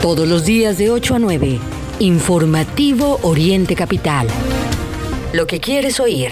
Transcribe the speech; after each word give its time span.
Todos 0.00 0.26
los 0.26 0.46
días 0.46 0.78
de 0.78 0.90
8 0.90 1.16
a 1.16 1.18
9. 1.18 1.58
Informativo 1.98 3.20
Oriente 3.22 3.76
Capital. 3.76 4.28
Lo 5.34 5.46
que 5.46 5.60
quieres 5.60 6.00
oír. 6.00 6.30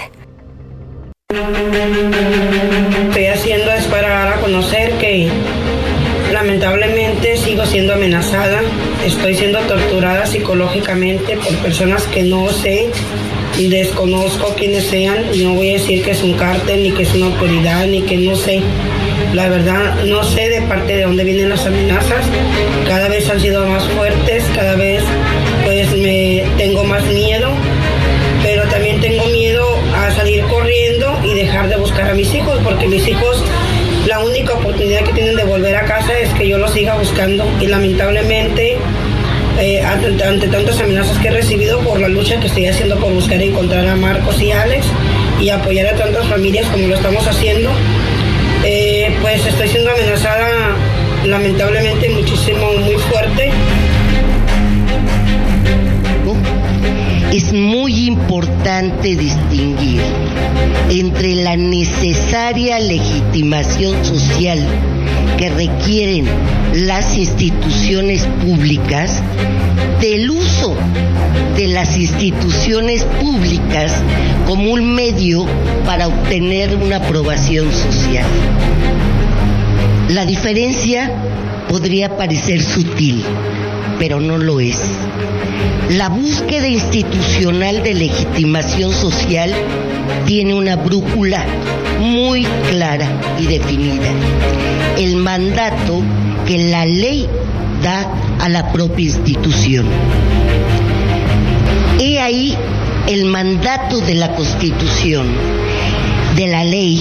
Estoy 3.09 3.27
haciendo 3.27 3.71
es 3.71 3.85
para 3.85 4.09
dar 4.09 4.33
a 4.33 4.41
conocer 4.41 4.93
que 4.93 5.29
lamentablemente 6.33 7.36
sigo 7.36 7.67
siendo 7.67 7.93
amenazada. 7.93 8.62
Estoy 9.04 9.35
siendo 9.35 9.59
torturada 9.61 10.25
psicológicamente 10.25 11.37
por 11.37 11.55
personas 11.59 12.05
que 12.05 12.23
no 12.23 12.48
sé 12.48 12.91
desconozco 13.66 14.54
quiénes 14.54 14.84
sean. 14.86 15.27
No 15.43 15.54
voy 15.54 15.70
a 15.70 15.72
decir 15.75 16.02
que 16.02 16.12
es 16.12 16.22
un 16.22 16.34
cártel, 16.34 16.84
ni 16.84 16.93
que 16.93 17.02
es 17.02 17.14
una 17.14 17.27
autoridad, 17.27 17.86
ni 17.86 18.02
que 18.02 18.16
no 18.16 18.36
sé. 18.36 18.61
La 19.34 19.48
verdad, 19.48 20.04
no 20.04 20.22
sé 20.22 20.48
de 20.48 20.62
parte 20.62 20.96
de 20.96 21.02
dónde 21.02 21.25
vienen 21.25 21.50
las 21.50 21.66
amenazas. 21.66 22.25
Cada 22.86 23.08
vez 23.08 23.29
han 23.29 23.40
sido 23.40 23.66
más 23.66 23.85
fuertes, 23.89 24.44
cada 24.54 24.76
vez 24.76 25.02
pues 25.64 25.90
me 25.96 26.44
tengo 26.57 26.85
más 26.85 27.04
miedo, 27.04 27.50
pero 28.43 28.63
también 28.68 29.00
tengo 29.00 29.26
miedo 29.26 29.64
a 29.94 30.11
salir 30.13 30.43
corriendo 30.44 31.18
y 31.25 31.35
dejar 31.35 31.68
de 31.68 31.77
buscar 31.77 32.11
a 32.11 32.14
mis 32.14 32.33
hijos, 32.33 32.58
porque 32.64 32.86
mis 32.86 33.06
hijos 33.06 33.42
la 34.06 34.20
única 34.20 34.55
oportunidad 34.55 35.05
que 35.05 35.12
tienen 35.12 35.36
de 35.36 35.44
volver 35.44 35.77
a 35.77 35.84
casa 35.84 36.19
es 36.19 36.30
que 36.30 36.48
yo 36.48 36.56
los 36.56 36.72
siga 36.72 36.94
buscando 36.94 37.44
y 37.61 37.66
lamentablemente 37.66 38.78
eh, 39.61 39.83
ante, 39.83 40.47
tantas 40.47 40.80
amenazas 40.80 41.19
que 41.19 41.28
he 41.28 41.30
recibido 41.33 41.80
por 41.80 41.98
la 42.00 42.08
lucha 42.08 42.39
que 42.39 42.47
estoy 42.47 42.66
haciendo 42.66 42.97
por 42.97 43.12
buscar 43.12 43.41
y 43.41 43.48
encontrar 43.48 43.86
a 43.86 43.97
Marcos 43.97 44.41
y 44.41 44.53
Alex 44.53 44.86
y 45.41 45.48
apoyar 45.50 45.94
a 45.94 45.97
tantas 45.97 46.27
familias 46.28 46.66
como 46.69 46.86
lo 46.86 46.94
estamos 46.94 47.27
haciendo, 47.27 47.70
eh, 48.64 49.12
pues 49.20 49.44
estoy 49.44 49.69
siendo 49.69 49.91
amenazada 49.91 50.77
lamentablemente 51.25 52.08
muchísimo, 52.11 52.72
muy 52.84 52.97
fuerte. 52.97 53.50
Es 57.33 57.52
muy 57.52 58.06
importante 58.06 59.16
distinguir 59.16 60.00
entre 60.90 61.34
la 61.34 61.56
necesaria 61.56 62.78
legitimación 62.78 64.05
social 64.05 64.66
que 65.39 65.48
requieren 65.50 66.27
las 66.75 67.17
instituciones 67.17 68.27
públicas 68.42 69.22
del 70.00 70.30
uso 70.30 70.77
de 71.56 71.69
las 71.69 71.97
instituciones 71.97 73.05
públicas 73.20 73.92
como 74.47 74.72
un 74.72 74.95
medio 74.95 75.47
para 75.84 76.08
obtener 76.08 76.77
una 76.77 76.97
aprobación 76.97 77.72
social. 77.72 78.27
La 80.08 80.25
diferencia 80.25 81.12
podría 81.69 82.17
parecer 82.17 82.62
sutil, 82.62 83.25
pero 83.98 84.20
no 84.20 84.39
lo 84.39 84.61
es. 84.61 84.78
La 85.91 86.11
búsqueda 86.11 86.69
institucional 86.69 87.83
de 87.83 87.94
legitimación 87.94 88.92
social 88.92 89.55
tiene 90.27 90.53
una 90.53 90.77
brújula 90.77 91.47
muy 91.98 92.45
clara 92.70 93.08
y 93.41 93.47
definida. 93.47 94.11
El 94.98 95.17
mandato 95.17 96.03
que 96.47 96.69
la 96.69 96.84
ley 96.84 97.27
da 97.83 98.06
a 98.39 98.50
la 98.50 98.70
propia 98.70 99.06
institución. 99.06 99.86
He 101.98 102.20
ahí 102.20 102.55
el 103.06 103.25
mandato 103.25 103.98
de 104.00 104.14
la 104.14 104.34
Constitución, 104.34 105.27
de 106.36 106.48
la 106.48 106.64
ley, 106.64 107.00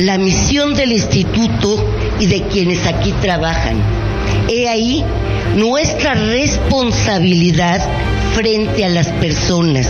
la 0.00 0.18
misión 0.18 0.74
del 0.74 0.90
instituto 0.90 1.84
y 2.18 2.26
de 2.26 2.42
quienes 2.42 2.84
aquí 2.88 3.12
trabajan. 3.22 3.76
He 4.52 4.68
ahí 4.68 5.04
nuestra 5.54 6.14
responsabilidad 6.14 7.80
frente 8.34 8.84
a 8.84 8.88
las 8.88 9.06
personas. 9.06 9.88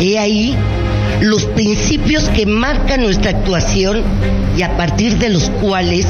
He 0.00 0.18
ahí 0.18 0.56
los 1.20 1.44
principios 1.44 2.24
que 2.30 2.46
marcan 2.46 3.02
nuestra 3.02 3.30
actuación 3.30 4.02
y 4.56 4.62
a 4.62 4.76
partir 4.76 5.18
de 5.18 5.28
los 5.28 5.50
cuales 5.50 6.04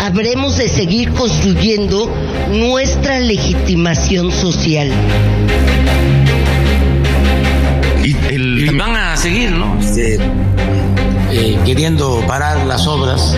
habremos 0.00 0.56
de 0.56 0.70
seguir 0.70 1.12
construyendo 1.12 2.10
nuestra 2.50 3.20
legitimación 3.20 4.32
social. 4.32 4.90
Y, 8.02 8.16
el, 8.34 8.58
y 8.58 8.74
van 8.74 8.96
a 8.96 9.14
seguir, 9.18 9.50
¿no? 9.50 9.78
Este, 9.78 10.18
eh, 11.30 11.58
queriendo 11.66 12.24
parar 12.26 12.64
las 12.64 12.86
obras, 12.86 13.36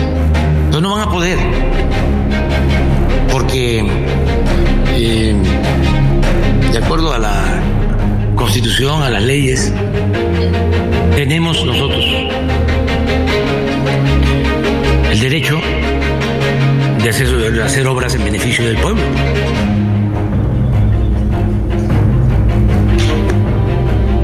pero 0.69 0.79
no 0.79 0.93
van 0.93 1.09
a 1.09 1.11
poder, 1.11 1.37
porque 3.51 3.83
eh, 4.95 5.35
de 6.71 6.77
acuerdo 6.77 7.11
a 7.11 7.19
la 7.19 7.61
constitución, 8.33 9.03
a 9.03 9.09
las 9.09 9.21
leyes, 9.23 9.73
tenemos 11.17 11.65
nosotros 11.65 12.05
el 15.11 15.19
derecho 15.19 15.59
de 17.03 17.09
hacer, 17.61 17.87
obras 17.87 18.15
en 18.15 18.23
beneficio 18.23 18.65
del 18.65 18.77
pueblo. 18.77 19.01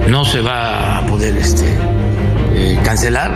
No 0.08 0.24
se 0.24 0.40
va 0.40 1.00
a 1.00 1.06
poder 1.06 1.36
este, 1.36 1.66
eh, 2.56 2.80
cancelar 2.82 3.32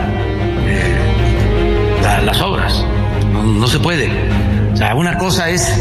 eh, 0.66 2.02
la, 2.02 2.22
las 2.22 2.42
obras, 2.42 2.86
no 3.34 3.68
se 3.68 3.78
puede. 3.78 4.41
O 4.74 4.78
sea, 4.78 4.96
una 4.96 5.18
cosa 5.18 5.50
es 5.50 5.72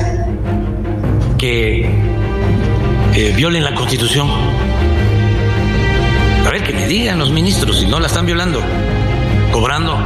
que 1.39 1.89
eh, 3.15 3.33
violen 3.37 3.65
la 3.65 3.75
constitución. 3.75 4.29
A 6.47 6.51
ver, 6.51 6.63
que 6.63 6.73
me 6.73 6.87
digan 6.87 7.19
los 7.19 7.31
ministros 7.31 7.79
si 7.79 7.87
no 7.87 8.01
la 8.01 8.09
están 8.09 8.27
violando, 8.27 8.61
cobrando 9.53 9.97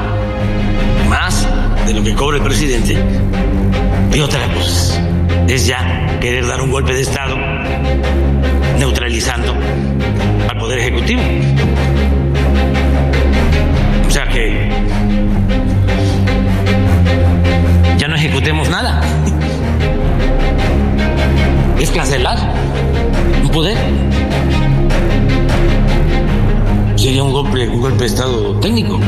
más 1.08 1.46
de 1.86 1.94
lo 1.94 2.02
que 2.02 2.14
cobra 2.14 2.36
el 2.36 2.42
presidente. 2.42 2.96
Y 4.12 4.20
otra 4.20 4.46
cosa 4.52 5.02
es 5.48 5.66
ya 5.66 6.18
querer 6.20 6.46
dar 6.46 6.60
un 6.60 6.70
golpe 6.70 6.92
de 6.92 7.00
Estado 7.00 7.36
neutralizando 8.78 9.54
al 10.48 10.58
Poder 10.58 10.78
Ejecutivo. 10.78 11.22
O 14.06 14.10
sea 14.10 14.28
que 14.28 14.83
ejecutemos 18.44 18.68
nada. 18.68 19.00
Es 21.80 21.90
cancelar 21.90 22.36
un 23.42 23.48
poder. 23.48 23.78
Sería 26.96 27.22
un 27.22 27.32
golpe, 27.32 27.68
un 27.68 27.80
golpe 27.80 28.00
de 28.00 28.06
Estado 28.06 28.60
técnico. 28.60 29.00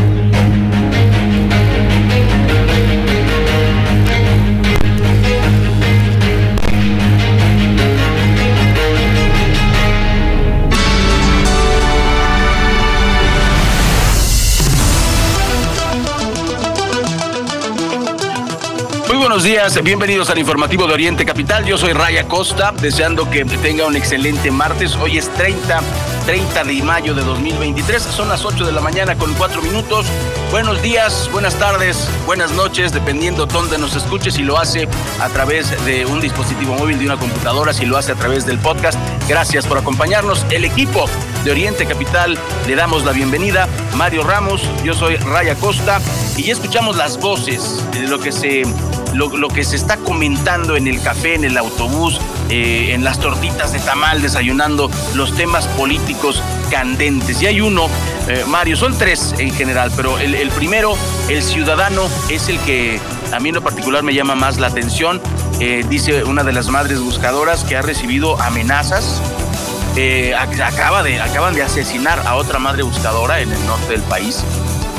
Días, 19.46 19.80
bienvenidos 19.80 20.28
al 20.28 20.38
informativo 20.38 20.88
de 20.88 20.94
Oriente 20.94 21.24
Capital. 21.24 21.64
Yo 21.64 21.78
soy 21.78 21.92
Raya 21.92 22.26
Costa, 22.26 22.72
deseando 22.72 23.30
que 23.30 23.44
tenga 23.44 23.86
un 23.86 23.94
excelente 23.94 24.50
martes. 24.50 24.96
Hoy 24.96 25.18
es 25.18 25.32
30, 25.34 25.82
30 26.26 26.64
de 26.64 26.82
mayo 26.82 27.14
de 27.14 27.22
2023. 27.22 28.02
Son 28.02 28.28
las 28.28 28.44
8 28.44 28.66
de 28.66 28.72
la 28.72 28.80
mañana 28.80 29.14
con 29.14 29.32
4 29.34 29.62
minutos. 29.62 30.06
Buenos 30.50 30.82
días, 30.82 31.30
buenas 31.30 31.54
tardes, 31.60 32.08
buenas 32.26 32.50
noches, 32.54 32.92
dependiendo 32.92 33.46
dónde 33.46 33.78
nos 33.78 33.94
escuche, 33.94 34.32
si 34.32 34.42
lo 34.42 34.58
hace 34.58 34.88
a 35.20 35.28
través 35.28 35.84
de 35.84 36.06
un 36.06 36.20
dispositivo 36.20 36.74
móvil, 36.74 36.98
de 36.98 37.04
una 37.04 37.16
computadora, 37.16 37.72
si 37.72 37.86
lo 37.86 37.96
hace 37.96 38.10
a 38.10 38.16
través 38.16 38.46
del 38.46 38.58
podcast. 38.58 38.98
Gracias 39.28 39.64
por 39.64 39.78
acompañarnos. 39.78 40.44
El 40.50 40.64
equipo 40.64 41.08
de 41.44 41.52
Oriente 41.52 41.86
Capital 41.86 42.36
le 42.66 42.74
damos 42.74 43.04
la 43.04 43.12
bienvenida. 43.12 43.68
Mario 43.94 44.24
Ramos, 44.24 44.62
yo 44.82 44.92
soy 44.92 45.14
Raya 45.16 45.54
Costa 45.54 46.00
y 46.36 46.42
ya 46.42 46.52
escuchamos 46.52 46.96
las 46.96 47.20
voces 47.20 47.84
de 47.92 48.08
lo 48.08 48.18
que 48.18 48.32
se 48.32 48.64
lo, 49.14 49.36
lo, 49.36 49.48
que 49.48 49.64
se 49.64 49.76
está 49.76 49.96
comentando 49.96 50.76
en 50.76 50.86
el 50.86 51.00
café, 51.00 51.34
en 51.34 51.44
el 51.44 51.56
autobús, 51.56 52.20
eh, 52.48 52.92
en 52.92 53.04
las 53.04 53.18
tortitas 53.18 53.72
de 53.72 53.78
tamal, 53.80 54.22
desayunando 54.22 54.90
los 55.14 55.34
temas 55.34 55.66
políticos 55.68 56.42
candentes. 56.70 57.42
Y 57.42 57.46
hay 57.46 57.60
uno, 57.60 57.88
eh, 58.28 58.44
Mario, 58.46 58.76
son 58.76 58.96
tres 58.96 59.34
en 59.38 59.52
general, 59.52 59.90
pero 59.96 60.18
el, 60.18 60.48
primero, 60.50 60.96
el 61.28 61.42
ciudadano, 61.42 62.08
es 62.28 62.48
el 62.48 62.58
que 62.60 63.00
a 63.32 63.40
mí 63.40 63.48
en 63.48 63.56
lo 63.56 63.62
particular 63.62 64.02
me 64.02 64.14
llama 64.14 64.34
más 64.34 64.58
la 64.58 64.68
atención. 64.68 65.20
Eh, 65.60 65.84
dice 65.88 66.24
una 66.24 66.44
de 66.44 66.52
las 66.52 66.68
madres 66.68 67.00
buscadoras 67.00 67.64
que 67.64 67.76
ha 67.76 67.82
recibido 67.82 68.40
amenazas. 68.40 69.20
acaba 70.60 71.02
de, 71.02 71.20
acaban 71.20 71.54
de 71.54 71.62
asesinar 71.62 72.20
a 72.26 72.36
otra 72.36 72.58
madre 72.58 72.82
buscadora 72.82 73.40
en 73.40 73.50
el 73.50 73.66
norte 73.66 73.92
del 73.92 74.02
país 74.02 74.44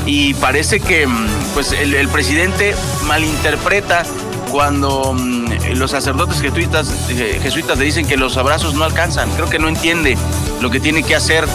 y 0.08 0.32
parece 0.32 0.80
que 0.80 1.06
pues 1.52 1.72
el, 1.72 2.08
presidente 2.08 2.74
malinterpreta 3.06 4.04
cuando 4.50 5.12
mm, 5.12 5.74
los 5.74 5.90
sacerdotes 5.90 6.40
jesuitas, 6.40 6.90
eh, 7.10 7.38
jesuitas 7.42 7.76
le 7.78 7.84
dicen 7.84 8.06
que 8.06 8.16
los 8.16 8.38
abrazos 8.38 8.72
no 8.74 8.84
alcanzan. 8.84 9.30
Creo 9.32 9.50
que 9.50 9.58
no 9.58 9.68
entiende 9.68 10.16
lo 10.62 10.70
que 10.70 10.80
tiene 10.80 11.02
que 11.02 11.14
hacer. 11.14 11.46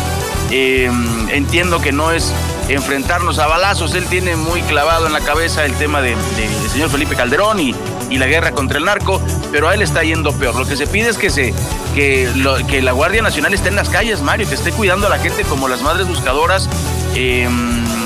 Eh, 0.51 0.87
entiendo 1.31 1.81
que 1.81 1.91
no 1.91 2.11
es 2.11 2.31
enfrentarnos 2.69 3.39
a 3.39 3.47
balazos. 3.47 3.95
Él 3.95 4.05
tiene 4.05 4.35
muy 4.35 4.61
clavado 4.61 5.07
en 5.07 5.13
la 5.13 5.21
cabeza 5.21 5.65
el 5.65 5.73
tema 5.73 6.03
del 6.03 6.15
de, 6.35 6.69
señor 6.69 6.91
Felipe 6.91 7.15
Calderón 7.15 7.59
y, 7.59 7.73
y, 8.11 8.19
la 8.19 8.27
guerra 8.27 8.51
contra 8.51 8.77
el 8.77 8.85
narco, 8.85 9.19
pero 9.51 9.67
a 9.67 9.73
él 9.73 9.81
está 9.81 10.03
yendo 10.03 10.31
peor. 10.31 10.53
Lo 10.53 10.67
que 10.67 10.75
se 10.75 10.85
pide 10.85 11.09
es 11.09 11.17
que, 11.17 11.31
se, 11.31 11.55
que, 11.95 12.29
que 12.69 12.83
la 12.83 12.91
Guardia 12.91 13.23
Nacional 13.23 13.55
esté 13.55 13.69
en 13.69 13.75
las 13.75 13.89
calles, 13.89 14.21
Mario, 14.21 14.47
que 14.47 14.53
esté 14.53 14.71
cuidando 14.71 15.07
a 15.07 15.09
la 15.09 15.17
gente 15.17 15.41
como 15.41 15.67
las 15.67 15.81
madres 15.81 16.07
buscadoras. 16.07 16.69
Eh, 17.15 17.49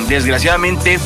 desgraciadamente 0.08 1.00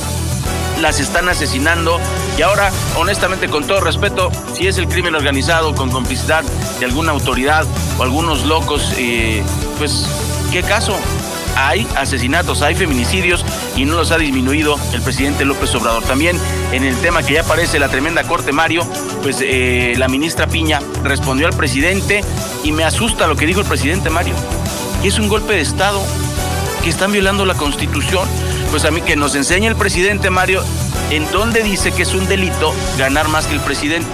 las 0.79 0.99
están 0.99 1.29
asesinando 1.29 1.99
y 2.37 2.41
ahora, 2.41 2.71
honestamente, 2.97 3.49
con 3.49 3.65
todo 3.67 3.81
respeto, 3.81 4.31
si 4.53 4.67
es 4.67 4.77
el 4.77 4.87
crimen 4.87 5.15
organizado 5.15 5.75
con 5.75 5.91
complicidad 5.91 6.43
de 6.79 6.85
alguna 6.85 7.11
autoridad 7.11 7.65
o 7.99 8.03
algunos 8.03 8.45
locos, 8.45 8.93
eh, 8.97 9.43
pues, 9.77 10.07
¿qué 10.51 10.63
caso? 10.63 10.95
Hay 11.55 11.85
asesinatos, 11.97 12.61
hay 12.61 12.75
feminicidios 12.75 13.45
y 13.75 13.85
no 13.85 13.97
los 13.97 14.11
ha 14.11 14.17
disminuido 14.17 14.79
el 14.93 15.01
presidente 15.01 15.43
López 15.45 15.75
Obrador. 15.75 16.03
También 16.03 16.39
en 16.71 16.83
el 16.83 16.95
tema 16.97 17.21
que 17.23 17.33
ya 17.33 17.41
aparece 17.41 17.77
la 17.77 17.89
tremenda 17.89 18.23
corte 18.23 18.53
Mario, 18.53 18.87
pues 19.21 19.37
eh, 19.41 19.93
la 19.97 20.07
ministra 20.07 20.47
Piña 20.47 20.79
respondió 21.03 21.47
al 21.47 21.53
presidente 21.53 22.23
y 22.63 22.71
me 22.71 22.85
asusta 22.85 23.27
lo 23.27 23.35
que 23.35 23.45
dijo 23.45 23.59
el 23.59 23.67
presidente 23.67 24.09
Mario, 24.09 24.33
que 25.01 25.09
es 25.09 25.19
un 25.19 25.27
golpe 25.27 25.53
de 25.53 25.61
Estado, 25.61 26.01
que 26.83 26.89
están 26.89 27.11
violando 27.11 27.45
la 27.45 27.53
constitución 27.53 28.27
pues 28.71 28.85
a 28.85 28.91
mí 28.91 29.01
que 29.01 29.17
nos 29.17 29.35
enseñe 29.35 29.67
el 29.67 29.75
presidente 29.75 30.29
Mario 30.29 30.63
en 31.09 31.29
dónde 31.31 31.61
dice 31.61 31.91
que 31.91 32.03
es 32.03 32.13
un 32.13 32.27
delito 32.27 32.73
ganar 32.97 33.27
más 33.27 33.45
que 33.45 33.53
el 33.53 33.59
presidente. 33.59 34.09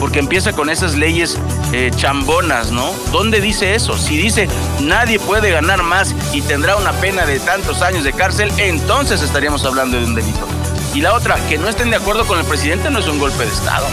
Porque 0.00 0.18
empieza 0.18 0.52
con 0.52 0.70
esas 0.70 0.96
leyes 0.96 1.38
eh, 1.72 1.90
chambonas, 1.94 2.72
¿no? 2.72 2.92
¿Dónde 3.12 3.40
dice 3.40 3.74
eso? 3.74 3.96
Si 3.96 4.16
dice 4.16 4.48
nadie 4.80 5.20
puede 5.20 5.50
ganar 5.50 5.82
más 5.82 6.14
y 6.32 6.40
tendrá 6.40 6.76
una 6.76 6.92
pena 6.92 7.26
de 7.26 7.38
tantos 7.38 7.82
años 7.82 8.02
de 8.02 8.12
cárcel, 8.14 8.50
entonces 8.56 9.22
estaríamos 9.22 9.64
hablando 9.64 9.98
de 9.98 10.06
un 10.06 10.14
delito. 10.14 10.48
Y 10.94 11.02
la 11.02 11.14
otra, 11.14 11.36
que 11.48 11.58
no 11.58 11.68
estén 11.68 11.90
de 11.90 11.96
acuerdo 11.96 12.26
con 12.26 12.38
el 12.38 12.44
presidente 12.46 12.90
no 12.90 12.98
es 12.98 13.06
un 13.06 13.18
golpe 13.18 13.44
de 13.44 13.52
Estado. 13.52 13.86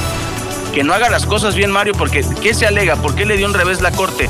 Que 0.73 0.83
no 0.83 0.93
haga 0.93 1.09
las 1.09 1.25
cosas 1.25 1.55
bien, 1.55 1.71
Mario, 1.71 1.93
porque 1.93 2.25
¿qué 2.41 2.53
se 2.53 2.65
alega? 2.65 2.95
¿Por 2.95 3.15
qué 3.15 3.25
le 3.25 3.37
dio 3.37 3.47
un 3.47 3.53
revés 3.53 3.81
la 3.81 3.91
Corte? 3.91 4.29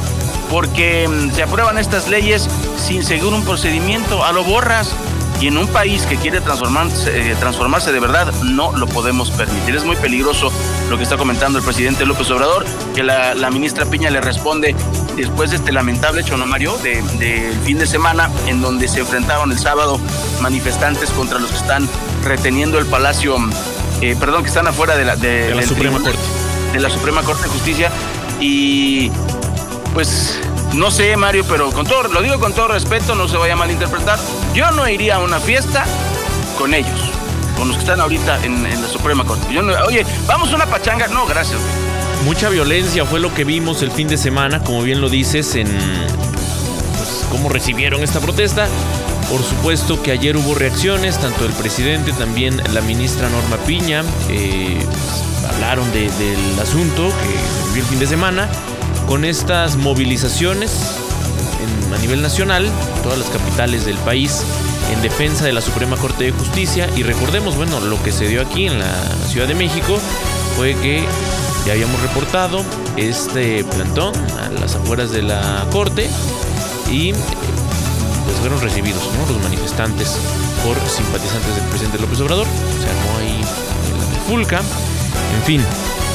Porque 0.49 1.07
mm, 1.07 1.35
se 1.35 1.43
aprueban 1.43 1.77
estas 1.77 2.07
leyes 2.07 2.47
sin 2.77 3.03
seguir 3.03 3.33
un 3.33 3.45
procedimiento, 3.45 4.23
a 4.23 4.31
lo 4.31 4.43
borras. 4.43 4.95
Y 5.41 5.47
en 5.47 5.57
un 5.57 5.67
país 5.67 6.05
que 6.05 6.17
quiere 6.17 6.41
transformarse, 6.41 7.31
eh, 7.31 7.35
transformarse 7.39 7.93
de 7.93 7.99
verdad, 7.99 8.33
no 8.43 8.75
lo 8.75 8.87
podemos 8.87 9.31
permitir. 9.31 9.75
Es 9.75 9.85
muy 9.85 9.95
peligroso 9.95 10.51
lo 10.89 10.97
que 10.97 11.03
está 11.03 11.15
comentando 11.15 11.59
el 11.59 11.63
presidente 11.63 12.05
López 12.05 12.29
Obrador, 12.31 12.65
que 12.93 13.03
la, 13.03 13.33
la 13.35 13.49
ministra 13.49 13.85
Piña 13.85 14.09
le 14.09 14.19
responde 14.19 14.75
después 15.15 15.51
de 15.51 15.57
este 15.57 15.71
lamentable 15.71 16.21
hecho, 16.21 16.35
¿no, 16.35 16.45
Mario? 16.45 16.77
Del 16.79 17.05
de 17.19 17.53
fin 17.63 17.77
de 17.77 17.87
semana, 17.87 18.29
en 18.47 18.61
donde 18.61 18.89
se 18.89 18.99
enfrentaron 18.99 19.51
el 19.51 19.59
sábado 19.59 19.99
manifestantes 20.41 21.09
contra 21.11 21.39
los 21.39 21.49
que 21.51 21.57
están 21.57 21.87
reteniendo 22.25 22.77
el 22.77 22.85
Palacio, 22.85 23.37
eh, 24.01 24.17
perdón, 24.19 24.43
que 24.43 24.49
están 24.49 24.67
afuera 24.67 24.97
de 24.97 25.05
la, 25.05 25.15
de, 25.15 25.47
de 25.47 25.55
la 25.55 25.63
Suprema 25.63 25.99
Corte. 25.99 26.19
De 26.73 26.79
la 26.81 26.89
Suprema 26.89 27.23
Corte 27.23 27.43
de 27.43 27.49
Justicia. 27.49 27.91
Y 28.41 29.09
pues 29.93 30.39
no 30.73 30.91
sé, 30.91 31.15
Mario, 31.17 31.45
pero 31.49 31.71
con 31.71 31.85
todo, 31.85 32.03
lo 32.03 32.21
digo 32.21 32.39
con 32.39 32.53
todo 32.53 32.69
respeto, 32.69 33.15
no 33.15 33.27
se 33.27 33.37
vaya 33.37 33.53
a 33.53 33.55
malinterpretar. 33.55 34.19
Yo 34.53 34.69
no 34.71 34.87
iría 34.87 35.15
a 35.15 35.19
una 35.19 35.39
fiesta 35.39 35.85
con 36.57 36.73
ellos, 36.73 36.99
con 37.57 37.67
los 37.67 37.77
que 37.77 37.83
están 37.83 37.99
ahorita 37.99 38.43
en, 38.45 38.63
la 38.63 38.87
Suprema 38.87 39.23
Corte. 39.23 39.51
Yo 39.53 39.61
no, 39.61 39.73
oye, 39.85 40.05
vamos 40.27 40.51
a 40.51 40.55
una 40.55 40.65
pachanga. 40.67 41.07
No, 41.07 41.25
gracias. 41.25 41.59
Mucha 42.23 42.49
violencia 42.49 43.05
fue 43.05 43.19
lo 43.19 43.33
que 43.33 43.45
vimos 43.45 43.81
el 43.81 43.91
fin 43.91 44.07
de 44.07 44.17
semana, 44.17 44.63
como 44.63 44.81
bien 44.83 45.01
lo 45.01 45.09
dices, 45.09 45.55
en 45.55 45.67
pues, 45.67 47.25
cómo 47.31 47.49
recibieron 47.49 48.03
esta 48.03 48.19
protesta. 48.19 48.67
Por 49.29 49.41
supuesto 49.41 50.01
que 50.01 50.11
ayer 50.11 50.37
hubo 50.37 50.55
reacciones, 50.55 51.17
tanto 51.19 51.45
el 51.45 51.51
presidente, 51.53 52.11
también 52.13 52.61
la 52.73 52.81
ministra 52.81 53.29
Norma 53.29 53.57
Piña, 53.65 54.03
eh, 54.29 54.83
pues, 54.85 55.53
hablaron 55.53 55.91
de, 55.93 56.01
del 56.01 56.59
asunto 56.59 57.11
que 57.73 57.79
el 57.79 57.85
fin 57.85 57.99
de 57.99 58.07
semana 58.07 58.49
con 59.09 59.25
estas 59.25 59.75
movilizaciones 59.75 60.71
a 61.91 61.97
nivel 61.97 62.21
nacional, 62.21 62.69
todas 63.01 63.17
las 63.17 63.27
capitales 63.29 63.83
del 63.83 63.97
país, 63.97 64.43
en 64.93 65.01
defensa 65.01 65.45
de 65.45 65.51
la 65.51 65.61
Suprema 65.61 65.97
Corte 65.97 66.25
de 66.25 66.31
Justicia. 66.31 66.87
Y 66.95 67.01
recordemos, 67.01 67.55
bueno, 67.55 67.79
lo 67.79 68.01
que 68.03 68.11
se 68.11 68.27
dio 68.27 68.39
aquí 68.43 68.67
en 68.67 68.77
la 68.77 68.93
Ciudad 69.27 69.47
de 69.47 69.55
México 69.55 69.97
fue 70.55 70.75
que 70.75 71.03
ya 71.65 71.73
habíamos 71.73 71.99
reportado 72.03 72.63
este 72.97 73.63
plantón 73.63 74.13
a 74.37 74.49
las 74.61 74.75
afueras 74.75 75.09
de 75.09 75.23
la 75.23 75.65
Corte 75.71 76.07
y 76.91 77.11
pues 77.13 78.37
fueron 78.41 78.61
recibidos 78.61 79.01
¿no? 79.17 79.33
los 79.33 79.41
manifestantes 79.41 80.17
por 80.63 80.77
simpatizantes 80.87 81.55
del 81.55 81.65
presidente 81.65 81.97
López 81.97 82.21
Obrador. 82.21 82.45
Se 82.79 82.87
armó 82.87 83.17
ahí 83.17 83.41
la 83.41 84.19
fulca. 84.27 84.59
En 84.59 85.43
fin, 85.45 85.61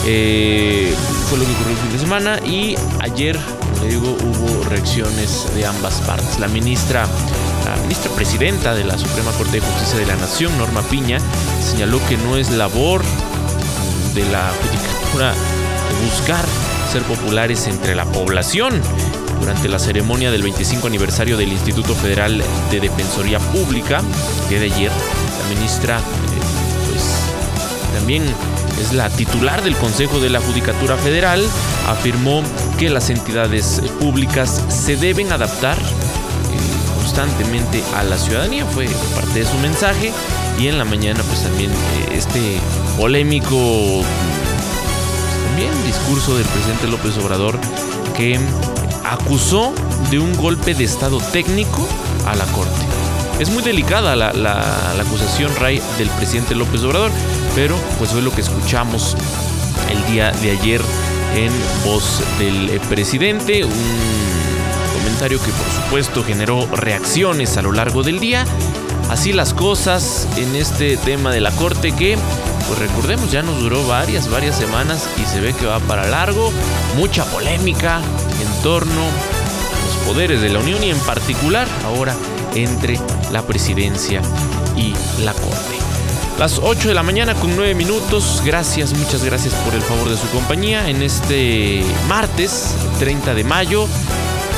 eh, 0.06 0.94
fue 1.28 1.38
lo 1.38 1.44
que 1.44 1.52
ocurrió 1.52 1.72
el 1.72 1.78
fin 1.78 1.92
de 1.92 1.98
semana 1.98 2.38
y 2.44 2.76
ayer, 3.00 3.38
como 3.38 3.84
le 3.84 3.90
digo, 3.90 4.16
hubo 4.22 4.64
reacciones 4.64 5.46
de 5.54 5.66
ambas 5.66 6.00
partes. 6.02 6.38
La 6.38 6.48
ministra, 6.48 7.06
la 7.64 7.76
ministra 7.82 8.10
presidenta 8.12 8.74
de 8.74 8.84
la 8.84 8.98
Suprema 8.98 9.32
Corte 9.32 9.52
de 9.52 9.60
Justicia 9.60 9.98
de 9.98 10.06
la 10.06 10.16
Nación, 10.16 10.56
Norma 10.58 10.82
Piña, 10.82 11.18
señaló 11.62 12.00
que 12.08 12.16
no 12.18 12.36
es 12.36 12.50
labor 12.50 13.02
de 14.14 14.24
la 14.30 14.52
judicatura 14.62 15.34
buscar 16.04 16.44
ser 16.90 17.02
populares 17.02 17.66
entre 17.66 17.94
la 17.94 18.04
población. 18.04 18.80
Durante 19.40 19.68
la 19.68 19.78
ceremonia 19.78 20.30
del 20.30 20.42
25 20.42 20.86
aniversario 20.86 21.36
del 21.36 21.52
Instituto 21.52 21.94
Federal 21.94 22.42
de 22.70 22.80
Defensoría 22.80 23.38
Pública, 23.38 24.00
día 24.48 24.60
de 24.60 24.72
ayer, 24.72 24.90
la 24.90 25.54
ministra 25.54 26.00
también 27.94 28.24
es 28.80 28.92
la 28.92 29.08
titular 29.08 29.62
del 29.62 29.76
Consejo 29.76 30.20
de 30.20 30.28
la 30.28 30.40
Judicatura 30.40 30.96
Federal, 30.96 31.42
afirmó 31.88 32.42
que 32.78 32.90
las 32.90 33.08
entidades 33.08 33.80
públicas 34.00 34.62
se 34.68 34.96
deben 34.96 35.32
adaptar 35.32 35.78
eh, 35.78 36.96
constantemente 36.96 37.82
a 37.96 38.02
la 38.02 38.18
ciudadanía, 38.18 38.66
fue 38.66 38.86
parte 39.14 39.40
de 39.40 39.46
su 39.46 39.56
mensaje, 39.58 40.12
y 40.58 40.66
en 40.66 40.78
la 40.78 40.84
mañana 40.84 41.22
pues 41.28 41.42
también 41.42 41.70
eh, 41.70 42.16
este 42.16 42.58
polémico 42.98 44.02
también 45.46 45.70
discurso 45.86 46.36
del 46.36 46.46
presidente 46.46 46.88
López 46.88 47.16
Obrador 47.18 47.58
que 48.16 48.38
acusó 49.04 49.72
de 50.10 50.18
un 50.18 50.36
golpe 50.36 50.74
de 50.74 50.84
estado 50.84 51.18
técnico 51.32 51.86
a 52.26 52.34
la 52.34 52.44
Corte. 52.46 52.84
Es 53.38 53.50
muy 53.50 53.62
delicada 53.62 54.14
la, 54.14 54.32
la 54.32 55.02
acusación, 55.02 55.52
Ray, 55.56 55.82
del 55.98 56.08
presidente 56.10 56.54
López 56.54 56.82
Obrador, 56.82 57.10
pero 57.54 57.76
pues 57.98 58.10
fue 58.10 58.22
lo 58.22 58.32
que 58.32 58.40
escuchamos 58.40 59.16
el 59.90 60.12
día 60.12 60.30
de 60.32 60.50
ayer 60.50 60.80
en 61.34 61.52
voz 61.84 62.20
del 62.38 62.70
eh, 62.70 62.80
presidente, 62.88 63.64
un 63.64 63.72
comentario 64.98 65.38
que 65.38 65.50
por 65.50 65.82
supuesto 65.82 66.24
generó 66.24 66.66
reacciones 66.66 67.56
a 67.56 67.62
lo 67.62 67.72
largo 67.72 68.02
del 68.02 68.20
día. 68.20 68.44
Así 69.10 69.32
las 69.32 69.52
cosas 69.52 70.26
en 70.36 70.54
este 70.56 70.96
tema 70.96 71.30
de 71.30 71.40
la 71.40 71.50
corte 71.52 71.92
que, 71.92 72.16
pues 72.66 72.78
recordemos, 72.78 73.30
ya 73.30 73.42
nos 73.42 73.58
duró 73.60 73.86
varias, 73.86 74.30
varias 74.30 74.56
semanas 74.56 75.08
y 75.22 75.26
se 75.26 75.40
ve 75.40 75.52
que 75.52 75.66
va 75.66 75.78
para 75.80 76.06
largo. 76.06 76.52
Mucha 76.96 77.24
polémica 77.26 78.00
en 78.40 78.62
torno 78.62 79.02
a 79.02 79.86
los 79.86 80.06
poderes 80.06 80.40
de 80.40 80.48
la 80.48 80.60
Unión 80.60 80.82
y 80.82 80.90
en 80.90 80.98
particular 81.00 81.68
ahora 81.84 82.14
entre 82.54 82.98
la 83.30 83.42
presidencia 83.42 84.22
y 84.76 84.94
la 85.22 85.32
corte. 85.32 85.83
Las 86.38 86.58
8 86.60 86.88
de 86.88 86.94
la 86.94 87.04
mañana 87.04 87.34
con 87.34 87.54
9 87.54 87.74
minutos. 87.74 88.42
Gracias, 88.44 88.92
muchas 88.92 89.24
gracias 89.24 89.54
por 89.54 89.72
el 89.72 89.82
favor 89.82 90.08
de 90.08 90.16
su 90.16 90.28
compañía 90.30 90.90
en 90.90 91.00
este 91.02 91.84
martes 92.08 92.74
30 92.98 93.34
de 93.34 93.44
mayo. 93.44 93.86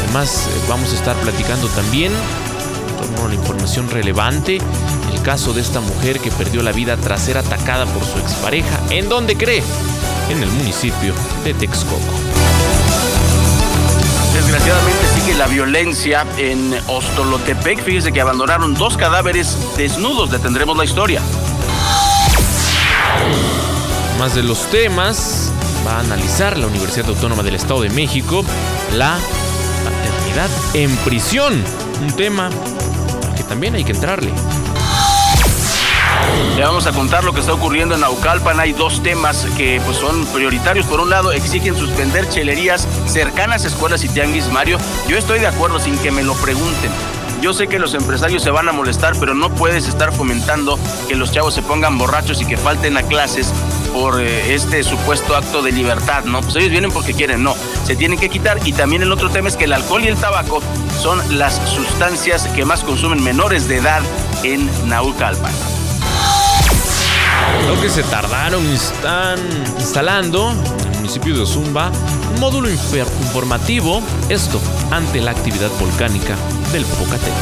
Además, 0.02 0.48
vamos 0.68 0.92
a 0.92 0.94
estar 0.94 1.14
platicando 1.16 1.68
también 1.68 2.12
en 2.12 2.96
torno 2.96 3.26
a 3.26 3.28
la 3.28 3.34
información 3.34 3.90
relevante. 3.90 4.58
El 5.12 5.22
caso 5.22 5.52
de 5.52 5.60
esta 5.60 5.80
mujer 5.80 6.18
que 6.18 6.30
perdió 6.30 6.62
la 6.62 6.72
vida 6.72 6.96
tras 6.96 7.20
ser 7.20 7.36
atacada 7.36 7.84
por 7.84 8.04
su 8.04 8.18
expareja. 8.18 8.80
¿En 8.88 9.10
dónde 9.10 9.36
cree? 9.36 9.62
En 10.30 10.42
el 10.42 10.48
municipio 10.48 11.12
de 11.44 11.52
Texcoco. 11.52 12.00
Desgraciadamente 14.32 15.06
sigue 15.14 15.34
la 15.34 15.46
violencia 15.46 16.26
en 16.38 16.74
Ostolotepec. 16.86 17.82
Fíjese 17.82 18.12
que 18.12 18.20
abandonaron 18.20 18.74
dos 18.74 18.96
cadáveres 18.96 19.58
desnudos. 19.76 20.30
Detendremos 20.30 20.76
la 20.76 20.84
historia. 20.84 21.20
De 24.34 24.42
los 24.42 24.68
temas, 24.70 25.50
va 25.86 25.98
a 25.98 26.00
analizar 26.00 26.58
la 26.58 26.66
Universidad 26.66 27.08
Autónoma 27.08 27.42
del 27.42 27.54
Estado 27.54 27.80
de 27.80 27.90
México 27.90 28.44
la 28.92 29.16
paternidad 29.84 30.50
en 30.74 30.94
prisión. 30.98 31.64
Un 32.02 32.12
tema 32.16 32.50
que 33.36 33.44
también 33.44 33.76
hay 33.76 33.84
que 33.84 33.92
entrarle. 33.92 34.30
Le 36.56 36.62
vamos 36.64 36.86
a 36.86 36.92
contar 36.92 37.24
lo 37.24 37.32
que 37.32 37.40
está 37.40 37.54
ocurriendo 37.54 37.94
en 37.94 38.02
Naucalpan. 38.02 38.58
Hay 38.60 38.72
dos 38.72 39.02
temas 39.02 39.46
que 39.56 39.80
pues, 39.86 39.96
son 39.96 40.26
prioritarios. 40.26 40.84
Por 40.86 41.00
un 41.00 41.08
lado, 41.08 41.32
exigen 41.32 41.76
suspender 41.76 42.28
chelerías 42.28 42.86
cercanas 43.06 43.64
a 43.64 43.68
escuelas 43.68 44.04
y 44.04 44.08
tianguis, 44.08 44.50
Mario. 44.50 44.76
Yo 45.08 45.16
estoy 45.16 45.38
de 45.38 45.46
acuerdo 45.46 45.78
sin 45.78 45.96
que 45.98 46.10
me 46.10 46.24
lo 46.24 46.34
pregunten. 46.34 46.90
Yo 47.40 47.52
sé 47.52 47.68
que 47.68 47.78
los 47.78 47.94
empresarios 47.94 48.42
se 48.42 48.50
van 48.50 48.68
a 48.68 48.72
molestar, 48.72 49.14
pero 49.20 49.34
no 49.34 49.50
puedes 49.50 49.86
estar 49.86 50.12
fomentando 50.12 50.78
que 51.08 51.14
los 51.14 51.30
chavos 51.30 51.54
se 51.54 51.62
pongan 51.62 51.96
borrachos 51.96 52.40
y 52.40 52.44
que 52.44 52.56
falten 52.56 52.96
a 52.96 53.02
clases 53.02 53.52
por 53.96 54.20
eh, 54.20 54.52
este 54.52 54.84
supuesto 54.84 55.34
acto 55.34 55.62
de 55.62 55.72
libertad, 55.72 56.24
¿no? 56.24 56.42
Pues 56.42 56.56
ellos 56.56 56.68
vienen 56.68 56.90
porque 56.90 57.14
quieren, 57.14 57.42
no, 57.42 57.56
se 57.84 57.96
tienen 57.96 58.18
que 58.18 58.28
quitar. 58.28 58.60
Y 58.66 58.74
también 58.74 59.00
el 59.00 59.10
otro 59.10 59.30
tema 59.30 59.48
es 59.48 59.56
que 59.56 59.64
el 59.64 59.72
alcohol 59.72 60.04
y 60.04 60.08
el 60.08 60.16
tabaco 60.16 60.60
son 61.00 61.18
las 61.38 61.54
sustancias 61.66 62.46
que 62.48 62.66
más 62.66 62.84
consumen 62.84 63.22
menores 63.24 63.68
de 63.68 63.78
edad 63.78 64.02
en 64.42 64.68
Naucalpan. 64.86 65.52
Lo 67.66 67.80
que 67.80 67.88
se 67.88 68.02
tardaron 68.02 68.66
están 68.66 69.38
instalando 69.78 70.50
en 70.50 70.88
el 70.88 70.96
municipio 70.96 71.34
de 71.34 71.40
Ozumba 71.40 71.90
un 72.34 72.40
módulo 72.40 72.68
informativo, 72.68 74.02
esto 74.28 74.60
ante 74.90 75.22
la 75.22 75.30
actividad 75.30 75.70
volcánica 75.80 76.36
del 76.70 76.84
Popocatépetl. 76.84 77.32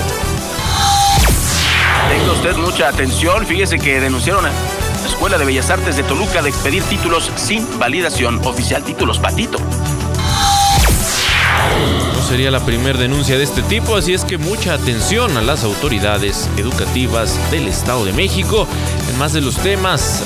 Tenga 2.08 2.32
usted 2.32 2.56
mucha 2.56 2.88
atención, 2.88 3.44
fíjese 3.44 3.80
que 3.80 4.00
denunciaron 4.00 4.46
Escuela 5.06 5.38
de 5.38 5.44
Bellas 5.44 5.70
Artes 5.70 5.96
de 5.96 6.02
Toluca 6.02 6.42
de 6.42 6.48
expedir 6.48 6.82
títulos 6.84 7.30
sin 7.36 7.78
validación 7.78 8.40
oficial, 8.44 8.82
títulos 8.82 9.18
patito. 9.18 9.58
No 12.14 12.22
sería 12.22 12.50
la 12.50 12.60
primera 12.60 12.98
denuncia 12.98 13.36
de 13.36 13.44
este 13.44 13.62
tipo, 13.62 13.96
así 13.96 14.14
es 14.14 14.24
que 14.24 14.38
mucha 14.38 14.74
atención 14.74 15.36
a 15.36 15.42
las 15.42 15.62
autoridades 15.64 16.48
educativas 16.56 17.38
del 17.50 17.68
Estado 17.68 18.04
de 18.04 18.12
México. 18.12 18.66
En 19.10 19.18
más 19.18 19.32
de 19.32 19.40
los 19.40 19.56
temas, 19.56 20.22
eh, 20.22 20.24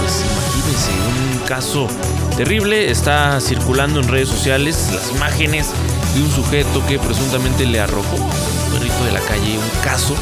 pues 0.00 0.24
imagínense 0.24 0.90
un 0.90 1.46
caso 1.46 1.88
terrible, 2.36 2.90
está 2.90 3.40
circulando 3.40 4.00
en 4.00 4.08
redes 4.08 4.28
sociales 4.28 4.90
las 4.92 5.10
imágenes 5.10 5.70
de 6.14 6.22
un 6.22 6.30
sujeto 6.30 6.84
que 6.86 6.98
presuntamente 6.98 7.66
le 7.66 7.80
arrojó 7.80 8.16
un 8.16 8.72
perrito 8.72 9.04
de 9.04 9.12
la 9.12 9.20
calle 9.20 9.58
un 9.58 9.82
caso, 9.82 10.14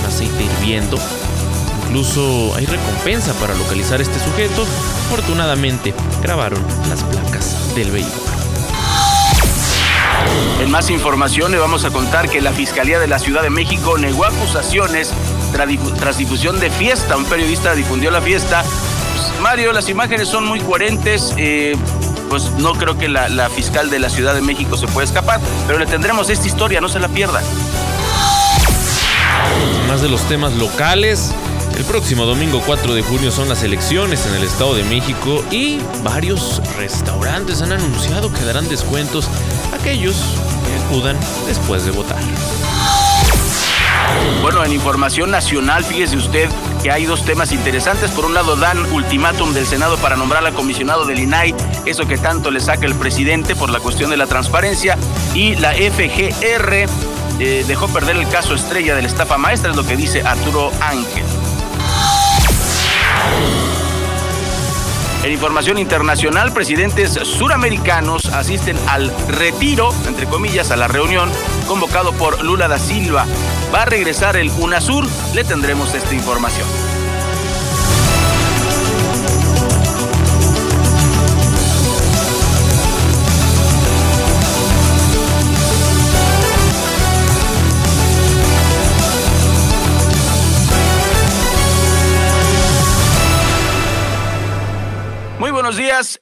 un 0.00 0.06
aceite 0.06 0.44
hirviendo. 0.44 0.98
Incluso 1.86 2.54
hay 2.56 2.66
recompensa 2.66 3.32
para 3.34 3.54
localizar 3.54 4.00
este 4.00 4.18
sujeto. 4.18 4.66
Afortunadamente 5.06 5.94
grabaron 6.22 6.62
las 6.88 7.02
placas 7.04 7.74
del 7.74 7.90
vehículo. 7.90 8.26
En 10.60 10.70
más 10.70 10.90
información 10.90 11.52
le 11.52 11.58
vamos 11.58 11.84
a 11.84 11.90
contar 11.90 12.28
que 12.28 12.40
la 12.40 12.52
Fiscalía 12.52 12.98
de 12.98 13.06
la 13.06 13.18
Ciudad 13.18 13.42
de 13.42 13.50
México 13.50 13.98
negó 13.98 14.24
acusaciones 14.24 15.12
tras 15.52 16.18
difusión 16.18 16.58
de 16.60 16.70
fiesta. 16.70 17.16
Un 17.16 17.24
periodista 17.24 17.74
difundió 17.74 18.10
la 18.10 18.20
fiesta. 18.20 18.62
Pues, 18.62 19.40
Mario, 19.40 19.72
las 19.72 19.88
imágenes 19.88 20.28
son 20.28 20.44
muy 20.44 20.60
coherentes. 20.60 21.34
Eh, 21.36 21.76
pues 22.28 22.50
no 22.58 22.72
creo 22.72 22.98
que 22.98 23.08
la, 23.08 23.28
la 23.28 23.48
fiscal 23.48 23.88
de 23.90 24.00
la 24.00 24.10
Ciudad 24.10 24.34
de 24.34 24.40
México 24.40 24.76
se 24.76 24.88
pueda 24.88 25.04
escapar, 25.04 25.40
pero 25.66 25.78
le 25.78 25.86
tendremos 25.86 26.28
esta 26.28 26.46
historia, 26.46 26.80
no 26.80 26.88
se 26.88 26.98
la 26.98 27.08
pierda. 27.08 27.40
Más 29.88 30.02
de 30.02 30.08
los 30.08 30.22
temas 30.22 30.52
locales. 30.54 31.32
El 31.76 31.84
próximo 31.84 32.24
domingo 32.24 32.62
4 32.64 32.94
de 32.94 33.02
junio 33.02 33.30
son 33.30 33.50
las 33.50 33.62
elecciones 33.62 34.26
en 34.26 34.34
el 34.34 34.44
Estado 34.44 34.74
de 34.74 34.84
México 34.84 35.44
y 35.50 35.78
varios 36.02 36.62
restaurantes 36.78 37.60
han 37.60 37.72
anunciado 37.72 38.32
que 38.32 38.44
darán 38.44 38.66
descuentos 38.68 39.28
a 39.72 39.76
aquellos 39.76 40.16
que 40.64 40.84
acudan 40.84 41.18
después 41.46 41.84
de 41.84 41.90
votar. 41.90 42.18
Bueno, 44.40 44.64
en 44.64 44.72
información 44.72 45.30
nacional, 45.30 45.84
fíjese 45.84 46.16
usted 46.16 46.48
que 46.82 46.90
hay 46.90 47.04
dos 47.04 47.24
temas 47.26 47.52
interesantes. 47.52 48.10
Por 48.10 48.24
un 48.24 48.32
lado, 48.32 48.56
dan 48.56 48.78
ultimátum 48.92 49.52
del 49.52 49.66
Senado 49.66 49.98
para 49.98 50.16
nombrar 50.16 50.46
al 50.46 50.54
comisionado 50.54 51.04
del 51.04 51.18
INAI, 51.18 51.54
eso 51.84 52.06
que 52.06 52.16
tanto 52.16 52.50
le 52.50 52.60
saca 52.60 52.86
el 52.86 52.94
presidente 52.94 53.54
por 53.54 53.68
la 53.68 53.80
cuestión 53.80 54.08
de 54.08 54.16
la 54.16 54.26
transparencia. 54.26 54.96
Y 55.34 55.56
la 55.56 55.72
FGR 55.72 56.86
eh, 57.38 57.64
dejó 57.68 57.88
perder 57.88 58.16
el 58.16 58.28
caso 58.28 58.54
estrella 58.54 58.94
de 58.94 59.02
la 59.02 59.08
estafa 59.08 59.36
maestra, 59.36 59.72
es 59.72 59.76
lo 59.76 59.84
que 59.84 59.96
dice 59.96 60.22
Arturo 60.22 60.70
Ángel. 60.80 61.24
En 65.26 65.32
información 65.32 65.78
internacional, 65.78 66.52
presidentes 66.52 67.10
suramericanos 67.10 68.26
asisten 68.26 68.76
al 68.86 69.12
retiro, 69.28 69.92
entre 70.06 70.26
comillas, 70.26 70.70
a 70.70 70.76
la 70.76 70.86
reunión 70.86 71.32
convocado 71.66 72.12
por 72.12 72.44
Lula 72.44 72.68
da 72.68 72.78
Silva. 72.78 73.26
Va 73.74 73.82
a 73.82 73.86
regresar 73.86 74.36
el 74.36 74.50
UNASUR, 74.50 75.04
le 75.34 75.42
tendremos 75.42 75.94
esta 75.94 76.14
información. 76.14 76.85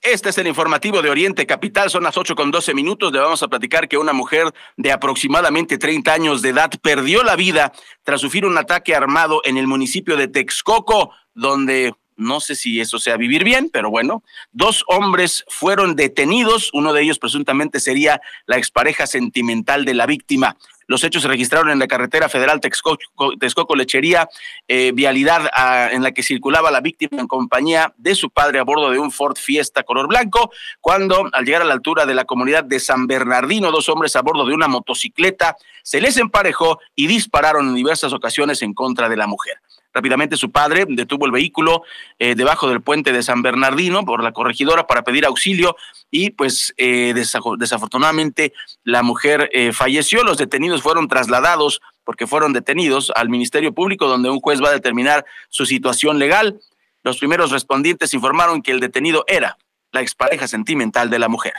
Este 0.02 0.28
es 0.28 0.38
el 0.38 0.46
informativo 0.46 1.02
de 1.02 1.10
Oriente 1.10 1.46
Capital, 1.46 1.90
son 1.90 2.04
las 2.04 2.16
8 2.16 2.36
con 2.36 2.50
12 2.50 2.74
minutos, 2.74 3.12
le 3.12 3.18
vamos 3.18 3.42
a 3.42 3.48
platicar 3.48 3.88
que 3.88 3.98
una 3.98 4.12
mujer 4.12 4.52
de 4.76 4.92
aproximadamente 4.92 5.78
30 5.78 6.12
años 6.12 6.42
de 6.42 6.50
edad 6.50 6.70
perdió 6.80 7.24
la 7.24 7.34
vida 7.34 7.72
tras 8.04 8.20
sufrir 8.20 8.44
un 8.44 8.56
ataque 8.56 8.94
armado 8.94 9.40
en 9.44 9.56
el 9.56 9.66
municipio 9.66 10.16
de 10.16 10.28
Texcoco, 10.28 11.10
donde 11.34 11.92
no 12.16 12.38
sé 12.38 12.54
si 12.54 12.80
eso 12.80 13.00
sea 13.00 13.16
vivir 13.16 13.42
bien, 13.42 13.70
pero 13.72 13.90
bueno, 13.90 14.22
dos 14.52 14.84
hombres 14.86 15.44
fueron 15.48 15.96
detenidos, 15.96 16.70
uno 16.72 16.92
de 16.92 17.02
ellos 17.02 17.18
presuntamente 17.18 17.80
sería 17.80 18.20
la 18.46 18.56
expareja 18.56 19.08
sentimental 19.08 19.84
de 19.84 19.94
la 19.94 20.06
víctima. 20.06 20.56
Los 20.86 21.04
hechos 21.04 21.22
se 21.22 21.28
registraron 21.28 21.70
en 21.70 21.78
la 21.78 21.86
carretera 21.86 22.28
federal 22.28 22.60
Texcoco, 22.60 23.74
Lechería, 23.76 24.28
eh, 24.68 24.92
vialidad 24.94 25.48
a, 25.54 25.90
en 25.90 26.02
la 26.02 26.12
que 26.12 26.22
circulaba 26.22 26.70
la 26.70 26.80
víctima 26.80 27.20
en 27.20 27.26
compañía 27.26 27.92
de 27.96 28.14
su 28.14 28.30
padre 28.30 28.58
a 28.58 28.64
bordo 28.64 28.90
de 28.90 28.98
un 28.98 29.10
Ford 29.10 29.36
Fiesta 29.36 29.82
color 29.82 30.08
blanco, 30.08 30.50
cuando 30.80 31.28
al 31.32 31.44
llegar 31.44 31.62
a 31.62 31.64
la 31.64 31.74
altura 31.74 32.06
de 32.06 32.14
la 32.14 32.24
comunidad 32.24 32.64
de 32.64 32.80
San 32.80 33.06
Bernardino, 33.06 33.70
dos 33.70 33.88
hombres 33.88 34.16
a 34.16 34.22
bordo 34.22 34.46
de 34.46 34.54
una 34.54 34.68
motocicleta 34.68 35.56
se 35.82 36.00
les 36.00 36.16
emparejó 36.16 36.78
y 36.94 37.06
dispararon 37.06 37.68
en 37.68 37.74
diversas 37.74 38.12
ocasiones 38.12 38.62
en 38.62 38.74
contra 38.74 39.08
de 39.08 39.16
la 39.16 39.26
mujer. 39.26 39.60
Rápidamente 39.94 40.36
su 40.36 40.50
padre 40.50 40.86
detuvo 40.88 41.24
el 41.24 41.30
vehículo 41.30 41.84
eh, 42.18 42.34
debajo 42.34 42.68
del 42.68 42.82
puente 42.82 43.12
de 43.12 43.22
San 43.22 43.42
Bernardino 43.42 44.04
por 44.04 44.24
la 44.24 44.32
corregidora 44.32 44.88
para 44.88 45.04
pedir 45.04 45.24
auxilio 45.24 45.76
y 46.10 46.30
pues 46.30 46.74
eh, 46.78 47.14
desafortunadamente 47.14 48.52
la 48.82 49.04
mujer 49.04 49.48
eh, 49.52 49.72
falleció. 49.72 50.24
Los 50.24 50.36
detenidos 50.36 50.82
fueron 50.82 51.06
trasladados 51.06 51.80
porque 52.02 52.26
fueron 52.26 52.52
detenidos 52.52 53.12
al 53.14 53.28
Ministerio 53.28 53.72
Público 53.72 54.08
donde 54.08 54.30
un 54.30 54.40
juez 54.40 54.60
va 54.60 54.70
a 54.70 54.72
determinar 54.72 55.24
su 55.48 55.64
situación 55.64 56.18
legal. 56.18 56.60
Los 57.04 57.18
primeros 57.18 57.52
respondientes 57.52 58.14
informaron 58.14 58.62
que 58.62 58.72
el 58.72 58.80
detenido 58.80 59.24
era 59.28 59.58
la 59.92 60.00
expareja 60.00 60.48
sentimental 60.48 61.08
de 61.08 61.20
la 61.20 61.28
mujer. 61.28 61.54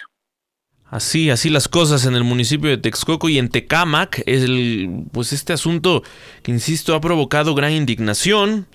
Así, 0.90 1.30
así 1.30 1.50
las 1.50 1.68
cosas 1.68 2.06
en 2.06 2.16
el 2.16 2.24
municipio 2.24 2.70
de 2.70 2.78
Texcoco 2.78 3.28
y 3.28 3.40
en 3.40 3.50
Tecámac. 3.50 4.22
El, 4.26 5.06
pues 5.12 5.34
este 5.34 5.54
asunto 5.54 6.04
que, 6.44 6.52
insisto, 6.52 6.94
ha 6.94 7.02
provocado 7.02 7.56
gran 7.56 7.72
indignación 7.72 8.68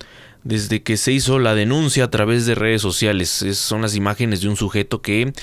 desde 0.43 0.81
que 0.81 0.97
se 0.97 1.11
hizo 1.11 1.39
la 1.39 1.55
denuncia 1.55 2.05
a 2.05 2.09
través 2.09 2.45
de 2.45 2.55
redes 2.55 2.81
sociales. 2.81 3.29
son 3.53 3.81
las 3.81 3.95
imágenes 3.95 4.41
de 4.41 4.49
un 4.49 4.55
sujeto 4.55 5.01
que 5.01 5.33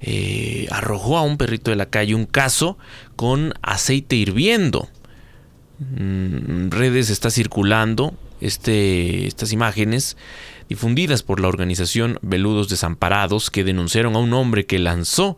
eh, 0.00 0.66
arrojó 0.70 1.16
a 1.16 1.22
un 1.22 1.38
perrito 1.38 1.70
de 1.70 1.76
la 1.76 1.86
calle 1.86 2.14
un 2.14 2.26
caso 2.26 2.76
con 3.16 3.54
aceite 3.62 4.16
hirviendo. 4.16 4.88
En 5.96 6.70
redes 6.72 7.08
está 7.08 7.30
circulando 7.30 8.14
este, 8.40 9.26
estas 9.26 9.52
imágenes 9.52 10.16
difundidas 10.68 11.22
por 11.22 11.40
la 11.40 11.48
organización 11.48 12.18
Veludos 12.20 12.68
Desamparados 12.68 13.50
que 13.50 13.64
denunciaron 13.64 14.16
a 14.16 14.18
un 14.18 14.32
hombre 14.34 14.66
que 14.66 14.78
lanzó 14.78 15.36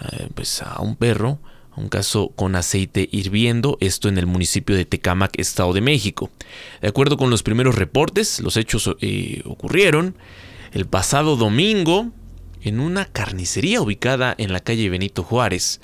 eh, 0.00 0.28
pues 0.34 0.62
a 0.62 0.80
un 0.80 0.96
perro, 0.96 1.38
un 1.76 1.88
caso 1.88 2.32
con 2.36 2.54
aceite 2.56 3.08
hirviendo, 3.10 3.76
esto 3.80 4.08
en 4.08 4.18
el 4.18 4.26
municipio 4.26 4.76
de 4.76 4.84
Tecámac, 4.84 5.38
Estado 5.38 5.72
de 5.72 5.80
México. 5.80 6.30
De 6.80 6.88
acuerdo 6.88 7.16
con 7.16 7.30
los 7.30 7.42
primeros 7.42 7.74
reportes, 7.74 8.40
los 8.40 8.56
hechos 8.56 8.94
eh, 9.00 9.42
ocurrieron 9.44 10.16
el 10.72 10.86
pasado 10.86 11.36
domingo 11.36 12.10
en 12.62 12.80
una 12.80 13.04
carnicería 13.06 13.80
ubicada 13.80 14.34
en 14.38 14.52
la 14.52 14.60
calle 14.60 14.88
Benito 14.88 15.22
Juárez. 15.22 15.80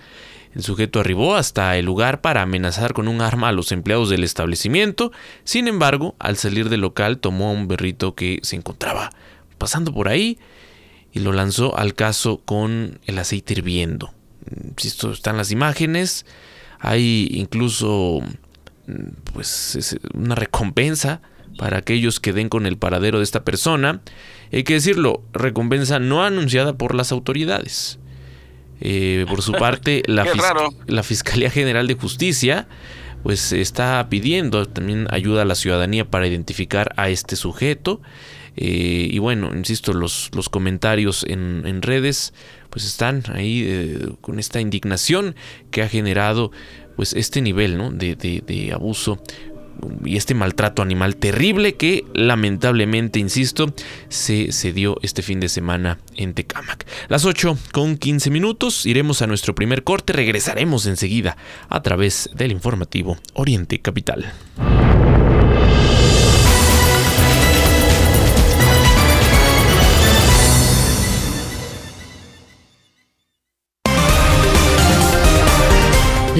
El 0.55 0.63
sujeto 0.63 0.99
arribó 0.99 1.37
hasta 1.37 1.77
el 1.77 1.87
lugar 1.87 2.21
para 2.21 2.43
amenazar 2.43 2.93
con 2.93 3.07
un 3.07 3.21
arma 3.21 3.49
a 3.49 3.53
los 3.53 3.71
empleados 3.71 4.11
del 4.11 4.25
establecimiento. 4.25 5.13
Sin 5.45 5.69
embargo, 5.69 6.17
al 6.19 6.37
salir 6.37 6.69
del 6.69 6.81
local 6.81 7.19
tomó 7.19 7.51
a 7.51 7.53
un 7.53 7.69
berrito 7.69 8.15
que 8.15 8.41
se 8.43 8.57
encontraba 8.57 9.11
pasando 9.59 9.93
por 9.93 10.09
ahí 10.09 10.39
y 11.13 11.21
lo 11.21 11.33
lanzó 11.33 11.77
al 11.77 11.95
caso 11.95 12.41
con 12.45 13.01
el 13.07 13.19
aceite 13.19 13.55
hirviendo. 13.55 14.13
Esto 14.77 15.13
están 15.13 15.37
las 15.37 15.51
imágenes. 15.51 16.27
Hay 16.79 17.29
incluso 17.33 18.21
pues 19.33 19.99
una 20.15 20.35
recompensa 20.35 21.21
para 21.59 21.79
aquellos 21.79 22.21
que 22.21 22.33
den 22.33 22.49
con 22.49 22.67
el 22.67 22.79
paradero 22.79 23.19
de 23.19 23.25
esta 23.25 23.45
persona. 23.45 24.01
Hay 24.53 24.65
que 24.65 24.75
decirlo, 24.75 25.23
recompensa 25.33 25.99
no 25.99 26.25
anunciada 26.25 26.77
por 26.77 26.95
las 26.95 27.13
autoridades. 27.13 27.99
Eh, 28.81 29.27
por 29.29 29.43
su 29.43 29.53
parte, 29.53 30.03
la, 30.07 30.27
la 30.87 31.03
Fiscalía 31.03 31.51
General 31.51 31.87
de 31.87 31.95
Justicia 31.95 32.67
pues 33.23 33.53
está 33.53 34.07
pidiendo 34.09 34.67
también 34.67 35.07
ayuda 35.11 35.43
a 35.43 35.45
la 35.45 35.55
ciudadanía 35.55 36.09
para 36.09 36.27
identificar 36.27 36.95
a 36.97 37.11
este 37.11 37.37
sujeto. 37.37 38.01
Eh, 38.57 39.09
y 39.11 39.19
bueno, 39.19 39.51
insisto, 39.55 39.93
los, 39.93 40.31
los 40.35 40.49
comentarios 40.49 41.25
en, 41.29 41.63
en, 41.67 41.83
redes 41.83 42.35
pues 42.69 42.85
están 42.85 43.23
ahí 43.33 43.65
eh, 43.67 44.09
con 44.21 44.39
esta 44.39 44.61
indignación 44.61 45.35
que 45.71 45.83
ha 45.83 45.89
generado 45.89 46.51
pues 46.97 47.15
este 47.15 47.41
nivel 47.41 47.79
¿no? 47.79 47.91
de, 47.91 48.15
de, 48.15 48.73
abuso 48.73 49.23
y 50.05 50.17
este 50.17 50.35
maltrato 50.35 50.83
animal 50.83 51.17
terrible 51.17 51.75
que 51.77 52.05
lamentablemente, 52.13 53.19
insisto, 53.19 53.73
se, 54.09 54.53
se 54.53 54.73
dio 54.73 54.99
este 55.03 55.23
fin 55.23 55.41
de 55.41 55.49
semana 55.49 55.99
en 56.17 56.35
Tecámac. 56.35 56.87
Las 57.09 57.25
8 57.25 57.57
con 57.73 57.97
15 57.97 58.31
minutos, 58.31 58.85
iremos 58.85 59.23
a 59.23 59.27
nuestro 59.27 59.55
primer 59.55 59.83
corte, 59.83 60.13
regresaremos 60.13 60.85
enseguida 60.87 61.37
a 61.69 61.83
través 61.83 62.29
del 62.35 62.53
informativo 62.53 63.17
Oriente 63.33 63.79
Capital. 63.81 64.33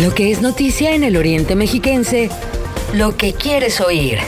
Lo 0.03 0.15
que 0.15 0.31
es 0.31 0.41
noticia 0.41 0.95
en 0.95 1.05
el 1.05 1.15
Oriente 1.15 1.55
Mexiquense 1.55 2.31
lo 2.95 3.19
que 3.19 3.35
quieres 3.35 3.83
oír. 3.83 4.19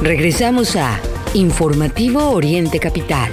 Regresamos 0.00 0.76
a 0.76 0.98
Informativo 1.34 2.30
Oriente 2.30 2.78
Capital. 2.78 3.30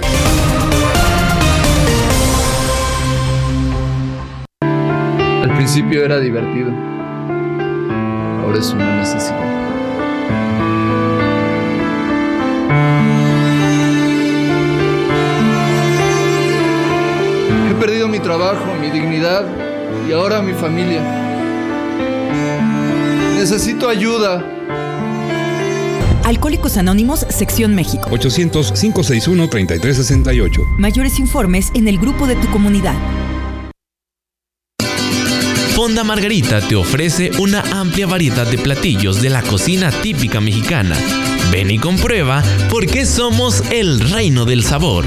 Al 4.60 5.54
principio 5.56 6.04
era 6.04 6.20
divertido. 6.20 6.70
Ahora 8.42 8.58
es 8.58 8.70
una 8.70 8.96
necesidad. 8.96 9.38
He 17.70 17.74
perdido 17.80 18.08
mi 18.08 18.18
trabajo, 18.18 18.74
mi 18.78 18.90
dignidad 18.90 19.46
y 20.06 20.12
ahora 20.12 20.42
mi 20.42 20.52
familia. 20.52 21.27
Necesito 23.38 23.88
ayuda. 23.88 24.44
Alcohólicos 26.24 26.76
Anónimos, 26.76 27.24
Sección 27.30 27.72
México. 27.72 28.10
800-561-3368. 28.10 30.76
Mayores 30.76 31.20
informes 31.20 31.70
en 31.74 31.86
el 31.86 31.98
grupo 31.98 32.26
de 32.26 32.34
tu 32.34 32.50
comunidad. 32.50 32.96
Fonda 35.76 36.02
Margarita 36.02 36.60
te 36.60 36.74
ofrece 36.74 37.30
una 37.38 37.62
amplia 37.70 38.08
variedad 38.08 38.44
de 38.44 38.58
platillos 38.58 39.22
de 39.22 39.30
la 39.30 39.42
cocina 39.42 39.92
típica 39.92 40.40
mexicana. 40.40 40.96
Ven 41.50 41.70
y 41.70 41.78
comprueba 41.78 42.42
por 42.70 42.86
qué 42.86 43.06
somos 43.06 43.62
el 43.70 44.00
reino 44.00 44.44
del 44.44 44.62
sabor. 44.62 45.04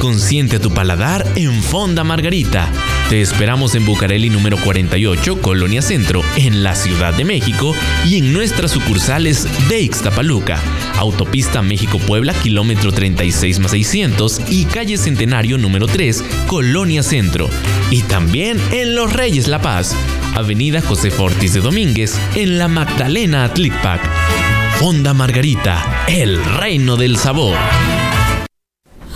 Consiente 0.00 0.58
tu 0.58 0.70
paladar 0.70 1.26
en 1.34 1.62
Fonda 1.62 2.04
Margarita. 2.04 2.70
Te 3.10 3.20
esperamos 3.20 3.74
en 3.74 3.84
Bucareli 3.84 4.30
número 4.30 4.56
48, 4.58 5.40
Colonia 5.40 5.82
Centro, 5.82 6.22
en 6.36 6.62
la 6.62 6.74
Ciudad 6.74 7.12
de 7.14 7.24
México 7.24 7.74
y 8.04 8.18
en 8.18 8.32
nuestras 8.32 8.70
sucursales 8.70 9.46
de 9.68 9.80
Ixtapaluca, 9.80 10.60
Autopista 10.98 11.62
México-Puebla, 11.62 12.32
kilómetro 12.34 12.92
36 12.92 13.58
más 13.58 13.70
600 13.72 14.42
y 14.50 14.66
calle 14.66 14.98
Centenario 14.98 15.58
número 15.58 15.86
3, 15.86 16.24
Colonia 16.46 17.02
Centro. 17.02 17.48
Y 17.90 18.02
también 18.02 18.60
en 18.72 18.94
Los 18.94 19.12
Reyes 19.12 19.48
La 19.48 19.60
Paz, 19.60 19.94
Avenida 20.34 20.80
José 20.80 21.10
Fortis 21.10 21.54
de 21.54 21.60
Domínguez, 21.60 22.14
en 22.34 22.58
la 22.58 22.68
Magdalena 22.68 23.44
Atlicpac. 23.44 24.47
Fonda 24.78 25.12
Margarita, 25.12 26.04
el 26.06 26.44
reino 26.54 26.96
del 26.96 27.16
sabor. 27.18 27.56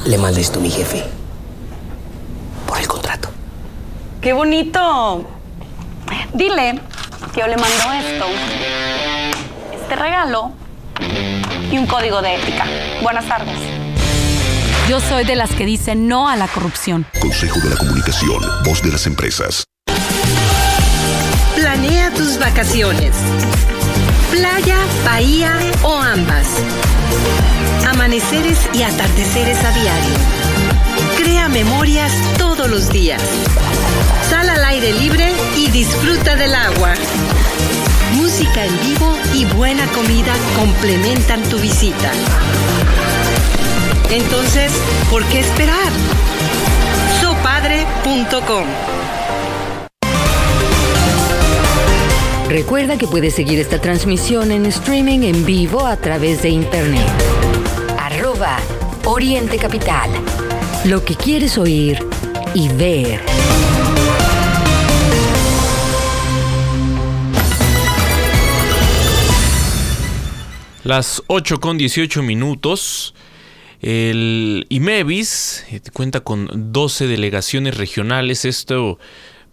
Le 0.05 0.19
mandé 0.19 0.41
esto 0.41 0.59
a 0.59 0.63
mi 0.63 0.73
jefe. 0.73 1.05
Por 2.67 2.79
el 2.79 2.89
contrato. 2.89 3.29
¡Qué 4.21 4.33
bonito! 4.33 5.25
Dile 6.35 6.81
que 7.33 7.41
yo 7.41 7.47
le 7.47 7.57
mando 7.57 7.93
esto, 7.93 8.25
este 9.73 9.95
regalo 9.95 10.51
y 11.71 11.79
un 11.79 11.87
código 11.87 12.21
de 12.23 12.35
ética. 12.35 12.67
Buenas 13.01 13.27
tardes. 13.27 13.57
Yo 14.89 14.99
soy 14.99 15.25
de 15.25 15.37
las 15.37 15.51
que 15.51 15.65
dicen 15.65 16.09
no 16.09 16.29
a 16.29 16.35
la 16.35 16.49
corrupción. 16.49 17.07
Consejo 17.21 17.61
de 17.61 17.71
la 17.71 17.77
Comunicación, 17.77 18.43
voz 18.65 18.83
de 18.83 18.91
las 18.91 19.07
empresas. 19.07 19.63
Planea 21.55 22.11
tus 22.11 22.37
vacaciones. 22.41 23.15
Playa, 24.33 24.79
bahía 25.05 25.53
o 25.83 25.95
ambas. 25.95 26.47
Amaneceres 27.87 28.59
y 28.73 28.83
atardeceres 28.83 29.63
a 29.63 29.71
diario. 29.73 30.15
Crea 31.19 31.51
memorias 31.51 32.11
todos 32.39 32.71
los 32.71 32.89
días. 32.89 33.23
Sal 34.31 34.49
al 34.49 34.65
aire 34.65 34.95
libre 34.95 35.35
y 35.59 35.69
disfruta 35.69 36.35
del 36.35 36.55
agua. 36.55 36.95
Música 38.15 38.65
en 38.65 38.81
vivo 38.81 39.15
y 39.35 39.45
buena 39.45 39.87
comida 39.89 40.33
complementan 40.57 41.43
tu 41.51 41.59
visita. 41.59 42.11
Entonces, 44.11 44.73
¿por 45.11 45.23
qué 45.27 45.41
esperar? 45.41 45.93
Sopadre.com 47.21 49.02
Recuerda 52.53 52.99
que 52.99 53.07
puedes 53.07 53.35
seguir 53.35 53.59
esta 53.59 53.81
transmisión 53.81 54.53
en 54.53 54.67
streaming 54.67 55.21
en 55.21 55.47
vivo 55.47 55.87
a 55.87 55.97
través 55.97 56.43
de 56.43 56.51
internet. 56.51 57.09
Arroba 57.99 58.59
Oriente 59.07 59.57
Capital. 59.57 60.11
Lo 60.85 61.03
que 61.03 61.15
quieres 61.15 61.57
oír 61.57 61.99
y 62.53 62.69
ver. 62.69 63.23
Las 70.85 71.23
8 71.29 71.59
con 71.59 71.79
18 71.79 72.23
minutos. 72.23 73.15
El 73.81 74.67
IMEVIS 74.69 75.65
eh, 75.71 75.81
cuenta 75.91 76.21
con 76.21 76.51
12 76.71 77.07
delegaciones 77.07 77.79
regionales. 77.79 78.45
Esto 78.45 78.99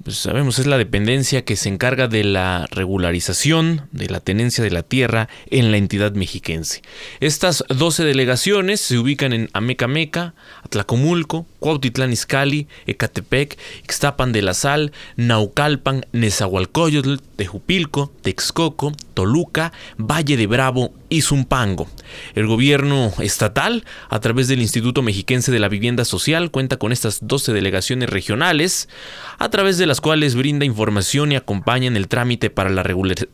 pues 0.03 0.17
sabemos 0.17 0.59
es 0.59 0.65
la 0.65 0.77
dependencia 0.77 1.43
que 1.43 1.55
se 1.55 1.67
encarga 1.67 2.07
de 2.07 2.23
la 2.23 2.67
regularización 2.71 3.87
de 3.91 4.09
la 4.09 4.21
tenencia 4.21 4.63
de 4.63 4.71
la 4.71 4.83
tierra 4.83 5.27
en 5.49 5.71
la 5.71 5.77
entidad 5.77 6.13
mexiquense. 6.13 6.81
Estas 7.19 7.65
12 7.67 8.05
delegaciones 8.05 8.79
se 8.79 8.97
ubican 8.97 9.33
en 9.33 9.49
Amecameca, 9.53 10.33
Atlacomulco, 10.63 11.45
Cuautitlán 11.59 12.13
Izcalli, 12.13 12.67
Ecatepec, 12.87 13.57
Ixtapan 13.83 14.31
de 14.31 14.41
la 14.41 14.53
Sal, 14.53 14.93
Naucalpan, 15.17 16.05
Nezahualcóyotl, 16.13 17.17
Tejupilco, 17.35 18.11
Texcoco, 18.21 18.93
Toluca, 19.13 19.73
Valle 19.97 20.37
de 20.37 20.47
Bravo 20.47 20.93
y 21.09 21.21
Zumpango. 21.21 21.87
El 22.35 22.47
gobierno 22.47 23.11
estatal, 23.19 23.83
a 24.09 24.19
través 24.19 24.47
del 24.47 24.61
Instituto 24.61 25.01
Mexiquense 25.01 25.51
de 25.51 25.59
la 25.59 25.69
Vivienda 25.69 26.05
Social, 26.05 26.51
cuenta 26.51 26.77
con 26.77 26.91
estas 26.91 27.19
12 27.21 27.53
delegaciones 27.53 28.09
regionales, 28.09 28.89
a 29.37 29.49
través 29.49 29.77
de 29.77 29.85
las 29.85 30.01
cuales 30.01 30.35
brinda 30.35 30.65
información 30.65 31.31
y 31.31 31.35
acompaña 31.35 31.87
en 31.87 31.97
el 31.97 32.07
trámite 32.07 32.49
para 32.49 32.69
la, 32.69 32.83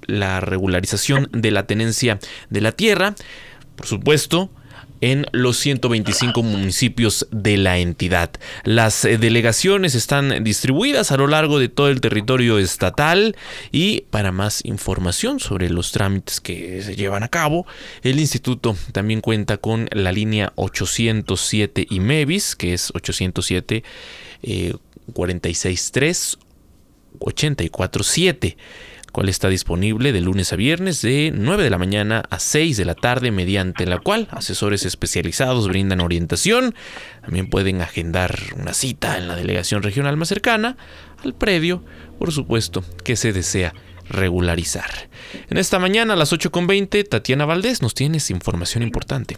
la 0.08 0.40
regularización 0.40 1.30
de 1.32 1.52
la 1.52 1.68
tenencia 1.68 2.20
de 2.50 2.62
la 2.62 2.72
tierra. 2.72 3.16
Por 3.76 3.88
supuesto, 3.88 4.50
en 5.06 5.28
los 5.34 5.58
125 5.58 6.42
municipios 6.42 7.28
de 7.30 7.58
la 7.58 7.78
entidad. 7.78 8.32
Las 8.64 9.06
eh, 9.06 9.20
delegaciones 9.20 9.94
están 9.94 10.44
distribuidas 10.44 11.12
a 11.12 11.18
lo 11.18 11.28
largo 11.28 11.60
de 11.60 11.70
todo 11.70 11.90
el 11.90 12.02
territorio 12.02 12.58
estatal 12.58 13.38
y 13.72 14.02
para 14.10 14.32
más 14.32 14.66
información 14.66 15.40
sobre 15.40 15.70
los 15.70 15.92
trámites 15.92 16.42
que 16.42 16.82
se 16.82 16.96
llevan 16.96 17.22
a 17.22 17.28
cabo, 17.28 17.68
el 18.02 18.20
instituto 18.20 18.76
también 18.94 19.22
cuenta 19.22 19.58
con 19.58 19.88
la 19.92 20.12
línea 20.12 20.54
807 20.56 21.86
IMEVIS, 21.92 22.56
que 22.56 22.74
es 22.74 22.90
807 22.96 23.84
eh, 24.42 24.74
463 25.14 26.40
847 27.20 28.58
cual 29.16 29.30
está 29.30 29.48
disponible 29.48 30.12
de 30.12 30.20
lunes 30.20 30.52
a 30.52 30.58
viernes 30.58 31.02
de 31.02 31.32
9 31.34 31.64
de 31.64 31.70
la 31.70 31.78
mañana 31.78 32.26
a 32.30 32.38
6 32.38 32.76
de 32.76 32.84
la 32.84 32.96
tarde, 32.96 33.32
mediante 33.32 33.86
la 33.86 34.00
cual 34.00 34.28
asesores 34.32 34.84
especializados 34.84 35.70
brindan 35.70 36.02
orientación. 36.02 36.76
También 37.22 37.50
pueden 37.50 37.80
agendar 37.80 38.38
una 38.58 38.74
cita 38.74 39.18
en 39.18 39.30
la 39.30 39.38
delegación 39.38 39.84
regional 39.84 40.18
más 40.18 40.28
cercana 40.28 40.76
al 41.24 41.34
predio, 41.34 41.82
por 42.20 42.34
supuesto, 42.34 42.84
que 43.06 43.16
se 43.16 43.32
desea 43.32 43.74
regularizar. 44.10 45.08
En 45.50 45.60
esta 45.60 45.80
mañana 45.80 46.16
a 46.16 46.18
las 46.18 46.34
8.20, 46.34 47.08
Tatiana 47.08 47.46
Valdés 47.46 47.82
nos 47.82 47.94
tienes 47.94 48.30
información 48.30 48.84
importante. 48.84 49.38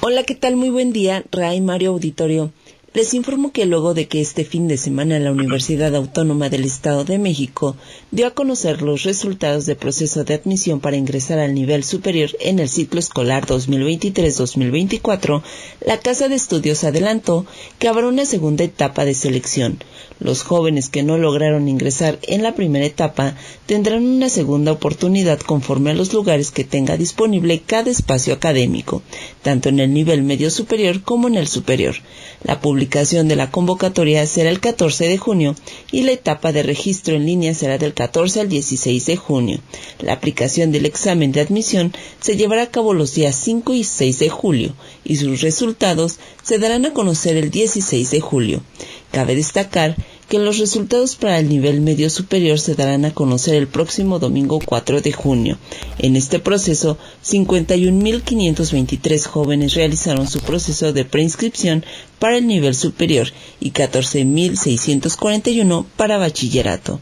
Hola, 0.00 0.22
¿qué 0.22 0.34
tal? 0.34 0.56
Muy 0.56 0.70
buen 0.70 0.90
día, 0.90 1.22
Ray 1.32 1.60
Mario 1.60 1.90
Auditorio. 1.90 2.50
Les 2.96 3.12
informo 3.12 3.52
que 3.52 3.66
luego 3.66 3.92
de 3.92 4.08
que 4.08 4.22
este 4.22 4.46
fin 4.46 4.68
de 4.68 4.78
semana 4.78 5.18
la 5.18 5.30
Universidad 5.30 5.94
Autónoma 5.94 6.48
del 6.48 6.64
Estado 6.64 7.04
de 7.04 7.18
México 7.18 7.76
dio 8.10 8.26
a 8.26 8.30
conocer 8.30 8.80
los 8.80 9.02
resultados 9.02 9.66
del 9.66 9.76
proceso 9.76 10.24
de 10.24 10.32
admisión 10.32 10.80
para 10.80 10.96
ingresar 10.96 11.38
al 11.38 11.52
nivel 11.52 11.84
superior 11.84 12.30
en 12.40 12.58
el 12.58 12.70
ciclo 12.70 12.98
escolar 12.98 13.44
2023-2024, 13.44 15.42
la 15.84 15.98
Casa 15.98 16.30
de 16.30 16.36
Estudios 16.36 16.84
adelantó 16.84 17.44
que 17.78 17.88
habrá 17.88 18.08
una 18.08 18.24
segunda 18.24 18.64
etapa 18.64 19.04
de 19.04 19.12
selección. 19.12 19.78
Los 20.18 20.42
jóvenes 20.42 20.88
que 20.88 21.02
no 21.02 21.18
lograron 21.18 21.68
ingresar 21.68 22.18
en 22.22 22.42
la 22.42 22.54
primera 22.54 22.86
etapa 22.86 23.34
tendrán 23.66 24.06
una 24.06 24.30
segunda 24.30 24.72
oportunidad 24.72 25.40
conforme 25.40 25.90
a 25.90 25.94
los 25.94 26.14
lugares 26.14 26.50
que 26.50 26.64
tenga 26.64 26.96
disponible 26.96 27.60
cada 27.60 27.90
espacio 27.90 28.32
académico, 28.32 29.02
tanto 29.42 29.68
en 29.68 29.80
el 29.80 29.92
nivel 29.92 30.22
medio 30.22 30.50
superior 30.50 31.02
como 31.02 31.28
en 31.28 31.34
el 31.34 31.46
superior. 31.46 31.96
La 32.42 32.58
publicación 32.62 32.85
de 32.88 33.36
la 33.36 33.50
convocatoria 33.50 34.26
será 34.26 34.48
el 34.48 34.60
14 34.60 35.08
de 35.08 35.18
junio 35.18 35.54
y 35.92 36.02
la 36.02 36.12
etapa 36.12 36.52
de 36.52 36.62
registro 36.62 37.16
en 37.16 37.26
línea 37.26 37.52
será 37.52 37.78
del 37.78 37.94
14 37.94 38.40
al 38.40 38.48
16 38.48 39.06
de 39.06 39.16
junio. 39.16 39.60
La 40.00 40.12
aplicación 40.12 40.72
del 40.72 40.86
examen 40.86 41.32
de 41.32 41.40
admisión 41.40 41.92
se 42.20 42.36
llevará 42.36 42.62
a 42.62 42.70
cabo 42.70 42.94
los 42.94 43.14
días 43.14 43.36
5 43.36 43.74
y 43.74 43.84
6 43.84 44.18
de 44.20 44.28
julio 44.30 44.74
y 45.04 45.16
sus 45.16 45.40
resultados 45.40 46.18
se 46.42 46.58
darán 46.58 46.86
a 46.86 46.92
conocer 46.92 47.36
el 47.36 47.50
16 47.50 48.10
de 48.10 48.20
julio. 48.20 48.62
Cabe 49.10 49.34
destacar 49.34 49.96
que 50.28 50.38
los 50.38 50.58
resultados 50.58 51.16
para 51.16 51.38
el 51.38 51.48
nivel 51.48 51.80
medio 51.80 52.10
superior 52.10 52.58
se 52.58 52.74
darán 52.74 53.04
a 53.04 53.14
conocer 53.14 53.54
el 53.54 53.68
próximo 53.68 54.18
domingo 54.18 54.58
4 54.64 55.00
de 55.00 55.12
junio. 55.12 55.56
En 55.98 56.16
este 56.16 56.40
proceso, 56.40 56.98
51.523 57.24 59.26
jóvenes 59.26 59.74
realizaron 59.74 60.26
su 60.26 60.40
proceso 60.40 60.92
de 60.92 61.04
preinscripción 61.04 61.84
para 62.18 62.38
el 62.38 62.46
nivel 62.46 62.74
superior 62.74 63.28
y 63.60 63.72
14.641 63.72 65.84
para 65.96 66.16
bachillerato. 66.18 67.00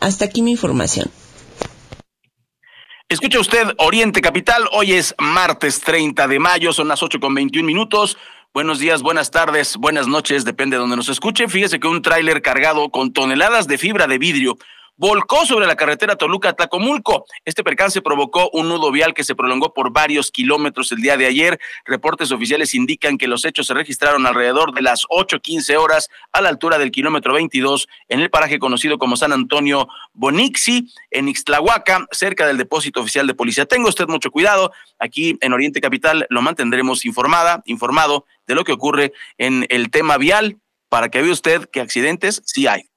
Hasta 0.00 0.24
aquí 0.24 0.40
mi 0.42 0.52
información. 0.52 1.10
Escucha 3.08 3.40
usted 3.40 3.66
Oriente 3.76 4.22
Capital, 4.22 4.62
hoy 4.72 4.92
es 4.92 5.14
martes 5.18 5.80
30 5.80 6.28
de 6.28 6.38
mayo, 6.38 6.72
son 6.72 6.88
las 6.88 7.02
8 7.02 7.20
con 7.20 7.34
21 7.34 7.66
minutos. 7.66 8.16
Buenos 8.54 8.78
días, 8.78 9.00
buenas 9.00 9.30
tardes, 9.30 9.78
buenas 9.78 10.08
noches, 10.08 10.44
depende 10.44 10.76
de 10.76 10.80
donde 10.80 10.96
nos 10.96 11.08
escuche. 11.08 11.48
Fíjese 11.48 11.80
que 11.80 11.88
un 11.88 12.02
tráiler 12.02 12.42
cargado 12.42 12.90
con 12.90 13.14
toneladas 13.14 13.66
de 13.66 13.78
fibra 13.78 14.06
de 14.06 14.18
vidrio 14.18 14.58
volcó 14.96 15.46
sobre 15.46 15.66
la 15.66 15.76
carretera 15.76 16.16
Toluca-Tlacomulco. 16.16 17.24
Este 17.44 17.64
percance 17.64 18.02
provocó 18.02 18.50
un 18.52 18.68
nudo 18.68 18.90
vial 18.90 19.14
que 19.14 19.24
se 19.24 19.34
prolongó 19.34 19.72
por 19.72 19.92
varios 19.92 20.30
kilómetros 20.30 20.92
el 20.92 21.00
día 21.00 21.16
de 21.16 21.26
ayer. 21.26 21.58
Reportes 21.84 22.30
oficiales 22.30 22.74
indican 22.74 23.18
que 23.18 23.26
los 23.26 23.44
hechos 23.44 23.66
se 23.66 23.74
registraron 23.74 24.26
alrededor 24.26 24.72
de 24.74 24.82
las 24.82 25.04
8.15 25.04 25.76
horas 25.76 26.08
a 26.32 26.40
la 26.40 26.48
altura 26.48 26.78
del 26.78 26.90
kilómetro 26.90 27.32
22 27.34 27.88
en 28.08 28.20
el 28.20 28.30
paraje 28.30 28.58
conocido 28.58 28.98
como 28.98 29.16
San 29.16 29.32
Antonio 29.32 29.88
Bonixi, 30.12 30.92
en 31.10 31.28
Ixtlahuaca, 31.28 32.06
cerca 32.10 32.46
del 32.46 32.58
depósito 32.58 33.00
oficial 33.00 33.26
de 33.26 33.34
policía. 33.34 33.66
Tenga 33.66 33.88
usted 33.88 34.06
mucho 34.06 34.30
cuidado. 34.30 34.72
Aquí 34.98 35.36
en 35.40 35.52
Oriente 35.52 35.80
Capital 35.80 36.26
lo 36.28 36.42
mantendremos 36.42 37.04
informada, 37.04 37.62
informado 37.66 38.26
de 38.46 38.54
lo 38.54 38.64
que 38.64 38.72
ocurre 38.72 39.12
en 39.38 39.66
el 39.68 39.90
tema 39.90 40.18
vial 40.18 40.58
para 40.88 41.08
que 41.08 41.22
vea 41.22 41.32
usted 41.32 41.68
que 41.70 41.80
accidentes 41.80 42.42
sí 42.44 42.66
hay. 42.66 42.91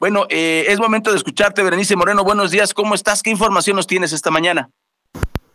Bueno, 0.00 0.26
eh, 0.28 0.66
es 0.68 0.78
momento 0.78 1.10
de 1.10 1.16
escucharte, 1.16 1.62
Berenice 1.64 1.96
Moreno. 1.96 2.22
Buenos 2.22 2.52
días, 2.52 2.72
¿cómo 2.72 2.94
estás? 2.94 3.20
¿Qué 3.20 3.30
información 3.30 3.74
nos 3.74 3.88
tienes 3.88 4.12
esta 4.12 4.30
mañana? 4.30 4.70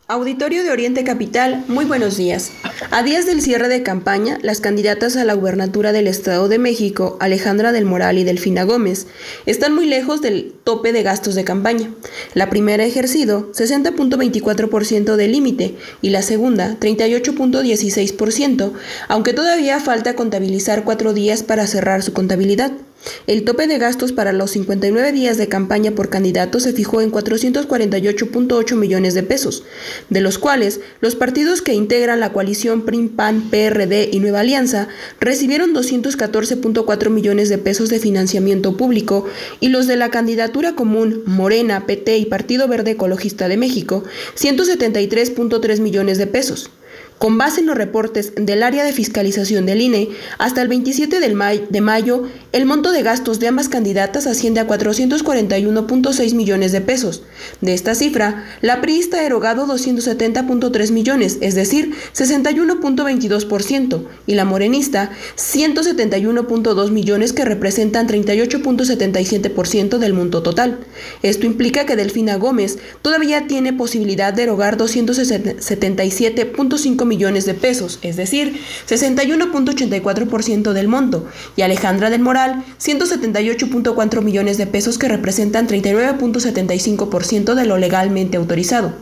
Auditorio 0.10 0.64
de 0.64 0.72
Oriente 0.72 1.06
Capital, 1.06 1.64
muy 1.70 1.86
buenos 1.86 2.18
días. 2.18 2.52
A 2.92 3.04
días 3.04 3.26
del 3.26 3.42
cierre 3.42 3.70
de 3.70 3.84
campaña, 3.84 4.38
las 4.42 4.60
candidatas 4.60 5.16
a 5.16 5.24
la 5.24 5.34
gubernatura 5.34 5.94
del 5.94 6.08
Estado 6.08 6.50
de 6.50 6.60
México, 6.60 7.16
Alejandra 7.22 7.72
del 7.72 7.86
Moral 7.86 8.18
y 8.18 8.26
Delfina 8.26 8.64
Gómez, 8.64 9.08
están 9.46 9.74
muy 9.74 9.86
lejos 9.86 10.22
del 10.22 10.54
tope 10.66 10.92
de 10.92 11.04
gastos 11.04 11.36
de 11.36 11.46
campaña. 11.46 11.90
La 12.34 12.50
primera 12.50 12.84
ha 12.84 12.88
ejercido 12.88 13.50
60.24% 13.54 15.16
del 15.16 15.32
límite 15.32 15.78
y 16.02 16.10
la 16.10 16.22
segunda 16.22 16.78
38.16%, 16.82 18.74
aunque 19.08 19.32
todavía 19.34 19.80
falta 19.80 20.18
contabilizar 20.18 20.84
cuatro 20.84 21.14
días 21.14 21.44
para 21.44 21.66
cerrar 21.66 22.04
su 22.04 22.12
contabilidad. 22.12 22.74
El 23.28 23.44
tope 23.44 23.68
de 23.68 23.78
gastos 23.78 24.12
para 24.12 24.34
los 24.34 24.52
59 24.52 25.12
días 25.12 25.38
de 25.38 25.48
campaña 25.48 25.92
por 25.92 26.10
candidato 26.10 26.60
se 26.60 26.74
fijó 26.74 27.02
en 27.02 27.12
448.8 27.12 28.76
millones 28.76 29.14
de 29.14 29.24
pesos, 29.24 29.64
de 30.10 30.22
los 30.22 30.38
cuales 30.38 30.80
los 31.02 31.16
partidos 31.16 31.62
que 31.62 31.74
integran 31.74 32.20
la 32.20 32.34
coalición 32.34 32.84
PRIM, 32.84 33.10
PAN, 33.10 33.50
PRD 33.50 34.10
y 34.12 34.20
Nueva 34.20 34.42
Alianza 34.42 34.88
recibieron 35.20 35.74
214.4 35.74 37.10
millones 37.10 37.50
de 37.50 37.58
pesos 37.58 37.90
de 37.90 38.00
financiamiento 38.00 38.78
público 38.78 39.26
y 39.60 39.70
los 39.70 39.88
de 39.88 39.96
la 39.96 40.10
candidatura 40.10 40.76
común 40.76 41.24
Morena, 41.26 41.86
PT 41.86 42.18
y 42.18 42.26
Partido 42.26 42.68
Verde 42.68 42.92
Ecologista 42.92 43.48
de 43.48 43.58
México 43.58 44.04
173.3 44.38 45.80
millones 45.80 46.18
de 46.18 46.28
pesos. 46.28 46.70
Con 47.18 47.38
base 47.38 47.62
en 47.62 47.68
los 47.68 47.78
reportes 47.78 48.34
del 48.36 48.64
área 48.64 48.84
de 48.84 48.92
fiscalización 48.92 49.66
del 49.66 49.82
INE, 49.82 50.10
hasta 50.40 50.62
el 50.62 50.68
27 50.68 51.20
de 51.22 51.82
mayo, 51.82 52.24
el 52.54 52.66
monto 52.68 52.92
de 52.92 53.02
gastos 53.02 53.40
de 53.40 53.48
ambas 53.48 53.68
candidatas 53.68 54.28
asciende 54.28 54.60
a 54.60 54.68
441.6 54.68 56.36
millones 56.36 56.72
de 56.72 56.82
pesos. 56.82 57.24
De 57.62 57.74
esta 57.74 57.96
cifra, 57.96 58.46
la 58.62 58.80
priista 58.80 59.18
ha 59.18 59.24
erogado 59.24 59.66
270.3 59.66 60.92
millones, 60.92 61.40
es 61.42 61.56
decir, 61.56 61.96
61.22%, 62.16 64.06
y 64.28 64.36
la 64.36 64.46
morenista 64.46 65.10
171.2 65.36 66.92
millones 66.92 67.34
que 67.34 67.44
representan 67.44 68.08
38.77% 68.08 69.98
del 69.98 70.14
monto 70.14 70.44
total. 70.44 70.78
Esto 71.24 71.48
implica 71.48 71.88
que 71.88 71.96
Delfina 71.96 72.36
Gómez 72.36 72.78
todavía 73.02 73.48
tiene 73.48 73.74
posibilidad 73.74 74.32
de 74.32 74.44
erogar 74.44 74.78
277.5 74.78 77.06
millones 77.08 77.48
de 77.48 77.56
pesos, 77.56 77.98
es 78.04 78.16
decir, 78.16 78.60
61.84% 78.88 80.74
del 80.74 80.88
monto, 80.88 81.26
y 81.56 81.64
Alejandra 81.64 82.12
del 82.12 82.22
Moral, 82.22 82.43
178.4 82.52 84.22
millones 84.22 84.58
de 84.58 84.68
pesos 84.68 84.98
que 84.98 85.08
representan 85.08 85.68
39.75% 85.68 87.54
de 87.54 87.66
lo 87.66 87.78
legalmente 87.78 88.38
autorizado. 88.38 88.94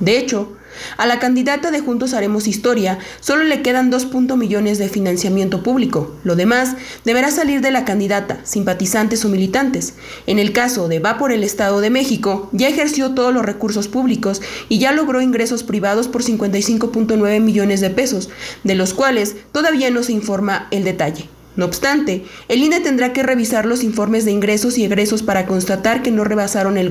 De 0.00 0.18
hecho, 0.18 0.52
a 0.96 1.06
la 1.06 1.18
candidata 1.18 1.70
de 1.70 1.80
Juntos 1.80 2.14
Haremos 2.14 2.46
Historia 2.46 2.98
solo 3.20 3.44
le 3.44 3.62
quedan 3.62 3.90
2. 3.90 4.14
millones 4.36 4.78
de 4.78 4.88
financiamiento 4.88 5.62
público. 5.62 6.14
Lo 6.24 6.36
demás 6.36 6.76
deberá 7.04 7.30
salir 7.30 7.60
de 7.60 7.70
la 7.70 7.84
candidata, 7.84 8.40
simpatizantes 8.44 9.24
o 9.24 9.28
militantes. 9.28 9.94
En 10.26 10.38
el 10.38 10.52
caso 10.52 10.88
de 10.88 11.00
Va 11.00 11.18
por 11.18 11.32
el 11.32 11.42
Estado 11.42 11.80
de 11.80 11.90
México, 11.90 12.48
ya 12.52 12.68
ejerció 12.68 13.14
todos 13.14 13.34
los 13.34 13.44
recursos 13.44 13.88
públicos 13.88 14.40
y 14.68 14.78
ya 14.78 14.92
logró 14.92 15.20
ingresos 15.20 15.62
privados 15.62 16.08
por 16.08 16.22
55.9 16.22 17.40
millones 17.40 17.80
de 17.80 17.90
pesos, 17.90 18.30
de 18.64 18.74
los 18.74 18.94
cuales 18.94 19.36
todavía 19.52 19.90
no 19.90 20.02
se 20.02 20.12
informa 20.12 20.68
el 20.70 20.84
detalle. 20.84 21.28
No 21.58 21.64
obstante, 21.64 22.24
el 22.46 22.62
INE 22.62 22.78
tendrá 22.78 23.12
que 23.12 23.24
revisar 23.24 23.66
los 23.66 23.82
informes 23.82 24.24
de 24.24 24.30
ingresos 24.30 24.78
y 24.78 24.84
egresos 24.84 25.24
para 25.24 25.44
constatar 25.44 26.04
que 26.04 26.12
no 26.12 26.22
rebasaron 26.22 26.78
el, 26.78 26.88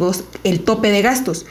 tope 0.60 0.92
de 0.92 1.02
gastos, 1.02 1.46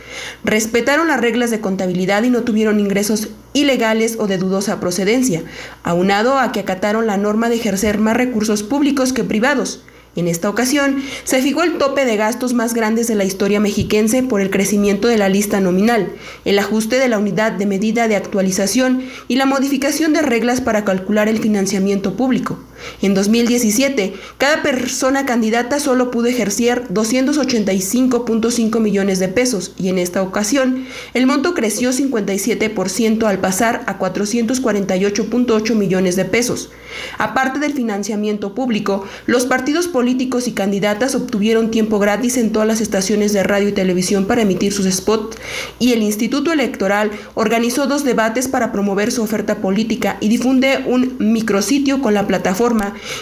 respetaron 0.45 1.09
las 1.09 1.19
reglas 1.19 1.51
de 1.51 1.63
contabilidad 1.63 2.25
y 2.25 2.29
no 2.29 2.43
tuvieron 2.43 2.79
ingresos 2.79 3.29
ilegales 3.55 4.17
o 4.19 4.27
de 4.27 4.37
dudosa 4.37 4.81
procedencia, 4.81 5.43
aunado 5.83 6.39
a 6.39 6.53
que 6.53 6.61
acataron 6.61 7.07
la 7.07 7.17
norma 7.17 7.49
de 7.49 7.55
ejercer 7.55 7.97
más 7.97 8.19
recursos 8.19 8.63
públicos 8.63 9.15
que 9.15 9.25
privados. 9.25 9.81
En 10.17 10.29
esta 10.29 10.49
ocasión, 10.49 11.03
se 11.25 11.43
fijó 11.43 11.63
el 11.63 11.77
tope 11.77 12.07
de 12.07 12.17
gastos 12.17 12.55
más 12.55 12.73
grandes 12.73 13.07
de 13.07 13.15
la 13.15 13.25
historia 13.25 13.61
mexiquense 13.61 14.23
por 14.23 14.41
el 14.41 14.51
crecimiento 14.51 15.09
de 15.09 15.19
la 15.19 15.29
lista 15.29 15.61
nominal, 15.61 16.11
el 16.47 16.59
ajuste 16.59 16.99
de 16.99 17.09
la 17.09 17.19
unidad 17.19 17.53
de 17.53 17.67
medida 17.67 18.09
de 18.09 18.17
actualización 18.17 19.05
y 19.29 19.37
la 19.37 19.45
modificación 19.45 20.15
de 20.15 20.23
reglas 20.23 20.63
para 20.63 20.85
calcular 20.85 21.29
el 21.29 21.39
financiamiento 21.39 22.15
público. 22.17 22.59
En 23.03 23.15
2017, 23.15 24.15
cada 24.39 24.63
persona 24.63 25.27
candidata 25.27 25.81
solo 25.81 26.11
pudo 26.11 26.27
ejercer 26.27 26.89
285.5 26.89 28.81
millones 28.81 29.19
de 29.19 29.29
pesos 29.29 29.73
y 29.79 29.89
en 29.89 29.99
esta 29.99 30.23
ocasión 30.23 30.87
el 31.15 31.27
monto 31.27 31.55
creció 31.55 31.91
57% 31.91 33.25
al 33.27 33.39
pasar 33.39 33.83
a 33.87 33.99
448.8 33.99 35.75
millones 35.75 36.17
de 36.17 36.25
pesos. 36.25 36.71
Aparte 37.19 37.59
del 37.59 37.73
financiamiento 37.73 38.55
público, 38.55 39.05
los 39.27 39.47
partidos 39.47 39.89
políticos 39.89 40.49
y 40.49 40.53
candidatas 40.53 41.15
obtuvieron 41.15 41.71
tiempo 41.71 41.99
gratis 41.99 42.37
en 42.37 42.53
todas 42.53 42.69
las 42.69 42.81
estaciones 42.81 43.33
de 43.33 43.43
radio 43.43 43.69
y 43.69 43.73
televisión 43.73 44.27
para 44.27 44.43
emitir 44.43 44.73
sus 44.73 44.87
spots 44.87 45.37
y 45.79 45.93
el 45.93 46.03
Instituto 46.03 46.53
Electoral 46.53 47.11
organizó 47.35 47.87
dos 47.87 48.05
debates 48.05 48.49
para 48.49 48.73
promover 48.73 49.13
su 49.13 49.23
oferta 49.23 49.57
política 49.57 50.17
y 50.21 50.29
difunde 50.29 50.85
un 50.87 51.17
micrositio 51.19 52.01
con 52.01 52.15
la 52.15 52.27
plataforma 52.27 52.76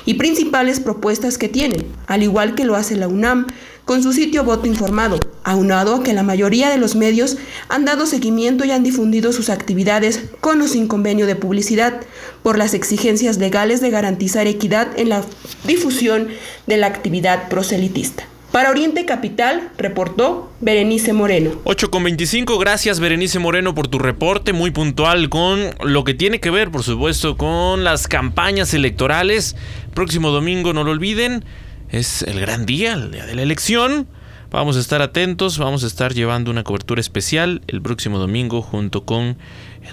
y 0.05 0.15
principales 0.15 0.81
propuestas 0.81 1.39
que 1.39 1.49
tienen, 1.49 1.87
al 2.07 2.23
igual 2.23 2.55
que 2.55 2.65
lo 2.65 2.77
hace 2.77 2.97
la 2.97 3.09
UNAM, 3.09 3.47
con 3.85 4.03
su 4.03 4.13
sitio 4.13 4.45
Voto 4.45 4.67
Informado, 4.67 5.21
aunado 5.43 5.97
a 5.97 6.03
que 6.03 6.15
la 6.15 6.23
mayoría 6.23 6.71
de 6.71 6.79
los 6.79 6.95
medios 6.95 7.37
han 7.69 7.85
dado 7.85 8.07
seguimiento 8.07 8.65
y 8.65 8.71
han 8.71 8.83
difundido 8.83 9.33
sus 9.33 9.51
actividades 9.51 10.23
con 10.41 10.61
o 10.63 10.69
sin 10.69 10.89
convenio 10.89 11.27
de 11.27 11.37
publicidad, 11.37 12.01
por 12.43 12.59
las 12.59 12.75
exigencias 12.75 13.39
legales 13.39 13.81
de 13.81 13.91
garantizar 13.91 14.47
equidad 14.47 14.89
en 14.97 15.11
la 15.11 15.23
difusión 15.67 16.29
de 16.67 16.77
la 16.77 16.87
actividad 16.87 17.49
proselitista. 17.49 18.27
Para 18.55 18.71
Oriente 18.71 19.05
Capital, 19.05 19.73
reportó 19.77 20.53
Berenice 20.61 21.13
Moreno. 21.13 21.61
8 21.65 21.91
con 21.91 22.05
25, 22.05 22.57
gracias 22.57 23.01
Berenice 23.01 23.41
Moreno 23.41 23.75
por 23.75 23.89
tu 23.89 23.99
reporte, 23.99 24.53
muy 24.53 24.71
puntual 24.71 25.29
con 25.29 25.75
lo 25.83 26.05
que 26.05 26.15
tiene 26.15 26.39
que 26.39 26.51
ver, 26.51 26.71
por 26.71 26.85
supuesto, 26.85 27.37
con 27.37 27.83
las 27.83 28.07
campañas 28.07 28.73
electorales. 28.73 29.57
Próximo 29.93 30.31
domingo, 30.31 30.73
no 30.73 30.85
lo 30.85 30.93
olviden, 30.93 31.45
es 31.89 32.23
el 32.23 32.39
gran 32.39 32.65
día, 32.65 32.93
el 32.93 33.11
día 33.11 33.27
de 33.27 33.35
la 33.35 33.43
elección. 33.43 34.07
Vamos 34.53 34.77
a 34.77 34.81
estar 34.81 35.03
atentos, 35.03 35.59
vamos 35.59 35.83
a 35.83 35.89
estar 35.89 36.15
llevando 36.15 36.53
una 36.53 36.63
cobertura 36.63 37.01
especial 37.01 37.61
el 37.67 37.83
próximo 37.83 38.21
domingo 38.21 38.63
junto 38.63 39.05
con 39.05 39.25
eh, 39.25 39.37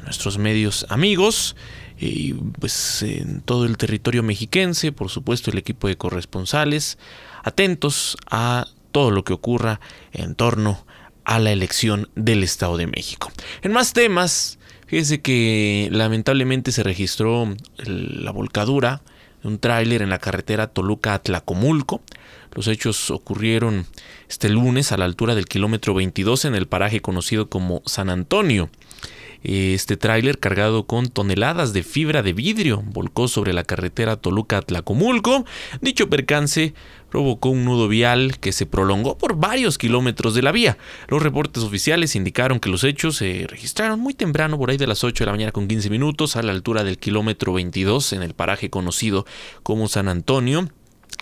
nuestros 0.03 0.37
medios 0.37 0.85
amigos 0.89 1.55
y 1.99 2.33
pues 2.33 3.01
en 3.01 3.41
todo 3.41 3.65
el 3.65 3.77
territorio 3.77 4.21
mexiquense, 4.21 4.91
por 4.91 5.09
supuesto 5.09 5.49
el 5.49 5.57
equipo 5.57 5.87
de 5.87 5.97
corresponsales 5.97 6.99
atentos 7.43 8.17
a 8.29 8.67
todo 8.91 9.11
lo 9.11 9.23
que 9.23 9.33
ocurra 9.33 9.79
en 10.11 10.35
torno 10.35 10.85
a 11.23 11.39
la 11.39 11.51
elección 11.51 12.09
del 12.15 12.43
Estado 12.43 12.77
de 12.77 12.87
México. 12.87 13.31
En 13.61 13.71
más 13.71 13.93
temas, 13.93 14.59
fíjese 14.87 15.21
que 15.21 15.89
lamentablemente 15.91 16.71
se 16.71 16.83
registró 16.83 17.53
la 17.77 18.31
volcadura 18.31 19.01
de 19.41 19.47
un 19.47 19.59
tráiler 19.59 20.01
en 20.01 20.09
la 20.09 20.19
carretera 20.19 20.67
Toluca-Atlacomulco. 20.67 22.01
Los 22.53 22.67
hechos 22.67 23.11
ocurrieron 23.11 23.85
este 24.29 24.49
lunes 24.49 24.91
a 24.91 24.97
la 24.97 25.05
altura 25.05 25.35
del 25.35 25.45
kilómetro 25.45 25.93
22 25.93 26.45
en 26.45 26.55
el 26.55 26.67
paraje 26.67 27.01
conocido 27.01 27.49
como 27.49 27.81
San 27.85 28.09
Antonio. 28.09 28.69
Este 29.43 29.97
tráiler 29.97 30.37
cargado 30.37 30.85
con 30.85 31.09
toneladas 31.09 31.73
de 31.73 31.81
fibra 31.81 32.21
de 32.21 32.33
vidrio 32.33 32.83
volcó 32.85 33.27
sobre 33.27 33.53
la 33.53 33.63
carretera 33.63 34.17
Toluca-Tlacomulco. 34.17 35.45
Dicho 35.81 36.09
percance 36.09 36.75
provocó 37.11 37.49
un 37.49 37.65
nudo 37.65 37.87
vial 37.87 38.39
que 38.39 38.53
se 38.53 38.65
prolongó 38.65 39.17
por 39.17 39.35
varios 39.35 39.77
kilómetros 39.77 40.33
de 40.33 40.41
la 40.41 40.51
vía. 40.51 40.77
Los 41.09 41.21
reportes 41.21 41.61
oficiales 41.61 42.15
indicaron 42.15 42.59
que 42.59 42.69
los 42.69 42.83
hechos 42.83 43.17
se 43.17 43.45
registraron 43.47 43.99
muy 43.99 44.13
temprano, 44.13 44.57
por 44.57 44.71
ahí 44.71 44.77
de 44.77 44.87
las 44.87 45.03
8 45.03 45.23
de 45.23 45.25
la 45.25 45.33
mañana 45.33 45.51
con 45.51 45.67
15 45.67 45.89
minutos, 45.89 46.37
a 46.37 46.41
la 46.41 46.53
altura 46.53 46.83
del 46.83 46.97
kilómetro 46.97 47.53
22 47.53 48.13
en 48.13 48.23
el 48.23 48.33
paraje 48.33 48.69
conocido 48.69 49.25
como 49.61 49.87
San 49.87 50.07
Antonio 50.07 50.69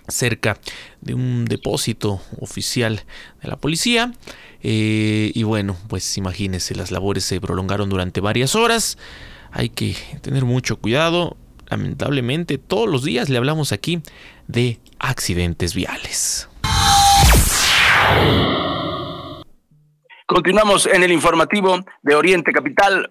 cerca 0.07 0.59
de 1.01 1.13
un 1.13 1.45
depósito 1.45 2.21
oficial 2.39 3.03
de 3.41 3.47
la 3.47 3.57
policía. 3.57 4.13
Eh, 4.61 5.31
y 5.33 5.43
bueno, 5.43 5.75
pues 5.87 6.17
imagínense, 6.17 6.75
las 6.75 6.91
labores 6.91 7.23
se 7.23 7.41
prolongaron 7.41 7.89
durante 7.89 8.21
varias 8.21 8.55
horas. 8.55 8.97
Hay 9.51 9.69
que 9.69 9.95
tener 10.21 10.45
mucho 10.45 10.77
cuidado. 10.77 11.35
Lamentablemente, 11.69 12.57
todos 12.57 12.89
los 12.89 13.03
días 13.03 13.29
le 13.29 13.37
hablamos 13.37 13.71
aquí 13.71 14.01
de 14.47 14.79
accidentes 14.99 15.73
viales. 15.73 16.49
Continuamos 20.25 20.85
en 20.85 21.03
el 21.03 21.11
informativo 21.11 21.79
de 22.03 22.15
Oriente 22.15 22.51
Capital. 22.51 23.09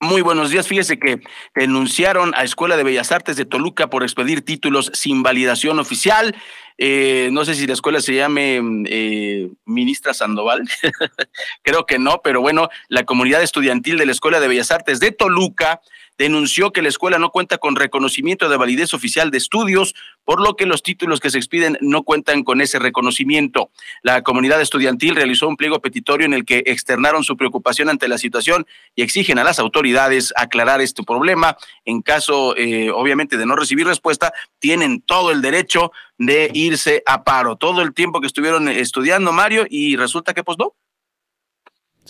Muy 0.00 0.20
buenos 0.20 0.50
días. 0.50 0.66
Fíjese 0.66 0.98
que 0.98 1.20
denunciaron 1.54 2.34
a 2.36 2.44
Escuela 2.44 2.76
de 2.76 2.84
Bellas 2.84 3.12
Artes 3.12 3.36
de 3.36 3.44
Toluca 3.44 3.88
por 3.88 4.02
expedir 4.02 4.44
títulos 4.44 4.90
sin 4.94 5.22
validación 5.22 5.78
oficial. 5.78 6.36
Eh, 6.78 7.30
no 7.32 7.44
sé 7.44 7.54
si 7.54 7.66
la 7.66 7.74
escuela 7.74 8.00
se 8.00 8.14
llame 8.14 8.60
eh, 8.86 9.50
Ministra 9.64 10.14
Sandoval. 10.14 10.62
Creo 11.62 11.86
que 11.86 11.98
no, 11.98 12.20
pero 12.22 12.40
bueno, 12.40 12.68
la 12.88 13.04
comunidad 13.04 13.42
estudiantil 13.42 13.98
de 13.98 14.06
la 14.06 14.12
Escuela 14.12 14.40
de 14.40 14.48
Bellas 14.48 14.70
Artes 14.70 14.98
de 14.98 15.12
Toluca 15.12 15.80
denunció 16.22 16.72
que 16.72 16.82
la 16.82 16.88
escuela 16.88 17.18
no 17.18 17.30
cuenta 17.30 17.58
con 17.58 17.74
reconocimiento 17.74 18.48
de 18.48 18.56
validez 18.56 18.94
oficial 18.94 19.32
de 19.32 19.38
estudios, 19.38 19.94
por 20.24 20.40
lo 20.40 20.54
que 20.54 20.66
los 20.66 20.84
títulos 20.84 21.18
que 21.18 21.30
se 21.30 21.38
expiden 21.38 21.76
no 21.80 22.04
cuentan 22.04 22.44
con 22.44 22.60
ese 22.60 22.78
reconocimiento. 22.78 23.70
La 24.02 24.22
comunidad 24.22 24.60
estudiantil 24.60 25.16
realizó 25.16 25.48
un 25.48 25.56
pliego 25.56 25.80
petitorio 25.80 26.24
en 26.24 26.32
el 26.32 26.44
que 26.44 26.62
externaron 26.66 27.24
su 27.24 27.36
preocupación 27.36 27.88
ante 27.88 28.06
la 28.06 28.18
situación 28.18 28.66
y 28.94 29.02
exigen 29.02 29.40
a 29.40 29.44
las 29.44 29.58
autoridades 29.58 30.32
aclarar 30.36 30.80
este 30.80 31.02
problema. 31.02 31.56
En 31.84 32.02
caso, 32.02 32.56
eh, 32.56 32.90
obviamente, 32.92 33.36
de 33.36 33.46
no 33.46 33.56
recibir 33.56 33.88
respuesta, 33.88 34.32
tienen 34.60 35.02
todo 35.02 35.32
el 35.32 35.42
derecho 35.42 35.90
de 36.18 36.50
irse 36.54 37.02
a 37.04 37.24
paro. 37.24 37.56
Todo 37.56 37.82
el 37.82 37.94
tiempo 37.94 38.20
que 38.20 38.28
estuvieron 38.28 38.68
estudiando, 38.68 39.32
Mario, 39.32 39.66
y 39.68 39.96
resulta 39.96 40.34
que 40.34 40.44
pues 40.44 40.56
no, 40.56 40.76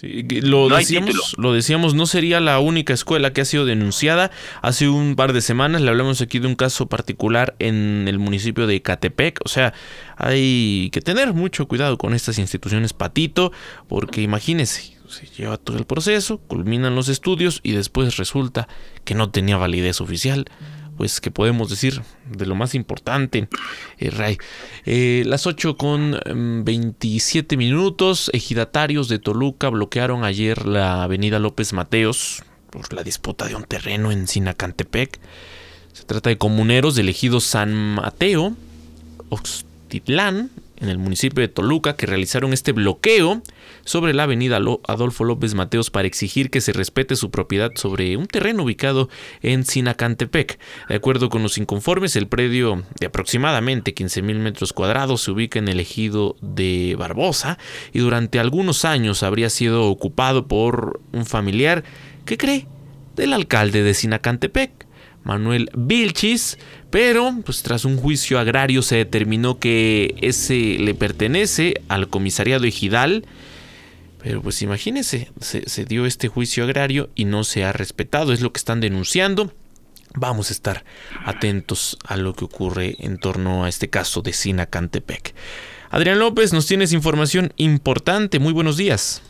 lo, 0.00 0.68
decíamos, 0.68 1.34
lo 1.38 1.52
decíamos, 1.52 1.94
no 1.94 2.06
sería 2.06 2.40
la 2.40 2.58
única 2.58 2.92
escuela 2.92 3.32
que 3.32 3.42
ha 3.42 3.44
sido 3.44 3.66
denunciada. 3.66 4.30
Hace 4.62 4.88
un 4.88 5.16
par 5.16 5.32
de 5.32 5.40
semanas 5.40 5.82
le 5.82 5.90
hablamos 5.90 6.20
aquí 6.20 6.38
de 6.38 6.46
un 6.46 6.54
caso 6.54 6.86
particular 6.86 7.54
en 7.58 8.06
el 8.08 8.18
municipio 8.18 8.66
de 8.66 8.80
Catepec. 8.80 9.40
O 9.44 9.48
sea, 9.48 9.74
hay 10.16 10.90
que 10.92 11.00
tener 11.02 11.34
mucho 11.34 11.68
cuidado 11.68 11.98
con 11.98 12.14
estas 12.14 12.38
instituciones 12.38 12.92
patito, 12.94 13.52
porque 13.88 14.22
imagínense, 14.22 14.96
se 15.08 15.26
lleva 15.26 15.58
todo 15.58 15.78
el 15.78 15.84
proceso, 15.84 16.38
culminan 16.38 16.94
los 16.94 17.08
estudios 17.08 17.60
y 17.62 17.72
después 17.72 18.16
resulta 18.16 18.68
que 19.04 19.14
no 19.14 19.30
tenía 19.30 19.56
validez 19.56 20.00
oficial 20.00 20.46
pues 20.96 21.20
que 21.20 21.30
podemos 21.30 21.70
decir 21.70 22.02
de 22.30 22.46
lo 22.46 22.54
más 22.54 22.74
importante, 22.74 23.48
eh, 23.98 24.10
Ray. 24.10 24.38
Eh, 24.84 25.22
las 25.26 25.46
8 25.46 25.76
con 25.76 26.18
27 26.64 27.56
mm, 27.56 27.58
minutos, 27.58 28.30
ejidatarios 28.32 29.08
de 29.08 29.18
Toluca 29.18 29.68
bloquearon 29.68 30.24
ayer 30.24 30.66
la 30.66 31.02
avenida 31.02 31.38
López 31.38 31.72
Mateos 31.72 32.42
por 32.70 32.92
la 32.92 33.02
disputa 33.02 33.46
de 33.46 33.54
un 33.54 33.64
terreno 33.64 34.12
en 34.12 34.26
Sinacantepec. 34.26 35.20
Se 35.92 36.04
trata 36.04 36.30
de 36.30 36.38
comuneros 36.38 36.94
del 36.94 37.08
ejido 37.08 37.40
San 37.40 37.74
Mateo, 37.74 38.54
Oxtitlán, 39.28 40.50
en 40.82 40.88
el 40.88 40.98
municipio 40.98 41.40
de 41.40 41.48
Toluca 41.48 41.96
que 41.96 42.06
realizaron 42.06 42.52
este 42.52 42.72
bloqueo 42.72 43.42
sobre 43.84 44.12
la 44.12 44.24
avenida 44.24 44.60
Adolfo 44.86 45.24
López 45.24 45.54
Mateos 45.54 45.90
para 45.90 46.08
exigir 46.08 46.50
que 46.50 46.60
se 46.60 46.72
respete 46.72 47.16
su 47.16 47.30
propiedad 47.30 47.70
sobre 47.76 48.16
un 48.16 48.26
terreno 48.26 48.64
ubicado 48.64 49.08
en 49.40 49.64
Sinacantepec. 49.64 50.58
De 50.88 50.94
acuerdo 50.94 51.28
con 51.28 51.42
los 51.42 51.56
inconformes, 51.56 52.16
el 52.16 52.26
predio 52.26 52.82
de 52.98 53.06
aproximadamente 53.06 53.94
15 53.94 54.22
mil 54.22 54.38
metros 54.40 54.72
cuadrados 54.72 55.22
se 55.22 55.30
ubica 55.30 55.58
en 55.58 55.68
el 55.68 55.80
ejido 55.80 56.36
de 56.40 56.96
Barbosa 56.98 57.58
y 57.92 58.00
durante 58.00 58.40
algunos 58.40 58.84
años 58.84 59.22
habría 59.22 59.50
sido 59.50 59.84
ocupado 59.88 60.48
por 60.48 61.00
un 61.12 61.26
familiar 61.26 61.84
que 62.24 62.36
cree 62.36 62.66
del 63.14 63.32
alcalde 63.32 63.82
de 63.82 63.94
Sinacantepec. 63.94 64.86
Manuel 65.24 65.70
Vilchis, 65.76 66.58
pero 66.92 67.34
pues 67.42 67.62
tras 67.62 67.86
un 67.86 67.96
juicio 67.96 68.38
agrario 68.38 68.82
se 68.82 68.96
determinó 68.96 69.58
que 69.58 70.14
ese 70.20 70.76
le 70.78 70.94
pertenece 70.94 71.80
al 71.88 72.08
comisariado 72.08 72.66
ejidal. 72.66 73.24
Pero 74.22 74.42
pues 74.42 74.60
imagínense, 74.60 75.32
se, 75.40 75.84
dio 75.86 76.04
este 76.04 76.28
juicio 76.28 76.64
agrario 76.64 77.08
y 77.14 77.24
no 77.24 77.44
se 77.44 77.64
ha 77.64 77.72
respetado, 77.72 78.34
es 78.34 78.42
lo 78.42 78.52
que 78.52 78.58
están 78.58 78.80
denunciando. 78.80 79.54
Vamos 80.14 80.50
a 80.50 80.52
estar 80.52 80.84
atentos 81.24 81.96
a 82.04 82.18
lo 82.18 82.34
que 82.34 82.44
ocurre 82.44 82.96
en 82.98 83.16
torno 83.16 83.64
a 83.64 83.70
este 83.70 83.88
caso 83.88 84.20
de 84.20 84.34
Sinacantepec. 84.34 85.34
Adrián 85.90 86.18
López, 86.18 86.52
nos 86.52 86.66
tienes 86.66 86.92
información 86.92 87.54
importante. 87.56 88.38
Muy 88.38 88.52
buenos 88.52 88.76
días. 88.76 89.22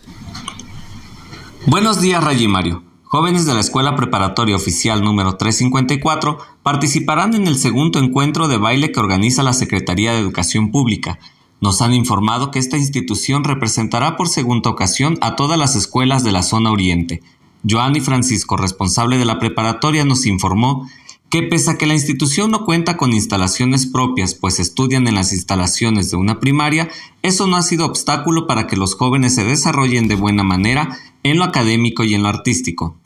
Buenos 1.66 2.00
días, 2.00 2.24
Rayi 2.24 2.48
Mario. 2.48 2.82
Jóvenes 3.04 3.46
de 3.46 3.54
la 3.54 3.60
Escuela 3.60 3.94
Preparatoria 3.94 4.56
Oficial 4.56 5.04
número 5.04 5.36
354 5.36 6.51
participarán 6.62 7.34
en 7.34 7.46
el 7.46 7.56
segundo 7.56 7.98
encuentro 7.98 8.46
de 8.46 8.56
baile 8.56 8.92
que 8.92 9.00
organiza 9.00 9.42
la 9.42 9.52
Secretaría 9.52 10.12
de 10.12 10.20
Educación 10.20 10.70
Pública. 10.70 11.18
Nos 11.60 11.82
han 11.82 11.92
informado 11.92 12.50
que 12.50 12.58
esta 12.58 12.76
institución 12.76 13.44
representará 13.44 14.16
por 14.16 14.28
segunda 14.28 14.70
ocasión 14.70 15.18
a 15.20 15.36
todas 15.36 15.58
las 15.58 15.76
escuelas 15.76 16.24
de 16.24 16.32
la 16.32 16.42
zona 16.42 16.70
oriente. 16.70 17.22
Joanny 17.68 18.00
Francisco, 18.00 18.56
responsable 18.56 19.18
de 19.18 19.24
la 19.24 19.38
preparatoria, 19.38 20.04
nos 20.04 20.26
informó 20.26 20.88
que 21.30 21.42
pese 21.42 21.70
a 21.70 21.78
que 21.78 21.86
la 21.86 21.94
institución 21.94 22.50
no 22.50 22.64
cuenta 22.64 22.96
con 22.96 23.12
instalaciones 23.12 23.86
propias, 23.86 24.34
pues 24.34 24.60
estudian 24.60 25.08
en 25.08 25.14
las 25.14 25.32
instalaciones 25.32 26.10
de 26.10 26.16
una 26.16 26.40
primaria, 26.40 26.90
eso 27.22 27.46
no 27.46 27.56
ha 27.56 27.62
sido 27.62 27.86
obstáculo 27.86 28.46
para 28.46 28.66
que 28.66 28.76
los 28.76 28.94
jóvenes 28.96 29.34
se 29.34 29.44
desarrollen 29.44 30.08
de 30.08 30.16
buena 30.16 30.42
manera 30.42 30.98
en 31.22 31.38
lo 31.38 31.44
académico 31.44 32.04
y 32.04 32.14
en 32.14 32.22
lo 32.22 32.28
artístico 32.28 33.01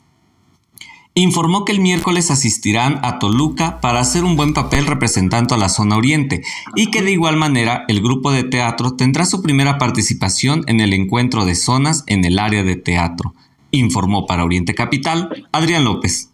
informó 1.21 1.65
que 1.65 1.71
el 1.71 1.79
miércoles 1.79 2.29
asistirán 2.29 2.99
a 3.01 3.17
Toluca 3.17 3.81
para 3.81 3.99
hacer 3.99 4.23
un 4.23 4.35
buen 4.35 4.53
papel 4.53 4.85
representando 4.85 5.55
a 5.55 5.57
la 5.57 5.69
zona 5.69 5.97
oriente 5.97 6.43
y 6.75 6.91
que 6.91 7.01
de 7.01 7.11
igual 7.11 7.37
manera 7.37 7.85
el 7.87 8.01
grupo 8.01 8.31
de 8.31 8.43
teatro 8.43 8.95
tendrá 8.95 9.25
su 9.25 9.41
primera 9.41 9.79
participación 9.79 10.63
en 10.67 10.79
el 10.79 10.93
encuentro 10.93 11.45
de 11.45 11.55
zonas 11.55 12.03
en 12.05 12.23
el 12.23 12.37
área 12.37 12.63
de 12.63 12.75
teatro, 12.75 13.33
informó 13.71 14.27
para 14.27 14.45
Oriente 14.45 14.75
Capital 14.75 15.47
Adrián 15.51 15.85
López. 15.85 16.29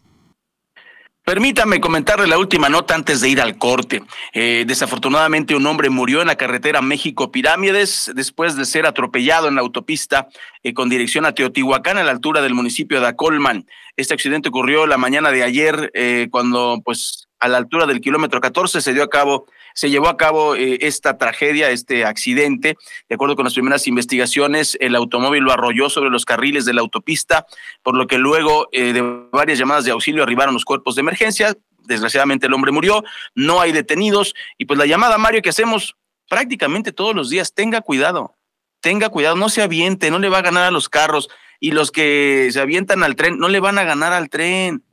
Permítame 1.25 1.79
comentarle 1.79 2.27
la 2.27 2.38
última 2.38 2.67
nota 2.67 2.95
antes 2.95 3.21
de 3.21 3.29
ir 3.29 3.39
al 3.39 3.57
corte. 3.57 4.03
Eh, 4.33 4.65
desafortunadamente 4.67 5.55
un 5.55 5.65
hombre 5.65 5.89
murió 5.89 6.19
en 6.19 6.27
la 6.27 6.36
carretera 6.36 6.81
México 6.81 7.31
Pirámides 7.31 8.12
después 8.13 8.57
de 8.57 8.65
ser 8.65 8.86
atropellado 8.86 9.47
en 9.47 9.55
la 9.55 9.62
autopista 9.62 10.27
eh, 10.63 10.73
con 10.73 10.89
dirección 10.89 11.25
a 11.25 11.33
Teotihuacán 11.33 11.97
a 11.97 12.03
la 12.03 12.12
altura 12.12 12.41
del 12.41 12.53
municipio 12.53 12.99
de 12.99 13.07
Acolman. 13.07 13.65
Este 13.95 14.13
accidente 14.13 14.49
ocurrió 14.49 14.86
la 14.86 14.97
mañana 14.97 15.31
de 15.31 15.43
ayer 15.43 15.91
eh, 15.93 16.27
cuando 16.29 16.81
pues 16.83 17.29
a 17.43 17.49
la 17.49 17.58
altura 17.58 17.86
del 17.86 17.99
kilómetro 17.99 18.39
14 18.39 18.79
se 18.79 18.93
dio 18.93 19.03
a 19.03 19.10
cabo 19.10 19.47
se 19.73 19.89
llevó 19.89 20.08
a 20.08 20.17
cabo 20.17 20.56
eh, 20.56 20.77
esta 20.82 21.17
tragedia, 21.17 21.71
este 21.71 22.06
accidente. 22.06 22.77
De 23.10 23.15
acuerdo 23.15 23.36
con 23.36 23.43
las 23.43 23.53
primeras 23.53 23.88
investigaciones, 23.88 24.77
el 24.79 24.95
automóvil 24.95 25.43
lo 25.43 25.51
arrolló 25.51 25.89
sobre 25.89 26.10
los 26.10 26.25
carriles 26.25 26.63
de 26.65 26.73
la 26.73 26.82
autopista, 26.82 27.45
por 27.82 27.97
lo 27.97 28.08
que 28.08 28.17
luego 28.17 28.69
eh, 28.71 28.93
de 28.93 29.01
varias 29.32 29.60
llamadas 29.60 29.84
de 29.84 29.91
auxilio 29.91 30.23
arribaron 30.23 30.53
los 30.53 30.63
cuerpos 30.63 30.95
de 30.95 31.01
emergencia. 31.01 31.58
Desgraciadamente 31.79 32.47
el 32.47 32.53
hombre 32.53 32.71
murió, 32.71 33.03
no 33.36 33.60
hay 33.60 33.73
detenidos 33.73 34.36
y 34.58 34.65
pues 34.65 34.77
la 34.77 34.86
llamada 34.86 35.17
Mario 35.17 35.41
que 35.41 35.49
hacemos 35.49 35.97
prácticamente 36.29 36.93
todos 36.93 37.13
los 37.13 37.29
días, 37.29 37.53
tenga 37.53 37.82
cuidado, 37.82 38.36
tenga 38.79 39.10
cuidado, 39.10 39.36
no 39.36 39.49
se 39.49 39.63
aviente, 39.63 40.12
no 40.12 40.19
le 40.19 40.29
va 40.29 40.38
a 40.38 40.43
ganar 40.43 40.63
a 40.63 40.71
los 40.71 40.88
carros 40.88 41.29
y 41.60 41.71
los 41.71 41.91
que 41.91 42.49
se 42.53 42.62
avientan 42.62 43.03
al 43.03 43.15
tren 43.15 43.38
no 43.38 43.49
le 43.49 43.60
van 43.60 43.79
a 43.79 43.84
ganar 43.84 44.13
al 44.13 44.29
tren. 44.29 44.84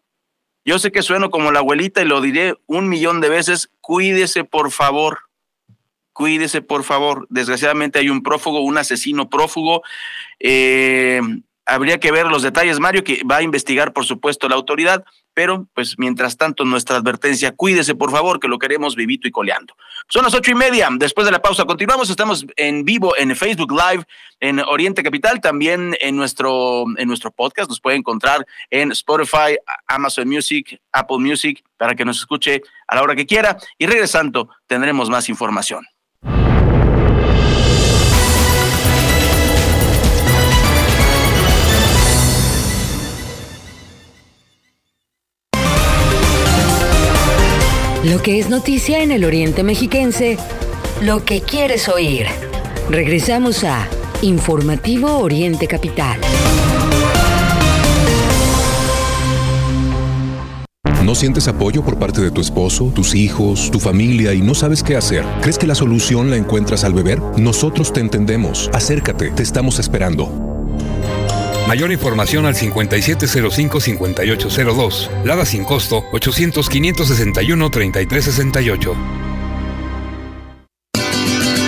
Yo 0.64 0.78
sé 0.78 0.92
que 0.92 1.02
sueno 1.02 1.30
como 1.30 1.52
la 1.52 1.60
abuelita 1.60 2.02
y 2.02 2.06
lo 2.06 2.20
diré 2.20 2.54
un 2.66 2.88
millón 2.88 3.20
de 3.20 3.28
veces, 3.28 3.70
cuídese 3.80 4.44
por 4.44 4.70
favor, 4.70 5.20
cuídese 6.12 6.60
por 6.62 6.84
favor. 6.84 7.26
Desgraciadamente 7.30 7.98
hay 7.98 8.10
un 8.10 8.22
prófugo, 8.22 8.60
un 8.60 8.78
asesino 8.78 9.30
prófugo. 9.30 9.82
Eh, 10.38 11.20
habría 11.70 12.00
que 12.00 12.10
ver 12.10 12.26
los 12.26 12.42
detalles, 12.42 12.80
Mario, 12.80 13.04
que 13.04 13.22
va 13.30 13.36
a 13.36 13.42
investigar, 13.42 13.92
por 13.92 14.04
supuesto, 14.04 14.48
la 14.48 14.56
autoridad, 14.56 15.04
pero 15.34 15.68
pues 15.72 15.94
mientras 15.98 16.36
tanto 16.36 16.64
nuestra 16.64 16.96
advertencia, 16.96 17.52
cuídese 17.52 17.94
por 17.94 18.10
favor, 18.10 18.40
que 18.40 18.48
lo 18.48 18.58
queremos 18.58 18.96
vivito 18.96 19.28
y 19.28 19.30
coleando. 19.30 19.74
Son 20.08 20.24
las 20.24 20.34
ocho 20.34 20.50
y 20.50 20.56
media, 20.56 20.88
después 20.92 21.24
de 21.24 21.30
la 21.30 21.40
pausa 21.40 21.64
continuamos, 21.64 22.10
estamos 22.10 22.44
en 22.56 22.84
vivo 22.84 23.16
en 23.16 23.34
Facebook 23.36 23.72
Live, 23.72 24.04
en 24.40 24.58
Oriente 24.58 25.02
Capital, 25.02 25.40
también 25.40 25.96
en 26.00 26.16
nuestro, 26.16 26.84
en 26.96 27.06
nuestro 27.06 27.30
podcast, 27.30 27.70
nos 27.70 27.80
puede 27.80 27.96
encontrar 27.96 28.44
en 28.70 28.90
Spotify, 28.90 29.56
Amazon 29.86 30.28
Music, 30.28 30.80
Apple 30.92 31.18
Music, 31.18 31.62
para 31.76 31.94
que 31.94 32.04
nos 32.04 32.18
escuche 32.18 32.62
a 32.88 32.96
la 32.96 33.02
hora 33.02 33.14
que 33.14 33.26
quiera, 33.26 33.56
y 33.78 33.86
regresando 33.86 34.50
tendremos 34.66 35.08
más 35.08 35.28
información. 35.28 35.86
Lo 48.04 48.22
que 48.22 48.38
es 48.38 48.48
noticia 48.48 49.02
en 49.02 49.12
el 49.12 49.26
Oriente 49.26 49.62
Mexiquense, 49.62 50.38
lo 51.02 51.22
que 51.26 51.42
quieres 51.42 51.86
oír. 51.86 52.24
Regresamos 52.88 53.62
a 53.62 53.86
Informativo 54.22 55.18
Oriente 55.18 55.66
Capital. 55.66 56.18
¿No 61.04 61.14
sientes 61.14 61.46
apoyo 61.46 61.84
por 61.84 61.98
parte 61.98 62.22
de 62.22 62.30
tu 62.30 62.40
esposo, 62.40 62.90
tus 62.94 63.14
hijos, 63.14 63.70
tu 63.70 63.78
familia 63.78 64.32
y 64.32 64.40
no 64.40 64.54
sabes 64.54 64.82
qué 64.82 64.96
hacer? 64.96 65.26
¿Crees 65.42 65.58
que 65.58 65.66
la 65.66 65.74
solución 65.74 66.30
la 66.30 66.36
encuentras 66.36 66.84
al 66.84 66.94
beber? 66.94 67.20
Nosotros 67.36 67.92
te 67.92 68.00
entendemos. 68.00 68.70
Acércate, 68.72 69.30
te 69.30 69.42
estamos 69.42 69.78
esperando. 69.78 70.59
Mayor 71.68 71.92
información 71.92 72.46
al 72.46 72.54
5705-5802. 72.54 75.10
Lada 75.24 75.44
sin 75.44 75.64
costo 75.64 76.04
800-561-3368. 76.12 78.96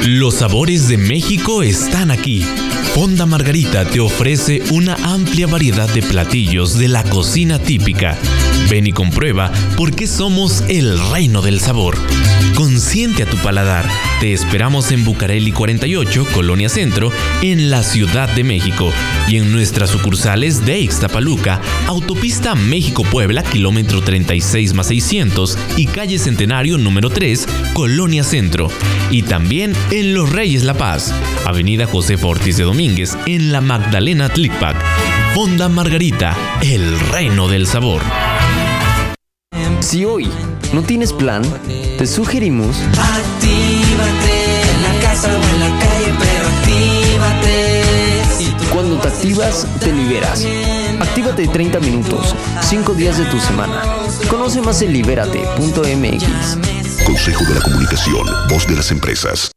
Los 0.04 0.34
sabores 0.34 0.88
de 0.88 0.96
México 0.96 1.62
están 1.62 2.10
aquí. 2.10 2.44
Fonda 2.94 3.24
Margarita 3.24 3.84
te 3.84 4.00
ofrece 4.00 4.60
una 4.72 4.96
amplia 4.96 5.46
variedad 5.46 5.88
de 5.88 6.02
platillos 6.02 6.76
de 6.76 6.88
la 6.88 7.04
cocina 7.04 7.60
típica. 7.60 8.18
Ven 8.70 8.86
y 8.86 8.92
comprueba 8.92 9.52
por 9.76 9.94
qué 9.94 10.06
somos 10.06 10.62
el 10.68 10.98
reino 11.10 11.42
del 11.42 11.60
sabor. 11.60 11.96
Consiente 12.54 13.22
a 13.22 13.26
tu 13.26 13.36
paladar. 13.38 13.88
Te 14.20 14.32
esperamos 14.32 14.92
en 14.92 15.04
Bucareli 15.04 15.52
48, 15.52 16.26
Colonia 16.32 16.68
Centro, 16.68 17.10
en 17.42 17.70
la 17.70 17.82
Ciudad 17.82 18.28
de 18.28 18.44
México 18.44 18.92
y 19.28 19.36
en 19.36 19.52
nuestras 19.52 19.90
sucursales 19.90 20.64
de 20.64 20.80
Ixtapaluca, 20.80 21.60
Autopista 21.86 22.54
México-Puebla, 22.54 23.42
kilómetro 23.42 24.02
36 24.02 24.74
más 24.74 24.86
600 24.88 25.58
y 25.76 25.86
calle 25.86 26.18
Centenario 26.18 26.78
número 26.78 27.10
3, 27.10 27.46
Colonia 27.74 28.22
Centro. 28.22 28.68
Y 29.10 29.22
también 29.22 29.74
en 29.90 30.14
Los 30.14 30.30
Reyes 30.30 30.64
La 30.64 30.74
Paz, 30.74 31.12
Avenida 31.44 31.86
José 31.86 32.16
Ortiz 32.22 32.56
de 32.56 32.64
Domínguez, 32.64 33.16
en 33.26 33.52
la 33.52 33.60
Magdalena 33.60 34.28
Tlicpac. 34.28 34.76
Fonda 35.34 35.68
Margarita, 35.70 36.36
el 36.60 37.00
reino 37.00 37.48
del 37.48 37.66
sabor. 37.66 38.02
Si 39.80 40.04
hoy 40.04 40.30
no 40.74 40.82
tienes 40.82 41.14
plan, 41.14 41.42
te 41.96 42.06
sugerimos... 42.06 42.76
Actívate 42.82 44.60
en 44.60 44.82
la 44.82 44.92
casa 45.00 45.30
o 45.32 45.42
en 45.42 45.60
la 45.60 45.70
calle, 45.78 46.12
pero 46.18 46.48
actívate. 46.48 47.82
Cuando 48.74 48.98
te 48.98 49.08
activas, 49.08 49.66
te 49.80 49.90
liberas. 49.90 50.46
Actívate 51.00 51.48
30 51.48 51.80
minutos, 51.80 52.34
5 52.60 52.92
días 52.92 53.16
de 53.16 53.24
tu 53.24 53.40
semana. 53.40 53.82
Conoce 54.28 54.60
más 54.60 54.82
en 54.82 54.92
libérate.mx. 54.92 56.26
Consejo 57.06 57.42
de 57.44 57.54
la 57.54 57.62
Comunicación, 57.62 58.26
voz 58.50 58.66
de 58.66 58.76
las 58.76 58.90
empresas. 58.90 59.50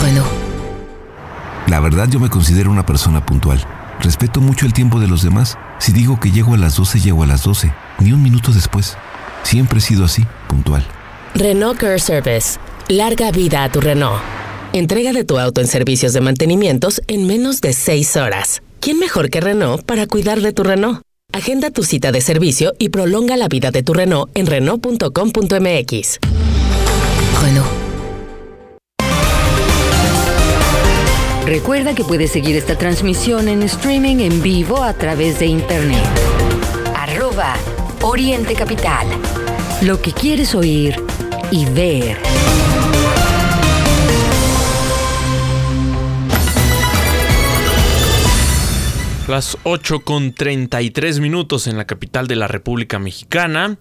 Bueno. 0.00 0.24
La 1.68 1.78
verdad 1.78 2.08
yo 2.08 2.18
me 2.18 2.28
considero 2.28 2.72
una 2.72 2.84
persona 2.84 3.24
puntual. 3.24 3.64
Respeto 4.04 4.42
mucho 4.42 4.66
el 4.66 4.74
tiempo 4.74 5.00
de 5.00 5.08
los 5.08 5.22
demás. 5.22 5.56
Si 5.78 5.90
digo 5.90 6.20
que 6.20 6.30
llego 6.30 6.52
a 6.52 6.58
las 6.58 6.76
12, 6.76 7.00
llego 7.00 7.22
a 7.22 7.26
las 7.26 7.42
12, 7.42 7.72
ni 8.00 8.12
un 8.12 8.22
minuto 8.22 8.52
después. 8.52 8.98
Siempre 9.44 9.78
he 9.78 9.80
sido 9.80 10.04
así, 10.04 10.26
puntual. 10.46 10.86
Renault 11.34 11.80
Care 11.80 11.98
Service. 11.98 12.58
Larga 12.88 13.32
vida 13.32 13.64
a 13.64 13.72
tu 13.72 13.80
Renault. 13.80 14.20
Entrega 14.74 15.14
de 15.14 15.24
tu 15.24 15.38
auto 15.38 15.62
en 15.62 15.68
servicios 15.68 16.12
de 16.12 16.20
mantenimientos 16.20 17.00
en 17.06 17.26
menos 17.26 17.62
de 17.62 17.72
6 17.72 18.16
horas. 18.16 18.62
¿Quién 18.78 18.98
mejor 18.98 19.30
que 19.30 19.40
Renault 19.40 19.86
para 19.86 20.06
cuidar 20.06 20.42
de 20.42 20.52
tu 20.52 20.64
Renault? 20.64 21.00
Agenda 21.32 21.70
tu 21.70 21.82
cita 21.82 22.12
de 22.12 22.20
servicio 22.20 22.74
y 22.78 22.90
prolonga 22.90 23.38
la 23.38 23.48
vida 23.48 23.70
de 23.70 23.82
tu 23.82 23.94
Renault 23.94 24.30
en 24.36 24.46
Renault.com.mx. 24.46 26.18
Renault. 27.42 27.83
Recuerda 31.46 31.94
que 31.94 32.04
puedes 32.04 32.32
seguir 32.32 32.56
esta 32.56 32.78
transmisión 32.78 33.48
en 33.48 33.62
streaming 33.64 34.16
en 34.20 34.42
vivo 34.42 34.82
a 34.82 34.94
través 34.94 35.38
de 35.38 35.44
internet. 35.44 36.02
Arroba 36.96 37.54
Oriente 38.00 38.54
Capital. 38.54 39.06
Lo 39.82 40.00
que 40.00 40.12
quieres 40.12 40.54
oír 40.54 40.96
y 41.50 41.66
ver. 41.66 42.16
Las 49.28 49.58
8 49.64 50.00
con 50.00 50.32
33 50.32 51.20
minutos 51.20 51.66
en 51.66 51.76
la 51.76 51.86
capital 51.86 52.26
de 52.26 52.36
la 52.36 52.48
República 52.48 52.98
Mexicana. 52.98 53.76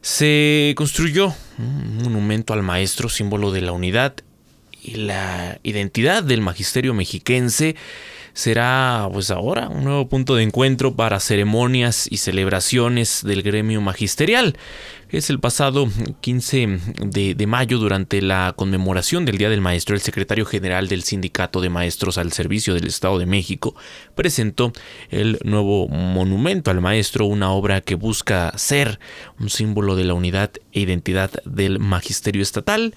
Se 0.00 0.72
construyó 0.74 1.34
un 1.58 1.98
monumento 1.98 2.54
al 2.54 2.62
maestro, 2.62 3.10
símbolo 3.10 3.52
de 3.52 3.60
la 3.60 3.72
unidad 3.72 4.14
y 4.84 4.96
la 4.96 5.58
identidad 5.62 6.22
del 6.22 6.42
magisterio 6.42 6.94
mexiquense 6.94 7.74
será 8.34 9.08
pues 9.12 9.30
ahora 9.30 9.68
un 9.68 9.84
nuevo 9.84 10.08
punto 10.08 10.34
de 10.34 10.42
encuentro 10.42 10.94
para 10.94 11.20
ceremonias 11.20 12.08
y 12.10 12.18
celebraciones 12.18 13.22
del 13.24 13.42
gremio 13.42 13.80
magisterial. 13.80 14.58
Es 15.08 15.30
el 15.30 15.38
pasado 15.38 15.88
15 16.20 16.80
de, 16.98 17.36
de, 17.36 17.46
mayo 17.46 17.78
durante 17.78 18.20
la 18.20 18.52
conmemoración 18.56 19.24
del 19.24 19.38
Día 19.38 19.48
del 19.48 19.60
Maestro, 19.60 19.94
el 19.94 20.00
secretario 20.00 20.44
general 20.44 20.88
del 20.88 21.04
Sindicato 21.04 21.60
de 21.60 21.68
Maestros 21.68 22.18
al 22.18 22.32
Servicio 22.32 22.74
del 22.74 22.88
Estado 22.88 23.20
de 23.20 23.26
México 23.26 23.76
presentó 24.16 24.72
el 25.10 25.38
nuevo 25.44 25.86
monumento 25.86 26.72
al 26.72 26.80
maestro, 26.80 27.26
una 27.26 27.52
obra 27.52 27.80
que 27.80 27.94
busca 27.94 28.52
ser 28.58 28.98
un 29.38 29.48
símbolo 29.48 29.94
de 29.94 30.04
la 30.04 30.14
unidad 30.14 30.50
e 30.72 30.80
identidad 30.80 31.30
del 31.44 31.78
magisterio 31.78 32.42
estatal. 32.42 32.96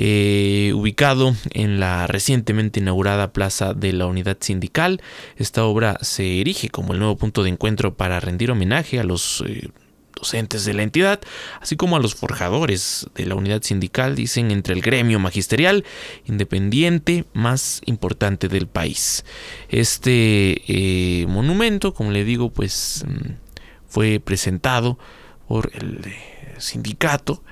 Eh, 0.00 0.70
ubicado 0.76 1.34
en 1.50 1.80
la 1.80 2.06
recientemente 2.06 2.78
inaugurada 2.78 3.32
Plaza 3.32 3.74
de 3.74 3.92
la 3.92 4.06
Unidad 4.06 4.36
Sindical. 4.38 5.02
Esta 5.36 5.64
obra 5.64 5.98
se 6.02 6.40
erige 6.40 6.68
como 6.68 6.92
el 6.92 7.00
nuevo 7.00 7.16
punto 7.16 7.42
de 7.42 7.50
encuentro 7.50 7.96
para 7.96 8.20
rendir 8.20 8.52
homenaje 8.52 9.00
a 9.00 9.02
los 9.02 9.42
eh, 9.44 9.70
docentes 10.14 10.64
de 10.64 10.74
la 10.74 10.84
entidad, 10.84 11.20
así 11.60 11.74
como 11.74 11.96
a 11.96 11.98
los 11.98 12.14
forjadores 12.14 13.08
de 13.16 13.26
la 13.26 13.34
unidad 13.34 13.62
sindical, 13.62 14.14
dicen, 14.14 14.52
entre 14.52 14.74
el 14.74 14.82
gremio 14.82 15.18
magisterial 15.18 15.84
independiente 16.26 17.24
más 17.32 17.80
importante 17.84 18.46
del 18.46 18.68
país. 18.68 19.24
Este 19.68 20.62
eh, 20.68 21.26
monumento, 21.26 21.92
como 21.92 22.12
le 22.12 22.22
digo, 22.22 22.50
pues 22.50 23.04
mm, 23.04 23.32
fue 23.88 24.20
presentado 24.20 24.96
por 25.48 25.72
el 25.74 26.04
sindicato 26.58 27.42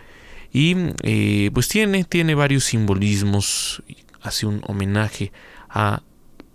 y 0.57 0.75
eh, 1.03 1.51
pues 1.53 1.69
tiene, 1.69 2.05
tiene 2.05 2.35
varios 2.35 2.65
simbolismos, 2.65 3.83
hace 4.23 4.47
un 4.47 4.63
homenaje 4.67 5.31
al 5.69 6.01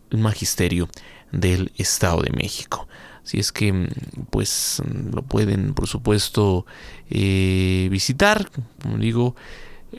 magisterio 0.10 0.90
del 1.32 1.72
Estado 1.78 2.24
de 2.24 2.32
México. 2.32 2.88
Así 3.24 3.38
es 3.38 3.52
que 3.52 3.88
pues 4.32 4.82
lo 5.14 5.22
pueden 5.22 5.76
por 5.76 5.88
supuesto 5.88 6.66
eh, 7.12 7.90
visitar, 7.92 8.50
como 8.82 8.98
digo, 8.98 9.36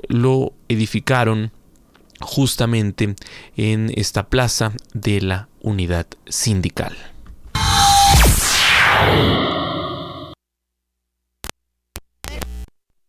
lo 0.08 0.52
edificaron 0.68 1.52
justamente 2.20 3.14
en 3.56 3.92
esta 3.94 4.28
plaza 4.28 4.72
de 4.94 5.20
la 5.20 5.48
unidad 5.60 6.08
sindical. 6.26 6.96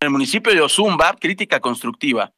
El 0.04 0.10
municipio 0.10 0.54
de 0.54 0.62
Ozumba, 0.62 1.16
crítica 1.20 1.60
constructiva 1.60 2.32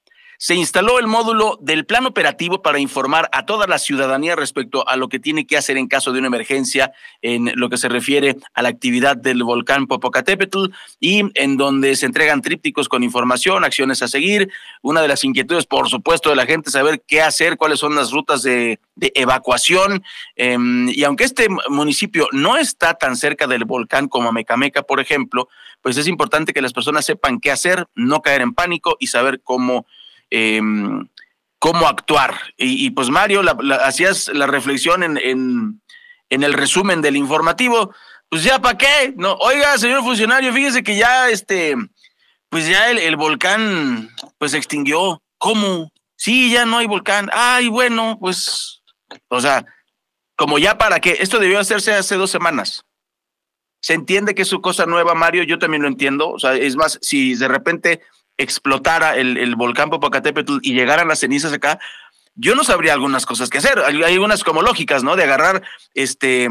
se 0.46 0.54
instaló 0.54 1.00
el 1.00 1.08
módulo 1.08 1.58
del 1.60 1.88
plan 1.88 2.06
operativo 2.06 2.62
para 2.62 2.78
informar 2.78 3.30
a 3.32 3.48
toda 3.48 3.66
la 3.66 3.80
ciudadanía 3.80 4.36
respecto 4.36 4.88
a 4.88 4.96
lo 4.96 5.10
que 5.10 5.18
tiene 5.18 5.48
que 5.48 5.58
hacer 5.58 5.76
en 5.76 5.88
caso 5.88 6.14
de 6.14 6.20
una 6.20 6.28
emergencia 6.28 6.92
en 7.24 7.52
lo 7.56 7.68
que 7.68 7.78
se 7.78 7.90
refiere 7.90 8.36
a 8.54 8.62
la 8.62 8.70
actividad 8.70 9.18
del 9.18 9.42
volcán 9.42 9.88
Popocatépetl 9.88 10.68
y 11.00 11.24
en 11.34 11.58
donde 11.58 11.96
se 11.96 12.06
entregan 12.06 12.44
trípticos 12.44 12.88
con 12.90 13.02
información, 13.02 13.64
acciones 13.64 14.04
a 14.04 14.08
seguir. 14.08 14.52
Una 14.84 15.02
de 15.02 15.08
las 15.08 15.24
inquietudes, 15.24 15.66
por 15.66 15.90
supuesto, 15.90 16.30
de 16.30 16.36
la 16.36 16.46
gente 16.46 16.70
saber 16.70 17.02
qué 17.08 17.24
hacer, 17.24 17.58
cuáles 17.58 17.80
son 17.80 17.96
las 17.96 18.12
rutas 18.12 18.44
de, 18.44 18.80
evacuación. 19.16 20.04
Em, 20.36 20.90
y 20.90 21.04
aunque 21.06 21.24
este 21.24 21.48
municipio 21.70 22.28
no 22.34 22.56
está 22.56 22.94
tan 22.94 23.16
cerca 23.16 23.48
del 23.48 23.66
volcán 23.66 24.08
como 24.08 24.30
Amecameca, 24.30 24.84
por 24.84 25.00
ejemplo, 25.00 25.50
pues 25.82 25.98
es 25.98 26.08
importante 26.08 26.54
que 26.54 26.62
las 26.62 26.72
personas 26.72 27.04
sepan 27.04 27.40
qué 27.40 27.50
hacer, 27.50 27.88
no 27.96 28.22
caer 28.22 28.42
en 28.42 28.54
pánico 28.54 28.96
y 29.00 29.08
saber 29.08 29.42
cómo 29.44 29.88
Em, 30.30 31.08
cómo 31.60 31.88
actuar. 31.88 32.36
Y, 32.58 32.92
pues 32.92 33.10
Mario, 33.10 33.42
hacías 33.82 34.28
la 34.28 34.46
reflexión 34.46 35.02
en, 35.02 35.18
en, 36.30 36.44
el 36.44 36.54
resumen 36.54 37.02
del 37.02 37.16
informativo, 37.16 37.92
pues 38.30 38.44
ya 38.44 38.60
para 38.60 38.78
qué, 38.78 39.14
no, 39.18 39.34
oiga, 39.36 39.78
señor 39.78 40.04
funcionario, 40.04 40.54
fíjese 40.54 40.84
que 40.84 40.96
ya 40.96 41.30
este, 41.30 41.76
pues 42.50 42.68
ya 42.68 42.92
el, 42.92 43.16
volcán 43.16 44.10
pues 44.38 44.52
se 44.52 44.58
extinguió. 44.58 45.22
¿Cómo? 45.38 45.92
Sí, 46.16 46.52
ya 46.52 46.66
no 46.66 46.78
hay 46.78 46.86
volcán. 46.86 47.30
Ay, 47.34 47.68
bueno, 47.68 48.18
pues, 48.20 48.84
o 49.30 49.42
sea, 49.42 49.66
como 50.36 50.60
ya 50.60 50.78
para 50.78 51.00
qué, 51.00 51.18
esto 51.20 51.40
debió 51.40 51.60
hacerse 51.60 51.94
hace 51.94 52.16
dos 52.16 52.30
semanas. 52.30 52.86
Se 53.82 53.94
entiende 53.94 54.36
que 54.36 54.44
es 54.44 54.48
su 54.48 54.62
cosa 54.62 54.86
nueva, 54.86 55.16
Mario, 55.16 55.44
yo 55.44 55.58
también 55.58 55.82
lo 55.82 55.88
entiendo. 55.88 56.30
O 56.30 56.40
sea, 56.40 56.54
es 56.54 56.76
más, 56.76 57.00
si 57.02 57.36
de 57.36 57.48
repente 57.48 58.02
explotara 58.38 59.16
el, 59.16 59.56
volcán 59.56 59.90
Popocatépetl 59.90 60.58
y 60.62 60.74
llegaran 60.74 61.08
las 61.08 61.20
cenizas 61.20 61.54
acá, 61.54 61.80
yo 62.36 62.56
no 62.56 62.64
sabría 62.64 62.94
algunas 62.94 63.26
cosas 63.26 63.50
que 63.50 63.60
hacer. 63.60 63.80
Hay, 63.80 64.02
algunas 64.04 64.44
como 64.44 64.62
lógicas, 64.62 65.04
¿no? 65.04 65.16
De 65.16 65.24
agarrar 65.24 65.64
este 65.94 66.50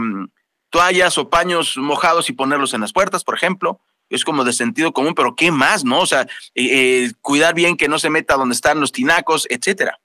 toallas 0.71 1.19
o 1.19 1.31
paños 1.31 1.77
mojados 1.77 2.29
y 2.31 2.33
ponerlos 2.33 2.75
en 2.75 2.81
las 2.81 2.93
puertas, 2.93 3.23
por 3.23 3.37
ejemplo. 3.37 3.81
Es 4.11 4.25
como 4.25 4.45
de 4.45 4.53
sentido 4.53 4.93
común, 4.93 5.15
pero 5.15 5.35
¿qué 5.35 5.51
más, 5.51 5.85
no? 5.85 6.01
O 6.01 6.07
sea, 6.07 6.23
eh, 6.55 7.07
eh, 7.07 7.13
cuidar 7.21 7.55
bien 7.55 7.77
que 7.77 7.89
no 7.89 7.99
se 7.99 8.11
meta 8.11 8.37
donde 8.37 8.55
están 8.55 8.81
los 8.81 8.93
tinacos, 8.93 9.47
etcétera. 9.51 10.01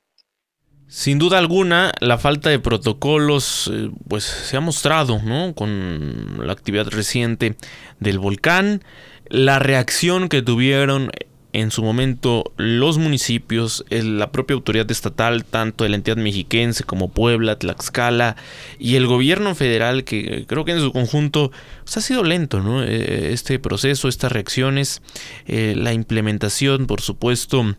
Sin 0.88 1.20
duda 1.20 1.38
alguna, 1.38 1.92
la 2.00 2.18
falta 2.18 2.50
de 2.50 2.60
protocolos 2.60 3.70
eh, 3.72 3.92
pues 4.08 4.24
se 4.24 4.58
ha 4.58 4.60
mostrado, 4.60 5.22
¿no? 5.24 5.54
Con 5.54 6.46
la 6.46 6.54
actividad 6.54 6.88
reciente 6.88 7.56
del 8.00 8.18
volcán, 8.18 8.84
la 9.28 9.60
reacción 9.60 10.30
que 10.30 10.42
tuvieron 10.42 11.12
en 11.52 11.72
su 11.72 11.84
momento 11.84 12.52
los 12.58 12.98
municipios, 12.98 13.84
la 13.90 14.32
propia 14.32 14.54
autoridad 14.54 14.90
estatal, 14.92 15.46
tanto 15.46 15.84
de 15.84 15.90
la 15.90 15.96
entidad 15.96 16.18
mexiquense 16.18 16.84
como 16.84 17.10
Puebla, 17.10 17.58
Tlaxcala 17.58 18.36
y 18.78 18.96
el 18.96 19.08
gobierno 19.08 19.56
federal, 19.56 20.04
que 20.04 20.46
creo 20.48 20.64
que 20.64 20.74
en 20.74 20.80
su 20.80 20.92
conjunto 20.92 21.52
pues, 21.84 21.98
ha 21.98 22.02
sido 22.02 22.24
lento, 22.24 22.60
¿no? 22.62 22.84
Eh, 22.84 23.34
este 23.34 23.58
proceso, 23.58 24.08
estas 24.08 24.32
reacciones, 24.32 25.02
eh, 25.48 25.74
la 25.76 25.94
implementación, 25.94 26.86
por 26.86 27.02
supuesto, 27.02 27.76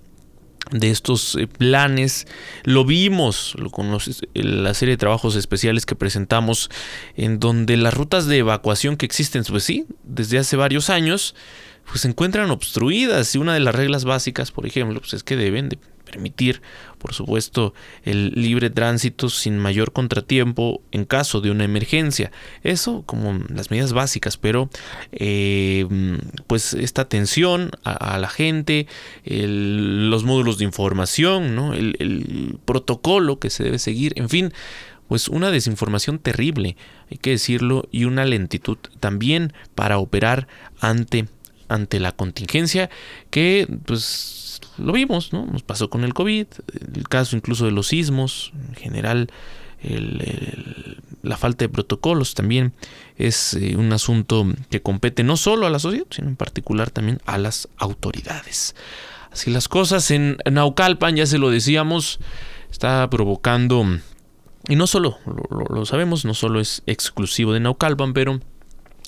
de 0.72 0.90
estos 0.90 1.36
eh, 1.36 1.46
planes. 1.46 2.26
Lo 2.64 2.84
vimos 2.84 3.56
con 3.70 3.96
la 4.34 4.74
serie 4.74 4.94
de 4.94 4.98
trabajos 4.98 5.36
especiales 5.36 5.86
que 5.86 5.94
presentamos, 5.94 6.70
en 7.16 7.38
donde 7.38 7.76
las 7.76 7.94
rutas 7.94 8.26
de 8.26 8.38
evacuación 8.38 8.96
que 8.96 9.06
existen, 9.06 9.44
pues 9.44 9.64
sí, 9.64 9.86
desde 10.02 10.38
hace 10.38 10.56
varios 10.56 10.90
años, 10.90 11.34
pues 11.90 12.02
se 12.02 12.08
encuentran 12.08 12.50
obstruidas 12.50 13.34
y 13.34 13.38
una 13.38 13.54
de 13.54 13.60
las 13.60 13.74
reglas 13.74 14.04
básicas, 14.04 14.52
por 14.52 14.66
ejemplo, 14.66 15.00
pues 15.00 15.12
es 15.14 15.24
que 15.24 15.36
deben 15.36 15.68
de 15.68 15.78
permitir, 16.04 16.62
por 16.98 17.14
supuesto, 17.14 17.72
el 18.04 18.32
libre 18.34 18.70
tránsito 18.70 19.28
sin 19.28 19.58
mayor 19.58 19.92
contratiempo 19.92 20.82
en 20.92 21.04
caso 21.04 21.40
de 21.40 21.50
una 21.50 21.64
emergencia. 21.64 22.32
Eso 22.62 23.02
como 23.06 23.38
las 23.48 23.70
medidas 23.70 23.92
básicas, 23.92 24.36
pero 24.36 24.70
eh, 25.12 25.86
pues 26.46 26.74
esta 26.74 27.02
atención 27.02 27.70
a, 27.84 28.18
la 28.18 28.28
gente, 28.28 28.86
los 29.24 30.24
módulos 30.24 30.58
de 30.58 30.64
información, 30.64 31.74
el 31.74 32.58
protocolo 32.64 33.38
que 33.38 33.50
se 33.50 33.64
debe 33.64 33.78
seguir, 33.78 34.12
en 34.16 34.28
fin, 34.28 34.52
pues 35.10 35.26
una 35.26 35.50
desinformación 35.50 36.20
terrible, 36.20 36.76
hay 37.10 37.18
que 37.18 37.30
decirlo, 37.30 37.88
y 37.90 38.04
una 38.04 38.24
lentitud 38.24 38.78
también 39.00 39.52
para 39.74 39.98
operar 39.98 40.46
ante 40.78 41.26
ante 41.70 42.00
la 42.00 42.12
contingencia 42.12 42.90
que 43.30 43.66
pues 43.86 44.60
lo 44.76 44.92
vimos, 44.92 45.32
¿no? 45.32 45.46
Nos 45.46 45.62
pasó 45.62 45.88
con 45.88 46.04
el 46.04 46.12
COVID, 46.14 46.46
el 46.94 47.08
caso 47.08 47.36
incluso 47.36 47.64
de 47.64 47.70
los 47.70 47.88
sismos, 47.88 48.52
en 48.68 48.74
general 48.74 49.30
la 51.22 51.36
falta 51.38 51.64
de 51.64 51.68
protocolos 51.70 52.34
también 52.34 52.74
es 53.16 53.54
eh, 53.54 53.76
un 53.76 53.92
asunto 53.92 54.46
que 54.68 54.82
compete 54.82 55.22
no 55.22 55.38
solo 55.38 55.66
a 55.66 55.70
la 55.70 55.78
sociedad, 55.78 56.06
sino 56.10 56.28
en 56.28 56.36
particular 56.36 56.90
también 56.90 57.18
a 57.24 57.38
las 57.38 57.68
autoridades. 57.78 58.74
Así 59.30 59.50
las 59.50 59.68
cosas 59.68 60.10
en 60.10 60.36
Naucalpan, 60.50 61.16
ya 61.16 61.24
se 61.24 61.38
lo 61.38 61.50
decíamos, 61.50 62.20
está 62.70 63.08
provocando, 63.08 63.86
y 64.68 64.76
no 64.76 64.86
solo, 64.86 65.18
lo 65.70 65.86
sabemos, 65.86 66.24
no 66.24 66.34
solo 66.34 66.60
es 66.60 66.82
exclusivo 66.86 67.52
de 67.52 67.60
Naucalpan, 67.60 68.12
pero 68.12 68.40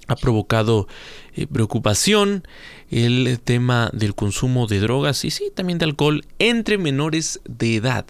ha 0.08 0.16
provocado 0.16 0.88
eh, 1.34 1.46
preocupación 1.46 2.46
el 2.90 3.40
tema 3.42 3.90
del 3.92 4.14
consumo 4.14 4.66
de 4.66 4.80
drogas 4.80 5.24
y 5.24 5.30
sí, 5.30 5.50
también 5.54 5.78
de 5.78 5.86
alcohol 5.86 6.24
entre 6.38 6.78
menores 6.78 7.40
de 7.44 7.76
edad. 7.76 8.06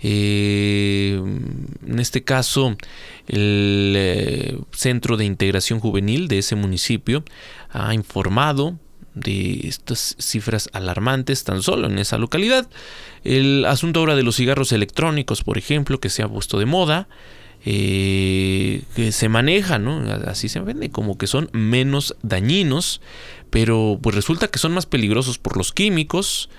Eh, 0.00 1.20
en 1.86 1.98
este 1.98 2.22
caso, 2.22 2.76
el 3.26 3.94
eh, 3.96 4.58
Centro 4.72 5.16
de 5.16 5.24
Integración 5.24 5.80
Juvenil 5.80 6.28
de 6.28 6.38
ese 6.38 6.54
municipio 6.54 7.24
ha 7.70 7.92
informado 7.94 8.78
de 9.14 9.66
estas 9.66 10.14
cifras 10.18 10.68
alarmantes 10.72 11.42
tan 11.42 11.62
solo 11.62 11.88
en 11.88 11.98
esa 11.98 12.18
localidad. 12.18 12.68
El 13.24 13.64
asunto 13.64 14.00
ahora 14.00 14.14
de 14.14 14.22
los 14.22 14.36
cigarros 14.36 14.70
electrónicos, 14.72 15.42
por 15.42 15.58
ejemplo, 15.58 15.98
que 15.98 16.10
se 16.10 16.22
ha 16.22 16.28
puesto 16.28 16.58
de 16.58 16.66
moda, 16.66 17.08
eh, 17.64 18.82
que 18.94 19.12
se 19.12 19.28
maneja. 19.28 19.80
Así 20.26 20.48
se 20.48 20.60
vende, 20.60 20.90
como 20.90 21.18
que 21.18 21.26
son 21.26 21.50
menos 21.52 22.16
dañinos, 22.22 23.00
pero 23.50 23.98
pues 24.02 24.14
resulta 24.14 24.48
que 24.48 24.58
son 24.58 24.72
más 24.72 24.86
peligrosos 24.86 25.38
por 25.38 25.56
los 25.56 25.72
químicos, 25.72 26.50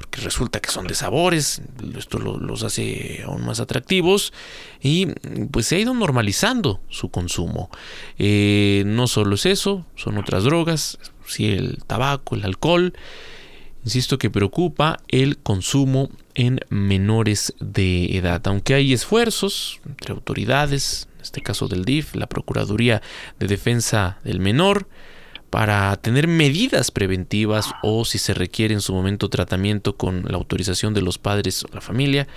porque 0.00 0.22
resulta 0.22 0.60
que 0.60 0.70
son 0.70 0.86
de 0.86 0.94
sabores, 0.94 1.60
esto 1.96 2.18
los 2.18 2.62
hace 2.62 3.22
aún 3.26 3.44
más 3.44 3.60
atractivos 3.60 4.32
y 4.80 5.06
pues 5.50 5.66
se 5.66 5.76
ha 5.76 5.78
ido 5.78 5.92
normalizando 5.92 6.80
su 6.88 7.10
consumo. 7.10 7.70
Eh, 8.18 8.82
no 8.86 9.06
solo 9.08 9.34
es 9.34 9.44
eso, 9.44 9.84
son 9.96 10.16
otras 10.16 10.44
drogas, 10.44 10.98
sí, 11.26 11.52
el 11.52 11.84
tabaco, 11.86 12.34
el 12.34 12.44
alcohol. 12.44 12.94
Insisto 13.84 14.18
que 14.18 14.30
preocupa 14.30 15.00
el 15.08 15.38
consumo 15.38 16.10
en 16.34 16.60
menores 16.68 17.54
de 17.60 18.16
edad, 18.16 18.42
aunque 18.46 18.74
hay 18.74 18.92
esfuerzos 18.92 19.80
entre 19.86 20.12
autoridades, 20.12 21.08
en 21.16 21.22
este 21.22 21.40
caso 21.40 21.66
del 21.66 21.84
DIF, 21.84 22.14
la 22.14 22.26
Procuraduría 22.26 23.00
de 23.38 23.46
Defensa 23.46 24.18
del 24.22 24.38
Menor, 24.40 24.86
para 25.48 25.96
tener 25.96 26.28
medidas 26.28 26.90
preventivas 26.90 27.72
o 27.82 28.04
si 28.04 28.18
se 28.18 28.34
requiere 28.34 28.74
en 28.74 28.80
su 28.80 28.94
momento 28.94 29.28
tratamiento 29.28 29.96
con 29.96 30.24
la 30.28 30.36
autorización 30.36 30.94
de 30.94 31.02
los 31.02 31.18
padres 31.18 31.64
o 31.64 31.74
la 31.74 31.80
familia, 31.80 32.28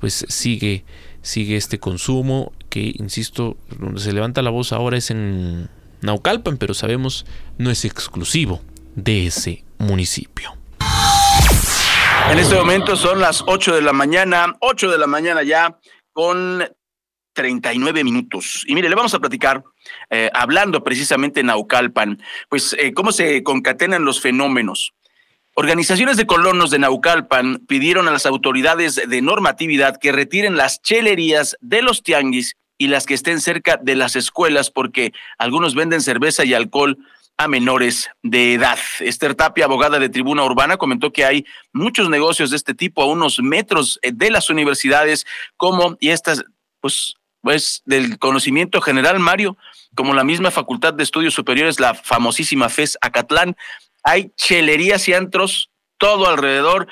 pues 0.00 0.24
sigue, 0.28 0.84
sigue 1.20 1.56
este 1.56 1.78
consumo 1.78 2.52
que, 2.70 2.94
insisto, 2.98 3.56
donde 3.78 4.00
se 4.00 4.12
levanta 4.12 4.40
la 4.40 4.50
voz 4.50 4.72
ahora 4.72 4.96
es 4.96 5.10
en 5.10 5.68
Naucalpan, 6.00 6.56
pero 6.56 6.74
sabemos 6.74 7.26
no 7.58 7.70
es 7.70 7.84
exclusivo 7.84 8.62
de 8.94 9.26
ese 9.26 9.64
municipio. 9.78 10.56
En 12.28 12.40
este 12.40 12.56
momento 12.56 12.96
son 12.96 13.20
las 13.20 13.44
8 13.46 13.76
de 13.76 13.82
la 13.82 13.92
mañana, 13.92 14.56
8 14.58 14.90
de 14.90 14.98
la 14.98 15.06
mañana 15.06 15.44
ya, 15.44 15.78
con 16.12 16.64
39 17.34 18.02
minutos. 18.02 18.64
Y 18.66 18.74
mire, 18.74 18.88
le 18.88 18.96
vamos 18.96 19.14
a 19.14 19.20
platicar, 19.20 19.62
eh, 20.10 20.28
hablando 20.34 20.82
precisamente 20.82 21.40
en 21.40 21.46
Naucalpan, 21.46 22.20
pues 22.48 22.74
eh, 22.80 22.92
cómo 22.94 23.12
se 23.12 23.44
concatenan 23.44 24.04
los 24.04 24.20
fenómenos. 24.20 24.92
Organizaciones 25.54 26.16
de 26.16 26.26
colonos 26.26 26.70
de 26.70 26.80
Naucalpan 26.80 27.64
pidieron 27.68 28.08
a 28.08 28.10
las 28.10 28.26
autoridades 28.26 28.96
de 28.96 29.22
normatividad 29.22 29.96
que 29.98 30.10
retiren 30.10 30.56
las 30.56 30.82
chelerías 30.82 31.56
de 31.60 31.80
los 31.80 32.02
tianguis 32.02 32.56
y 32.76 32.88
las 32.88 33.06
que 33.06 33.14
estén 33.14 33.40
cerca 33.40 33.78
de 33.80 33.94
las 33.94 34.16
escuelas 34.16 34.70
porque 34.70 35.12
algunos 35.38 35.74
venden 35.74 36.00
cerveza 36.02 36.44
y 36.44 36.54
alcohol 36.54 36.98
a 37.36 37.48
menores 37.48 38.08
de 38.22 38.54
edad. 38.54 38.78
Esther 39.00 39.34
Tapia, 39.34 39.66
abogada 39.66 39.98
de 39.98 40.08
Tribuna 40.08 40.44
Urbana, 40.44 40.76
comentó 40.76 41.12
que 41.12 41.24
hay 41.24 41.44
muchos 41.72 42.08
negocios 42.08 42.50
de 42.50 42.56
este 42.56 42.74
tipo 42.74 43.02
a 43.02 43.06
unos 43.06 43.40
metros 43.40 44.00
de 44.02 44.30
las 44.30 44.48
universidades, 44.48 45.26
como, 45.56 45.96
y 46.00 46.10
estas, 46.10 46.44
pues, 46.80 47.14
pues 47.42 47.82
del 47.84 48.18
conocimiento 48.18 48.80
general, 48.80 49.18
Mario, 49.18 49.56
como 49.94 50.14
la 50.14 50.24
misma 50.24 50.50
Facultad 50.50 50.94
de 50.94 51.02
Estudios 51.02 51.34
Superiores, 51.34 51.78
la 51.78 51.94
famosísima 51.94 52.68
FES 52.68 52.98
Acatlán, 53.00 53.56
hay 54.02 54.30
chelerías 54.36 55.08
y 55.08 55.14
antros 55.14 55.70
todo 55.98 56.28
alrededor 56.28 56.86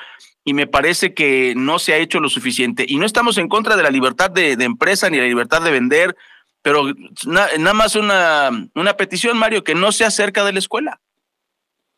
y 0.44 0.52
me 0.52 0.66
parece 0.66 1.14
que 1.14 1.54
no 1.56 1.78
se 1.78 1.94
ha 1.94 1.98
hecho 1.98 2.20
lo 2.20 2.28
suficiente. 2.28 2.84
Y 2.86 2.98
no 2.98 3.06
estamos 3.06 3.38
en 3.38 3.48
contra 3.48 3.76
de 3.76 3.82
la 3.82 3.90
libertad 3.90 4.30
de, 4.30 4.52
empresa 4.52 5.08
ni 5.08 5.16
la 5.16 5.24
libertad 5.24 5.62
de 5.62 5.70
vender, 5.70 6.16
pero 6.64 6.86
nada 7.26 7.74
más 7.74 7.94
una, 7.94 8.50
una 8.74 8.96
petición, 8.96 9.36
Mario, 9.36 9.62
que 9.64 9.74
no 9.74 9.92
sea 9.92 10.10
cerca 10.10 10.42
de 10.46 10.54
la 10.54 10.60
escuela. 10.60 11.02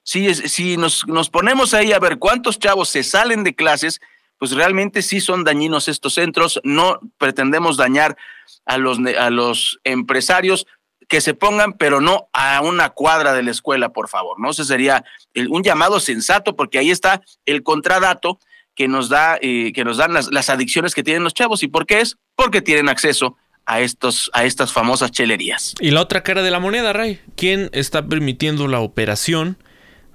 Si, 0.03 0.35
si 0.35 0.77
nos, 0.77 1.07
nos 1.07 1.31
ponemos 1.31 1.73
ahí 1.73 1.93
a 1.93 2.01
ver 2.01 2.19
cuántos 2.19 2.59
chavos 2.59 2.89
se 2.89 3.05
salen 3.05 3.45
de 3.45 3.55
clases, 3.55 4.01
pues 4.39 4.51
realmente 4.51 5.03
sí 5.03 5.21
son 5.21 5.45
dañinos 5.45 5.87
estos 5.87 6.15
centros. 6.15 6.61
No 6.65 6.99
pretendemos 7.17 7.77
dañar 7.77 8.17
a 8.65 8.77
los, 8.77 8.99
a 9.17 9.31
los 9.31 9.79
empresarios, 9.85 10.67
que 11.09 11.21
se 11.21 11.35
pongan, 11.35 11.75
pero 11.75 12.01
no 12.01 12.29
a 12.33 12.61
una 12.61 12.91
cuadra 12.91 13.35
de 13.35 13.45
la 13.45 13.53
escuela, 13.53 13.91
por 13.91 14.09
favor, 14.09 14.41
¿no? 14.41 14.51
Ese 14.51 14.65
sería 14.65 15.05
un 15.49 15.63
llamado 15.63 16.01
sensato, 16.01 16.57
porque 16.57 16.81
ahí 16.81 16.91
está 16.91 17.23
el 17.45 17.63
contradato 17.63 18.41
que 18.75 18.89
nos 18.89 19.09
da, 19.09 19.39
eh, 19.41 19.73
que 19.73 19.85
nos 19.85 19.97
dan 19.97 20.13
las, 20.13 20.33
las, 20.33 20.51
adicciones 20.51 20.93
que 20.93 21.05
tienen 21.05 21.23
los 21.23 21.35
chavos. 21.35 21.63
¿Y 21.63 21.69
por 21.69 21.87
qué 21.87 22.01
es? 22.01 22.17
Porque 22.35 22.63
tienen 22.63 22.89
acceso 22.89 23.37
a 23.67 23.81
estos, 23.81 24.31
a 24.33 24.45
estas 24.45 24.73
famosas 24.73 25.11
chelerías. 25.11 25.75
Y 25.81 25.91
la 25.91 26.01
otra 26.01 26.23
cara 26.23 26.43
de 26.43 26.51
la 26.51 26.61
moneda, 26.61 26.93
Ray, 26.93 27.21
¿quién 27.37 27.69
está 27.73 28.07
permitiendo 28.07 28.69
la 28.69 28.81
operación 28.81 29.59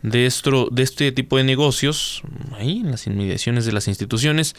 de 0.02 0.26
esto, 0.26 0.70
de 0.72 0.84
este 0.84 1.12
tipo 1.12 1.38
de 1.38 1.44
negocios 1.44 2.24
ahí 2.58 2.80
en 2.80 2.92
las 2.92 3.06
inmediaciones 3.08 3.66
de 3.66 3.74
las 3.74 3.88
instituciones? 3.88 4.56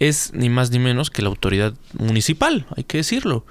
Es 0.00 0.32
ni 0.32 0.48
más 0.48 0.70
ni 0.70 0.78
menos 0.78 1.10
que 1.10 1.22
la 1.22 1.28
autoridad 1.28 1.74
municipal, 1.92 2.66
hay 2.74 2.84
que 2.84 2.98
decirlo. 2.98 3.44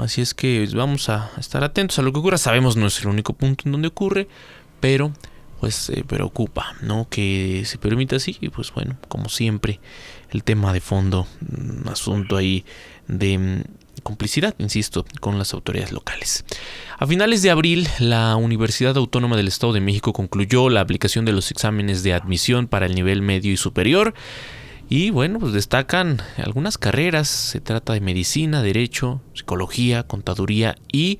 Así 0.00 0.20
es 0.20 0.34
que 0.34 0.68
vamos 0.74 1.08
a 1.08 1.30
estar 1.38 1.62
atentos 1.62 1.98
a 1.98 2.02
lo 2.02 2.12
que 2.12 2.18
ocurra. 2.18 2.38
Sabemos 2.38 2.76
no 2.76 2.86
es 2.86 3.00
el 3.00 3.08
único 3.08 3.34
punto 3.34 3.64
en 3.66 3.72
donde 3.72 3.88
ocurre, 3.88 4.26
pero 4.80 5.12
pues 5.60 5.74
se 5.74 6.04
preocupa, 6.04 6.74
¿no? 6.82 7.08
Que 7.08 7.62
se 7.66 7.78
permita 7.78 8.16
así. 8.16 8.36
Y 8.40 8.48
pues 8.48 8.72
bueno, 8.72 8.96
como 9.08 9.28
siempre, 9.28 9.78
el 10.30 10.42
tema 10.42 10.72
de 10.72 10.80
fondo, 10.80 11.28
un 11.40 11.84
asunto 11.88 12.36
ahí 12.36 12.64
de 13.06 13.38
mm, 13.38 13.62
complicidad, 14.02 14.54
insisto, 14.58 15.04
con 15.20 15.38
las 15.38 15.54
autoridades 15.54 15.92
locales. 15.92 16.44
A 16.98 17.06
finales 17.06 17.42
de 17.42 17.50
abril, 17.50 17.88
la 17.98 18.36
Universidad 18.36 18.96
Autónoma 18.96 19.36
del 19.36 19.48
Estado 19.48 19.72
de 19.72 19.80
México 19.80 20.12
concluyó 20.12 20.68
la 20.68 20.80
aplicación 20.80 21.24
de 21.24 21.32
los 21.32 21.50
exámenes 21.50 22.02
de 22.02 22.14
admisión 22.14 22.66
para 22.68 22.86
el 22.86 22.94
nivel 22.94 23.22
medio 23.22 23.52
y 23.52 23.56
superior. 23.56 24.14
Y 24.88 25.10
bueno, 25.10 25.38
pues 25.38 25.52
destacan 25.52 26.22
algunas 26.36 26.78
carreras. 26.78 27.28
Se 27.28 27.60
trata 27.60 27.92
de 27.92 28.00
medicina, 28.00 28.62
derecho, 28.62 29.20
psicología, 29.34 30.04
contaduría 30.04 30.76
y 30.92 31.18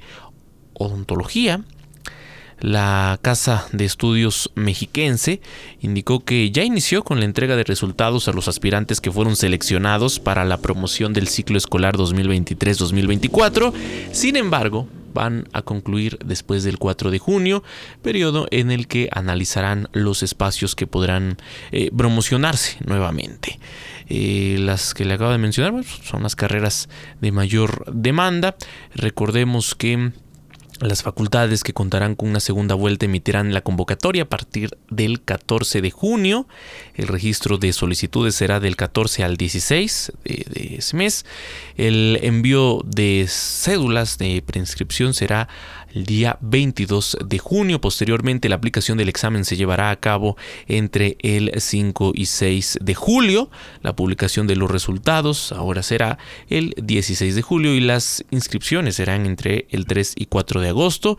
odontología. 0.74 1.64
La 2.60 3.18
Casa 3.20 3.66
de 3.72 3.84
Estudios 3.84 4.50
Mexiquense 4.54 5.40
indicó 5.80 6.24
que 6.24 6.50
ya 6.50 6.64
inició 6.64 7.04
con 7.04 7.18
la 7.18 7.26
entrega 7.26 7.54
de 7.54 7.64
resultados 7.64 8.28
a 8.28 8.32
los 8.32 8.48
aspirantes 8.48 9.00
que 9.00 9.12
fueron 9.12 9.36
seleccionados 9.36 10.20
para 10.20 10.44
la 10.44 10.56
promoción 10.58 11.12
del 11.12 11.28
ciclo 11.28 11.58
escolar 11.58 11.96
2023-2024. 11.96 13.72
Sin 14.12 14.36
embargo, 14.36 14.88
van 15.16 15.48
a 15.52 15.62
concluir 15.62 16.18
después 16.24 16.62
del 16.62 16.78
4 16.78 17.10
de 17.10 17.18
junio, 17.18 17.62
periodo 18.02 18.46
en 18.50 18.70
el 18.70 18.86
que 18.86 19.08
analizarán 19.12 19.88
los 19.92 20.22
espacios 20.22 20.74
que 20.74 20.86
podrán 20.86 21.38
eh, 21.72 21.90
promocionarse 21.96 22.76
nuevamente. 22.84 23.58
Eh, 24.08 24.56
las 24.60 24.92
que 24.92 25.04
le 25.04 25.14
acabo 25.14 25.32
de 25.32 25.38
mencionar 25.38 25.84
son 25.84 26.22
las 26.22 26.36
carreras 26.36 26.88
de 27.20 27.32
mayor 27.32 27.84
demanda. 27.92 28.56
Recordemos 28.94 29.74
que 29.74 30.12
las 30.80 31.02
facultades 31.02 31.62
que 31.62 31.72
contarán 31.72 32.14
con 32.14 32.28
una 32.28 32.40
segunda 32.40 32.74
vuelta 32.74 33.06
emitirán 33.06 33.54
la 33.54 33.62
convocatoria 33.62 34.24
a 34.24 34.28
partir 34.28 34.76
del 34.90 35.22
14 35.22 35.80
de 35.80 35.90
junio. 35.90 36.46
El 36.94 37.08
registro 37.08 37.58
de 37.58 37.72
solicitudes 37.72 38.34
será 38.34 38.60
del 38.60 38.76
14 38.76 39.24
al 39.24 39.36
16 39.36 40.12
de, 40.24 40.76
ese 40.78 40.96
mes. 40.96 41.24
El 41.76 42.18
envío 42.22 42.82
de 42.84 43.26
cédulas 43.28 44.18
de 44.18 44.42
preinscripción 44.44 45.14
será 45.14 45.48
el 45.94 46.04
día 46.04 46.38
22 46.40 47.18
de 47.24 47.38
junio. 47.38 47.80
Posteriormente, 47.80 48.48
la 48.48 48.56
aplicación 48.56 48.98
del 48.98 49.08
examen 49.08 49.44
se 49.44 49.56
llevará 49.56 49.90
a 49.90 49.96
cabo 49.96 50.36
entre 50.66 51.16
el 51.20 51.52
5 51.56 52.12
y 52.14 52.26
6 52.26 52.78
de 52.82 52.94
julio. 52.94 53.50
La 53.82 53.96
publicación 53.96 54.46
de 54.46 54.56
los 54.56 54.70
resultados 54.70 55.52
ahora 55.52 55.82
será 55.82 56.18
el 56.48 56.74
16 56.76 57.34
de 57.34 57.42
julio 57.42 57.74
y 57.74 57.80
las 57.80 58.24
inscripciones 58.30 58.96
serán 58.96 59.26
entre 59.26 59.66
el 59.70 59.86
3 59.86 60.14
y 60.16 60.26
4 60.26 60.60
de 60.60 60.68
agosto 60.68 61.18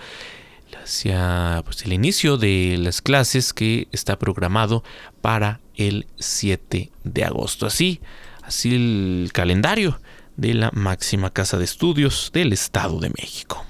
hacia 0.83 1.61
pues, 1.65 1.83
el 1.85 1.93
inicio 1.93 2.37
de 2.37 2.75
las 2.79 3.01
clases 3.01 3.53
que 3.53 3.87
está 3.91 4.19
programado 4.19 4.83
para 5.21 5.59
el 5.75 6.07
7 6.17 6.91
de 7.03 7.23
agosto. 7.23 7.65
Así, 7.65 8.01
así 8.43 8.75
el 8.75 9.29
calendario 9.33 9.99
de 10.35 10.53
la 10.53 10.71
máxima 10.73 11.31
casa 11.31 11.57
de 11.57 11.65
estudios 11.65 12.31
del 12.33 12.53
Estado 12.53 12.99
de 12.99 13.09
México. 13.09 13.65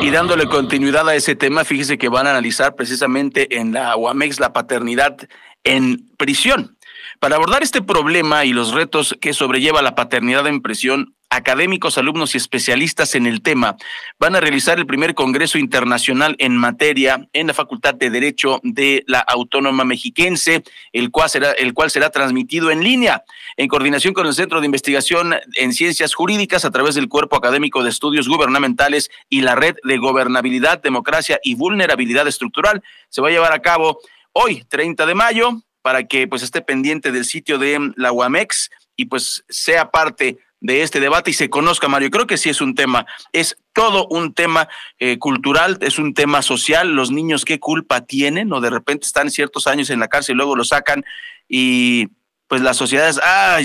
Y 0.00 0.10
dándole 0.10 0.46
continuidad 0.46 1.08
a 1.08 1.14
ese 1.14 1.34
tema, 1.34 1.64
fíjese 1.64 1.98
que 1.98 2.08
van 2.08 2.26
a 2.26 2.30
analizar 2.30 2.74
precisamente 2.74 3.58
en 3.58 3.72
la 3.72 3.96
UAMEX 3.96 4.38
la 4.40 4.52
paternidad 4.52 5.16
en 5.64 6.10
prisión. 6.16 6.76
Para 7.20 7.36
abordar 7.36 7.62
este 7.62 7.80
problema 7.80 8.44
y 8.44 8.52
los 8.52 8.72
retos 8.72 9.16
que 9.20 9.32
sobrelleva 9.32 9.82
la 9.82 9.94
paternidad 9.94 10.46
en 10.46 10.60
prisión, 10.60 11.14
académicos, 11.34 11.98
alumnos 11.98 12.34
y 12.34 12.38
especialistas 12.38 13.14
en 13.14 13.26
el 13.26 13.42
tema 13.42 13.76
van 14.18 14.36
a 14.36 14.40
realizar 14.40 14.78
el 14.78 14.86
primer 14.86 15.14
Congreso 15.14 15.58
Internacional 15.58 16.36
en 16.38 16.56
materia 16.56 17.28
en 17.32 17.48
la 17.48 17.54
Facultad 17.54 17.94
de 17.94 18.10
Derecho 18.10 18.60
de 18.62 19.04
la 19.06 19.20
Autónoma 19.20 19.84
Mexiquense, 19.84 20.62
el 20.92 21.10
cual 21.10 21.30
será, 21.30 21.52
el 21.52 21.74
cual 21.74 21.90
será 21.90 22.10
transmitido 22.10 22.70
en 22.70 22.82
línea 22.82 23.24
en 23.56 23.68
coordinación 23.68 24.14
con 24.14 24.26
el 24.26 24.34
Centro 24.34 24.60
de 24.60 24.66
Investigación 24.66 25.34
en 25.54 25.72
Ciencias 25.72 26.14
Jurídicas 26.14 26.64
a 26.64 26.70
través 26.70 26.94
del 26.94 27.08
Cuerpo 27.08 27.36
Académico 27.36 27.82
de 27.82 27.90
Estudios 27.90 28.28
Gubernamentales 28.28 29.10
y 29.28 29.42
la 29.42 29.54
Red 29.54 29.76
de 29.84 29.98
Gobernabilidad, 29.98 30.82
Democracia 30.82 31.40
y 31.42 31.54
Vulnerabilidad 31.54 32.26
Estructural. 32.26 32.82
Se 33.08 33.20
va 33.20 33.28
a 33.28 33.32
llevar 33.32 33.52
a 33.52 33.62
cabo 33.62 34.00
hoy, 34.32 34.64
30 34.68 35.06
de 35.06 35.14
mayo, 35.14 35.62
para 35.82 36.04
que 36.04 36.26
pues 36.26 36.42
esté 36.42 36.62
pendiente 36.62 37.12
del 37.12 37.24
sitio 37.24 37.58
de 37.58 37.92
la 37.96 38.10
UAMEX 38.10 38.70
y 38.96 39.06
pues 39.06 39.44
sea 39.48 39.90
parte 39.90 40.38
de 40.64 40.80
este 40.80 40.98
debate 40.98 41.30
y 41.30 41.34
se 41.34 41.50
conozca, 41.50 41.88
Mario. 41.88 42.10
Creo 42.10 42.26
que 42.26 42.38
sí 42.38 42.48
es 42.48 42.62
un 42.62 42.74
tema, 42.74 43.04
es 43.34 43.58
todo 43.74 44.08
un 44.08 44.32
tema 44.32 44.66
eh, 44.98 45.18
cultural, 45.18 45.76
es 45.82 45.98
un 45.98 46.14
tema 46.14 46.40
social. 46.40 46.96
Los 46.96 47.10
niños, 47.10 47.44
¿qué 47.44 47.60
culpa 47.60 48.06
tienen? 48.06 48.50
O 48.50 48.62
de 48.62 48.70
repente 48.70 49.06
están 49.06 49.30
ciertos 49.30 49.66
años 49.66 49.90
en 49.90 50.00
la 50.00 50.08
cárcel 50.08 50.32
y 50.32 50.36
luego 50.38 50.56
lo 50.56 50.64
sacan 50.64 51.04
y 51.46 52.08
pues 52.48 52.62
la 52.62 52.72
sociedad 52.72 53.10
es, 53.10 53.20
ah, 53.22 53.58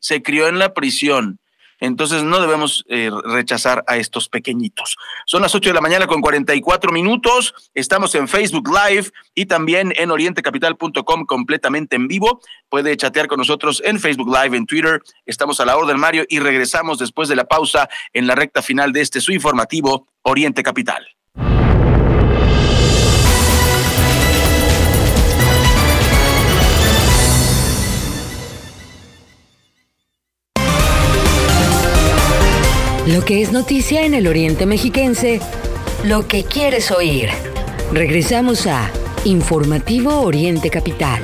se 0.00 0.22
crió 0.22 0.48
en 0.48 0.58
la 0.58 0.72
prisión. 0.72 1.38
Entonces 1.82 2.22
no 2.22 2.40
debemos 2.40 2.84
eh, 2.88 3.10
rechazar 3.24 3.82
a 3.88 3.96
estos 3.96 4.28
pequeñitos. 4.28 4.96
Son 5.26 5.42
las 5.42 5.52
8 5.52 5.70
de 5.70 5.74
la 5.74 5.80
mañana 5.80 6.06
con 6.06 6.20
44 6.20 6.92
minutos. 6.92 7.54
Estamos 7.74 8.14
en 8.14 8.28
Facebook 8.28 8.68
Live 8.68 9.10
y 9.34 9.46
también 9.46 9.92
en 9.96 10.12
orientecapital.com 10.12 11.26
completamente 11.26 11.96
en 11.96 12.06
vivo. 12.06 12.40
Puede 12.68 12.96
chatear 12.96 13.26
con 13.26 13.38
nosotros 13.38 13.82
en 13.84 13.98
Facebook 13.98 14.28
Live, 14.28 14.56
en 14.56 14.64
Twitter. 14.64 15.02
Estamos 15.26 15.58
a 15.58 15.64
la 15.64 15.76
orden, 15.76 15.98
Mario, 15.98 16.24
y 16.28 16.38
regresamos 16.38 17.00
después 17.00 17.28
de 17.28 17.34
la 17.34 17.46
pausa 17.46 17.88
en 18.12 18.28
la 18.28 18.36
recta 18.36 18.62
final 18.62 18.92
de 18.92 19.00
este 19.00 19.20
su 19.20 19.32
informativo 19.32 20.06
Oriente 20.22 20.62
Capital. 20.62 21.04
Lo 33.06 33.24
que 33.24 33.42
es 33.42 33.50
noticia 33.50 34.04
en 34.04 34.14
el 34.14 34.28
Oriente 34.28 34.64
Mexiquense, 34.64 35.40
lo 36.04 36.28
que 36.28 36.44
quieres 36.44 36.92
oír. 36.92 37.30
Regresamos 37.92 38.68
a 38.68 38.92
Informativo 39.24 40.20
Oriente 40.20 40.70
Capital. 40.70 41.20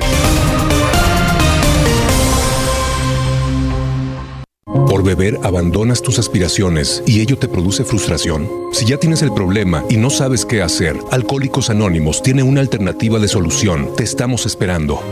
¿Por 4.68 5.02
beber 5.02 5.40
abandonas 5.44 6.02
tus 6.02 6.18
aspiraciones 6.18 7.02
y 7.06 7.22
ello 7.22 7.38
te 7.38 7.48
produce 7.48 7.84
frustración? 7.84 8.46
Si 8.72 8.84
ya 8.84 8.98
tienes 8.98 9.22
el 9.22 9.32
problema 9.32 9.82
y 9.88 9.96
no 9.96 10.10
sabes 10.10 10.44
qué 10.44 10.60
hacer, 10.60 10.94
Alcohólicos 11.10 11.70
Anónimos 11.70 12.22
tiene 12.22 12.42
una 12.42 12.60
alternativa 12.60 13.18
de 13.18 13.28
solución. 13.28 13.88
Te 13.96 14.04
estamos 14.04 14.44
esperando. 14.44 15.02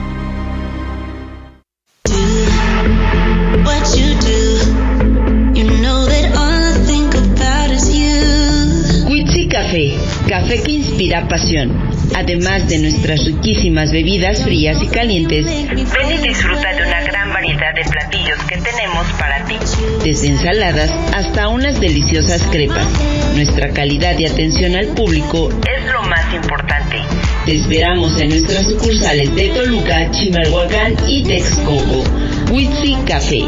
Café 10.46 10.62
que 10.62 10.72
inspira 10.72 11.26
pasión. 11.26 11.72
Además 12.14 12.68
de 12.68 12.78
nuestras 12.78 13.24
riquísimas 13.24 13.90
bebidas 13.90 14.44
frías 14.44 14.80
y 14.80 14.86
calientes, 14.86 15.44
ven 15.44 15.68
y 15.68 16.28
disfruta 16.28 16.72
de 16.72 16.82
una 16.82 17.00
gran 17.02 17.32
variedad 17.32 17.74
de 17.74 17.82
platillos 17.90 18.38
que 18.48 18.56
tenemos 18.58 19.06
para 19.18 19.44
ti. 19.46 19.56
Desde 20.04 20.28
ensaladas 20.28 20.90
hasta 21.14 21.48
unas 21.48 21.80
deliciosas 21.80 22.42
crepas. 22.44 22.86
Nuestra 23.34 23.70
calidad 23.70 24.16
y 24.18 24.26
atención 24.26 24.76
al 24.76 24.86
público 24.88 25.48
es 25.50 25.92
lo 25.92 26.02
más 26.02 26.32
importante. 26.32 26.98
Te 27.44 27.56
esperamos 27.56 28.18
en 28.20 28.28
nuestras 28.28 28.66
sucursales 28.66 29.34
de 29.34 29.48
Toluca, 29.48 30.10
Chimalhuacán 30.12 30.94
y 31.08 31.24
Texcoco. 31.24 32.04
Witsi 32.52 32.96
Café. 33.04 33.42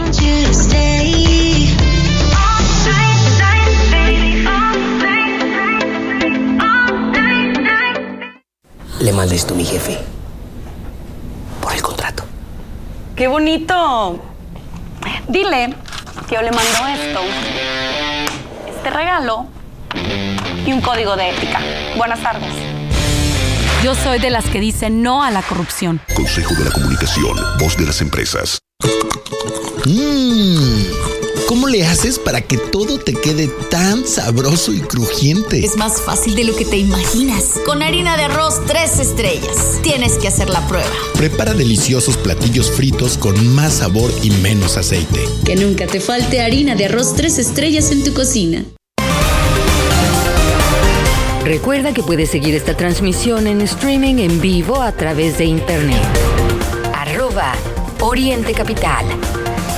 Le 9.01 9.12
manda 9.12 9.34
esto 9.34 9.55
a 9.55 9.57
mi 9.57 9.64
jefe. 9.64 9.99
Por 11.61 11.72
el 11.72 11.82
contrato. 11.82 12.24
¡Qué 13.14 13.28
bonito! 13.28 14.20
Dile 15.28 15.74
que 16.28 16.34
yo 16.34 16.42
le 16.42 16.51
mando 16.51 16.86
esto, 16.88 17.20
este 18.68 18.90
regalo 18.90 19.46
y 20.66 20.72
un 20.72 20.80
código 20.80 21.16
de 21.16 21.30
ética. 21.30 21.61
Buenas 21.96 22.20
tardes. 22.20 22.53
Yo 23.84 23.94
soy 23.94 24.18
de 24.18 24.30
las 24.30 24.46
que 24.46 24.59
dicen 24.61 25.03
no 25.03 25.22
a 25.22 25.30
la 25.30 25.42
corrupción. 25.42 26.01
Consejo 26.14 26.55
de 26.55 26.64
la 26.64 26.70
Comunicación, 26.72 27.36
voz 27.59 27.76
de 27.76 27.86
las 27.86 28.01
empresas. 28.01 28.59
Mmm. 29.86 30.88
¿Cómo 31.49 31.66
le 31.66 31.86
haces 31.86 32.18
para 32.18 32.42
que 32.42 32.59
todo 32.59 32.99
te 32.99 33.14
quede 33.14 33.49
tan 33.70 34.07
sabroso 34.07 34.70
y 34.74 34.80
crujiente? 34.80 35.64
Es 35.64 35.78
más 35.78 35.99
fácil 35.99 36.34
de 36.34 36.44
lo 36.44 36.55
que 36.55 36.66
te 36.66 36.76
imaginas. 36.76 37.59
Con 37.64 37.82
harina 37.82 38.18
de 38.18 38.24
arroz 38.24 38.61
tres 38.66 38.99
estrellas. 38.99 39.80
Tienes 39.82 40.18
que 40.18 40.28
hacer 40.28 40.51
la 40.51 40.68
prueba. 40.68 40.90
Prepara 41.16 41.55
deliciosos 41.55 42.18
platillos 42.18 42.70
fritos 42.70 43.16
con 43.16 43.55
más 43.55 43.76
sabor 43.76 44.12
y 44.22 44.30
menos 44.30 44.76
aceite. 44.76 45.20
Que 45.46 45.57
nunca 45.57 45.86
te 45.86 46.01
falte 46.01 46.42
harina 46.42 46.74
de 46.74 46.84
arroz 46.84 47.14
tres 47.16 47.38
estrellas 47.38 47.92
en 47.92 48.05
tu 48.05 48.12
cocina. 48.12 48.66
Recuerda 51.44 51.94
que 51.94 52.03
puedes 52.03 52.28
seguir 52.28 52.57
esta 52.57 52.76
transmisión 52.76 53.46
en 53.46 53.62
streaming 53.62 54.16
en 54.16 54.38
vivo 54.42 54.82
a 54.82 54.92
través 54.92 55.38
de 55.38 55.46
internet. 55.46 56.03
Arroba 56.92 57.55
Oriente 58.01 58.53
Capital. 58.53 59.07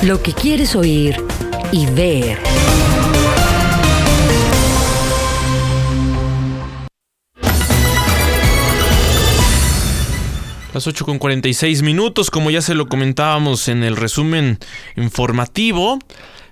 Lo 0.03 0.21
que 0.21 0.33
quieres 0.33 0.75
oír 0.75 1.23
y 1.73 1.87
ver. 1.87 2.39
Las 10.73 10.87
8 10.87 11.05
con 11.05 11.19
46 11.19 11.83
minutos, 11.83 12.31
como 12.31 12.51
ya 12.51 12.63
se 12.63 12.75
lo 12.75 12.89
comentábamos 12.89 13.69
en 13.69 13.83
el 13.83 13.97
resumen 13.97 14.59
informativo, 14.97 15.99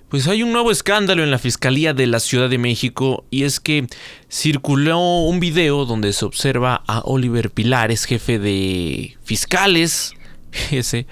pues 0.09 0.27
hay 0.27 0.43
un 0.43 0.51
nuevo 0.51 0.71
escándalo 0.71 1.23
en 1.23 1.31
la 1.31 1.37
Fiscalía 1.37 1.93
de 1.93 2.07
la 2.07 2.19
Ciudad 2.19 2.49
de 2.49 2.57
México 2.57 3.23
y 3.29 3.43
es 3.43 3.59
que 3.59 3.87
circuló 4.29 4.99
un 4.99 5.39
video 5.39 5.85
donde 5.85 6.11
se 6.13 6.25
observa 6.25 6.83
a 6.87 6.99
Oliver 7.05 7.49
Pilares, 7.49 8.05
jefe 8.05 8.39
de 8.39 9.17
fiscales, 9.23 10.13
ese, 10.71 11.07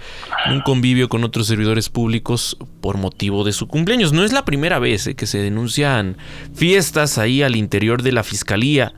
un 0.50 0.62
convivio 0.62 1.10
con 1.10 1.24
otros 1.24 1.48
servidores 1.48 1.90
públicos 1.90 2.58
por 2.82 2.98
motivo 2.98 3.44
de 3.44 3.54
su 3.54 3.68
cumpleaños. 3.68 4.14
No 4.14 4.24
es 4.24 4.34
la 4.34 4.46
primera 4.46 4.80
vez 4.80 5.08
eh, 5.08 5.16
que 5.16 5.28
se 5.28 5.40
denuncian 5.40 6.18
fiestas 6.54 7.18
ahí 7.18 7.42
al 7.42 7.56
interior 7.56 8.04
de 8.04 8.12
la 8.12 8.24
fiscalía. 8.24 8.94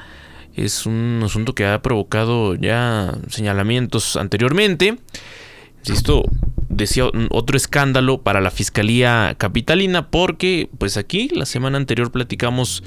Es 0.56 0.86
un 0.86 1.22
asunto 1.24 1.54
que 1.56 1.66
ha 1.66 1.82
provocado 1.82 2.56
ya 2.56 3.18
señalamientos 3.30 4.16
anteriormente. 4.16 4.98
Insisto, 5.80 6.24
decía 6.68 7.06
otro 7.30 7.58
escándalo 7.58 8.22
para 8.22 8.42
la 8.42 8.52
fiscalía 8.52 9.36
capitalina 9.38 10.10
porque 10.10 10.70
pues 10.78 10.98
aquí 10.98 11.30
la 11.30 11.46
semana 11.46 11.78
anterior 11.78 12.12
platicamos 12.12 12.84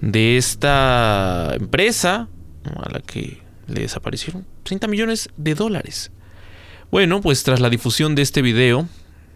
de 0.00 0.36
esta 0.36 1.54
empresa 1.54 2.28
a 2.64 2.90
la 2.90 3.00
que 3.00 3.40
le 3.68 3.82
desaparecieron 3.82 4.46
30 4.64 4.88
millones 4.88 5.28
de 5.36 5.54
dólares. 5.54 6.10
Bueno, 6.92 7.22
pues 7.22 7.42
tras 7.42 7.58
la 7.58 7.70
difusión 7.70 8.14
de 8.14 8.20
este 8.20 8.42
video 8.42 8.86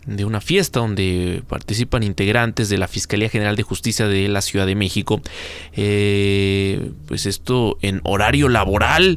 de 0.04 0.26
una 0.26 0.42
fiesta 0.42 0.80
donde 0.80 1.42
participan 1.48 2.02
integrantes 2.02 2.68
de 2.68 2.76
la 2.76 2.86
Fiscalía 2.86 3.30
General 3.30 3.56
de 3.56 3.62
Justicia 3.62 4.06
de 4.06 4.28
la 4.28 4.42
Ciudad 4.42 4.66
de 4.66 4.74
México, 4.74 5.22
eh, 5.72 6.90
pues 7.06 7.24
esto 7.24 7.78
en 7.80 8.02
horario 8.04 8.50
laboral 8.50 9.16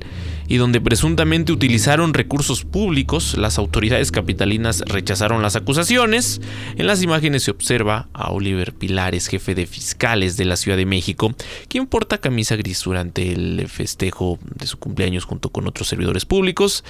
y 0.50 0.58
donde 0.58 0.82
presuntamente 0.82 1.52
utilizaron 1.52 2.16
recursos 2.16 2.66
públicos, 2.66 3.38
las 3.38 3.60
autoridades 3.60 4.12
capitalinas 4.12 4.84
rechazaron 4.88 5.43
las 5.43 5.56
acusaciones. 5.56 6.41
En 6.76 6.88
las 6.88 7.04
imágenes 7.04 7.43
se 7.43 7.52
observa 7.52 8.10
a 8.14 8.32
Oliver 8.32 8.74
Pilares, 8.74 9.28
jefe 9.28 9.54
de 9.54 9.68
fiscales 9.68 10.38
de 10.38 10.45
la 10.45 10.58
Ciudad 10.58 10.76
de 10.76 10.88
México, 10.88 11.36
quien 11.68 11.86
porta 11.86 12.18
camisa 12.18 12.56
gris 12.56 12.84
durante 12.84 13.32
el 13.32 13.68
festejo 13.68 14.39
de 14.56 14.66
su 14.66 14.80
cumpleaños 14.80 15.26
junto 15.26 15.50
con 15.50 15.68
otros 15.68 15.88
servidores 15.88 16.26
públicos. 16.26 16.84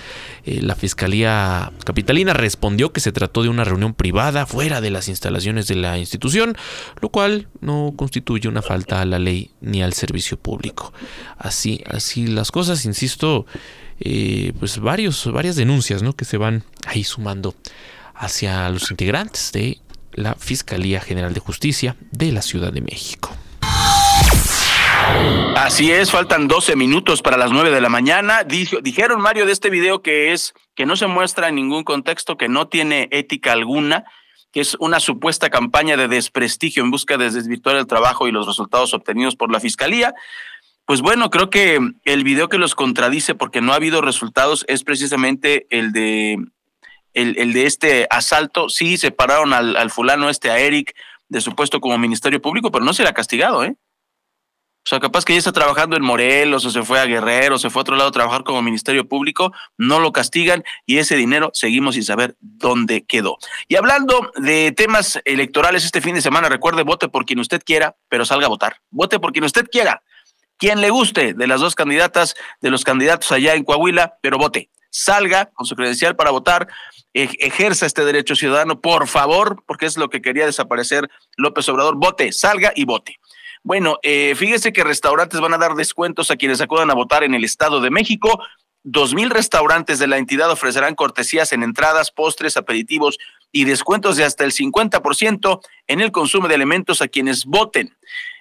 Eh, 0.45 0.61
la 0.61 0.75
Fiscalía 0.75 1.73
Capitalina 1.83 2.33
respondió 2.33 2.93
que 2.93 3.01
se 3.01 3.11
trató 3.11 3.43
de 3.43 3.49
una 3.49 3.65
reunión 3.65 3.93
privada 3.93 4.45
fuera 4.45 4.79
de 4.79 4.89
las 4.89 5.09
instalaciones 5.09 5.67
de 5.67 5.75
la 5.75 5.97
institución, 5.97 6.55
lo 7.01 7.09
cual 7.09 7.49
no 7.59 7.91
constituye 7.97 8.47
una 8.47 8.61
falta 8.61 9.01
a 9.01 9.05
la 9.05 9.19
ley 9.19 9.51
ni 9.59 9.83
al 9.83 9.91
servicio 9.91 10.39
público. 10.39 10.93
Así, 11.37 11.83
así 11.89 12.25
las 12.25 12.51
cosas, 12.51 12.85
insisto, 12.85 13.45
eh, 13.99 14.53
pues 14.59 14.79
varias 14.79 15.55
denuncias 15.55 16.01
¿no? 16.01 16.13
que 16.13 16.25
se 16.25 16.37
van 16.37 16.63
ahí 16.85 17.03
sumando 17.03 17.55
hacia 18.15 18.69
los 18.69 18.91
integrantes 18.91 19.51
de 19.51 19.79
la 20.13 20.35
Fiscalía 20.35 21.01
General 21.01 21.33
de 21.33 21.39
Justicia 21.39 21.95
de 22.11 22.31
la 22.31 22.41
Ciudad 22.41 22.73
de 22.73 22.81
México. 22.81 23.35
Así 25.55 25.91
es, 25.91 26.11
faltan 26.11 26.47
12 26.47 26.75
minutos 26.75 27.21
para 27.21 27.37
las 27.37 27.51
9 27.51 27.71
de 27.71 27.81
la 27.81 27.89
mañana. 27.89 28.43
dijeron 28.43 29.21
Mario 29.21 29.45
de 29.45 29.51
este 29.51 29.69
video 29.69 30.01
que 30.01 30.33
es 30.33 30.53
que 30.75 30.85
no 30.85 30.95
se 30.95 31.07
muestra 31.07 31.49
en 31.49 31.55
ningún 31.55 31.83
contexto, 31.83 32.37
que 32.37 32.47
no 32.47 32.67
tiene 32.67 33.09
ética 33.11 33.51
alguna, 33.51 34.05
que 34.51 34.61
es 34.61 34.75
una 34.79 34.99
supuesta 34.99 35.49
campaña 35.49 35.97
de 35.97 36.07
desprestigio 36.07 36.83
en 36.83 36.91
busca 36.91 37.17
de 37.17 37.29
desvirtuar 37.29 37.75
el 37.75 37.87
trabajo 37.87 38.27
y 38.27 38.31
los 38.31 38.47
resultados 38.47 38.93
obtenidos 38.93 39.35
por 39.35 39.51
la 39.51 39.59
fiscalía. 39.59 40.13
Pues 40.89 41.01
bueno, 41.01 41.29
creo 41.29 41.51
que 41.51 41.79
el 42.03 42.23
video 42.23 42.49
que 42.49 42.57
los 42.57 42.73
contradice 42.73 43.35
porque 43.35 43.61
no 43.61 43.73
ha 43.73 43.75
habido 43.75 44.01
resultados 44.01 44.65
es 44.67 44.83
precisamente 44.83 45.67
el 45.69 45.91
de 45.91 46.43
el, 47.13 47.53
de 47.53 47.67
este 47.67 48.07
asalto. 48.09 48.69
Sí, 48.69 48.97
separaron 48.97 49.53
al, 49.53 49.75
al 49.75 49.91
fulano 49.91 50.31
este 50.31 50.49
a 50.49 50.57
Eric 50.57 50.95
de 51.27 51.41
su 51.41 51.53
puesto 51.53 51.79
como 51.79 51.95
Ministerio 51.99 52.41
Público, 52.41 52.71
pero 52.71 52.83
no 52.83 52.93
se 52.93 53.03
le 53.03 53.09
ha 53.09 53.13
castigado, 53.13 53.63
¿eh? 53.63 53.75
O 54.83 54.89
sea, 54.89 54.99
capaz 54.99 55.25
que 55.25 55.33
ya 55.33 55.37
está 55.37 55.51
trabajando 55.51 55.95
en 55.95 56.01
Morelos 56.01 56.65
o 56.65 56.71
se 56.71 56.81
fue 56.81 56.99
a 56.99 57.05
Guerrero, 57.05 57.57
o 57.57 57.59
se 57.59 57.69
fue 57.69 57.81
a 57.81 57.83
otro 57.83 57.95
lado 57.95 58.09
a 58.09 58.11
trabajar 58.11 58.43
como 58.43 58.63
Ministerio 58.63 59.07
Público, 59.07 59.53
no 59.77 59.99
lo 59.99 60.11
castigan 60.11 60.63
y 60.87 60.97
ese 60.97 61.15
dinero 61.15 61.51
seguimos 61.53 61.93
sin 61.93 62.03
saber 62.03 62.35
dónde 62.39 63.05
quedó. 63.05 63.37
Y 63.67 63.75
hablando 63.75 64.31
de 64.37 64.71
temas 64.71 65.21
electorales 65.25 65.85
este 65.85 66.01
fin 66.01 66.15
de 66.15 66.21
semana, 66.23 66.49
recuerde, 66.49 66.81
vote 66.81 67.09
por 67.09 67.25
quien 67.25 67.37
usted 67.37 67.61
quiera, 67.63 67.95
pero 68.07 68.25
salga 68.25 68.47
a 68.47 68.49
votar. 68.49 68.77
Vote 68.89 69.19
por 69.19 69.33
quien 69.33 69.43
usted 69.43 69.67
quiera, 69.71 70.01
quien 70.59 70.81
le 70.81 70.91
guste 70.91 71.33
de 71.33 71.47
las 71.47 71.61
dos 71.61 71.73
candidatas, 71.73 72.35
de 72.61 72.69
los 72.69 72.83
candidatos 72.83 73.31
allá 73.31 73.55
en 73.55 73.63
Coahuila, 73.63 74.17
pero 74.21 74.37
vote. 74.37 74.69
Salga 74.91 75.47
con 75.53 75.65
su 75.65 75.75
credencial 75.75 76.15
para 76.15 76.31
votar, 76.31 76.67
ejerza 77.13 77.85
este 77.85 78.05
derecho 78.05 78.35
ciudadano, 78.35 78.81
por 78.81 79.07
favor, 79.07 79.63
porque 79.65 79.85
es 79.85 79.97
lo 79.97 80.09
que 80.09 80.21
quería 80.21 80.45
desaparecer 80.45 81.09
López 81.37 81.67
Obrador. 81.69 81.95
Vote, 81.95 82.31
salga 82.31 82.73
y 82.75 82.85
vote. 82.85 83.19
Bueno, 83.63 83.99
eh, 84.03 84.35
fíjese 84.35 84.73
que 84.73 84.83
restaurantes 84.83 85.39
van 85.39 85.53
a 85.53 85.57
dar 85.57 85.75
descuentos 85.75 86.31
a 86.31 86.35
quienes 86.35 86.61
acudan 86.61 86.91
a 86.91 86.95
votar 86.95 87.23
en 87.23 87.33
el 87.33 87.43
Estado 87.43 87.81
de 87.81 87.89
México. 87.89 88.41
Dos 88.83 89.13
mil 89.13 89.29
restaurantes 89.29 89.99
de 89.99 90.07
la 90.07 90.17
entidad 90.17 90.49
ofrecerán 90.49 90.95
cortesías 90.95 91.51
en 91.51 91.63
entradas, 91.63 92.11
postres, 92.11 92.57
aperitivos 92.57 93.17
y 93.51 93.65
descuentos 93.65 94.15
de 94.15 94.23
hasta 94.23 94.45
el 94.45 94.53
50% 94.53 95.59
en 95.87 96.01
el 96.01 96.11
consumo 96.11 96.47
de 96.47 96.55
alimentos 96.55 97.01
a 97.01 97.07
quienes 97.07 97.45
voten. 97.45 97.95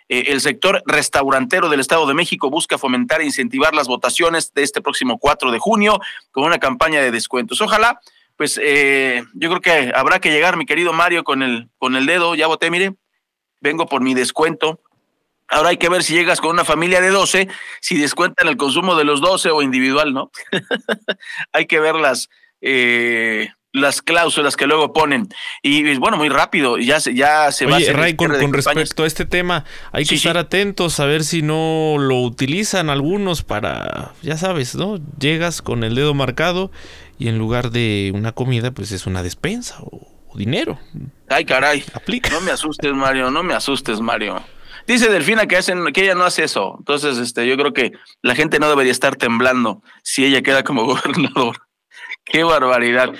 Eh, 0.08 0.24
el 0.28 0.40
sector 0.40 0.82
restaurantero 0.86 1.68
del 1.68 1.80
Estado 1.80 2.06
de 2.06 2.14
México 2.14 2.50
busca 2.50 2.78
fomentar 2.78 3.20
e 3.20 3.26
incentivar 3.26 3.74
las 3.74 3.88
votaciones 3.88 4.52
de 4.54 4.62
este 4.62 4.80
próximo 4.80 5.18
4 5.18 5.50
de 5.50 5.58
junio 5.58 6.00
con 6.30 6.44
una 6.44 6.58
campaña 6.58 7.00
de 7.00 7.10
descuentos. 7.10 7.60
Ojalá, 7.60 8.00
pues 8.36 8.58
eh, 8.62 9.24
yo 9.34 9.48
creo 9.50 9.60
que 9.60 9.92
habrá 9.94 10.20
que 10.20 10.30
llegar, 10.30 10.56
mi 10.56 10.64
querido 10.64 10.92
Mario, 10.92 11.24
con 11.24 11.42
el, 11.42 11.68
con 11.78 11.96
el 11.96 12.06
dedo. 12.06 12.34
Ya 12.34 12.46
voté, 12.46 12.70
mire, 12.70 12.94
vengo 13.60 13.86
por 13.86 14.00
mi 14.00 14.14
descuento. 14.14 14.80
Ahora 15.48 15.70
hay 15.70 15.78
que 15.78 15.88
ver 15.88 16.02
si 16.02 16.14
llegas 16.14 16.40
con 16.40 16.50
una 16.50 16.64
familia 16.64 17.00
de 17.00 17.08
12, 17.08 17.48
si 17.80 17.98
descuentan 17.98 18.48
el 18.48 18.56
consumo 18.56 18.94
de 18.96 19.04
los 19.04 19.20
12 19.20 19.50
o 19.50 19.62
individual, 19.62 20.12
¿no? 20.12 20.30
hay 21.52 21.66
que 21.66 21.80
ver 21.80 21.94
las, 21.94 22.28
eh, 22.60 23.48
las 23.72 24.02
cláusulas 24.02 24.56
que 24.56 24.66
luego 24.66 24.92
ponen. 24.92 25.28
Y 25.62 25.96
bueno, 25.98 26.16
muy 26.16 26.28
rápido, 26.28 26.78
ya 26.78 27.00
se, 27.00 27.14
ya 27.14 27.52
se 27.52 27.66
va 27.66 27.74
a 27.74 27.78
hacer. 27.78 27.96
Ray, 27.96 28.16
con, 28.16 28.30
respecto 28.52 29.04
a 29.04 29.06
este 29.06 29.24
tema, 29.24 29.64
hay 29.92 30.04
que 30.04 30.14
estar 30.14 30.38
atentos 30.38 31.00
a 31.00 31.06
ver 31.06 31.24
si 31.24 31.42
no 31.42 31.96
lo 31.98 32.20
utilizan 32.20 32.90
algunos 32.90 33.42
para, 33.42 34.12
ya 34.22 34.36
sabes, 34.36 34.74
¿no? 34.74 34.98
Llegas 35.18 35.62
con 35.62 35.84
el 35.84 35.94
dedo 35.94 36.14
marcado 36.14 36.70
y 37.18 37.28
en 37.28 37.38
lugar 37.38 37.70
de 37.70 38.12
una 38.14 38.32
comida, 38.32 38.70
pues 38.70 38.92
es 38.92 39.06
una 39.06 39.22
despensa 39.22 39.76
o, 39.80 40.14
dinero. 40.34 40.78
Ay, 41.28 41.44
caray. 41.44 41.82
Aplica. 41.94 42.30
No 42.30 42.40
me 42.42 42.52
asustes, 42.52 42.92
Mario, 42.92 43.30
no 43.30 43.42
me 43.42 43.54
asustes, 43.54 44.00
Mario. 44.00 44.40
Dice 44.86 45.08
Delfina 45.08 45.46
que, 45.46 45.56
hacen, 45.56 45.92
que 45.92 46.04
ella 46.04 46.14
no 46.14 46.24
hace 46.24 46.44
eso. 46.44 46.76
Entonces, 46.78 47.18
este, 47.18 47.46
yo 47.46 47.56
creo 47.56 47.72
que 47.72 47.92
la 48.22 48.34
gente 48.34 48.58
no 48.60 48.68
debería 48.68 48.92
estar 48.92 49.16
temblando 49.16 49.82
si 50.04 50.24
ella 50.24 50.42
queda 50.42 50.62
como 50.62 50.84
gobernador. 50.86 51.56
Qué 52.24 52.44
barbaridad. 52.44 53.12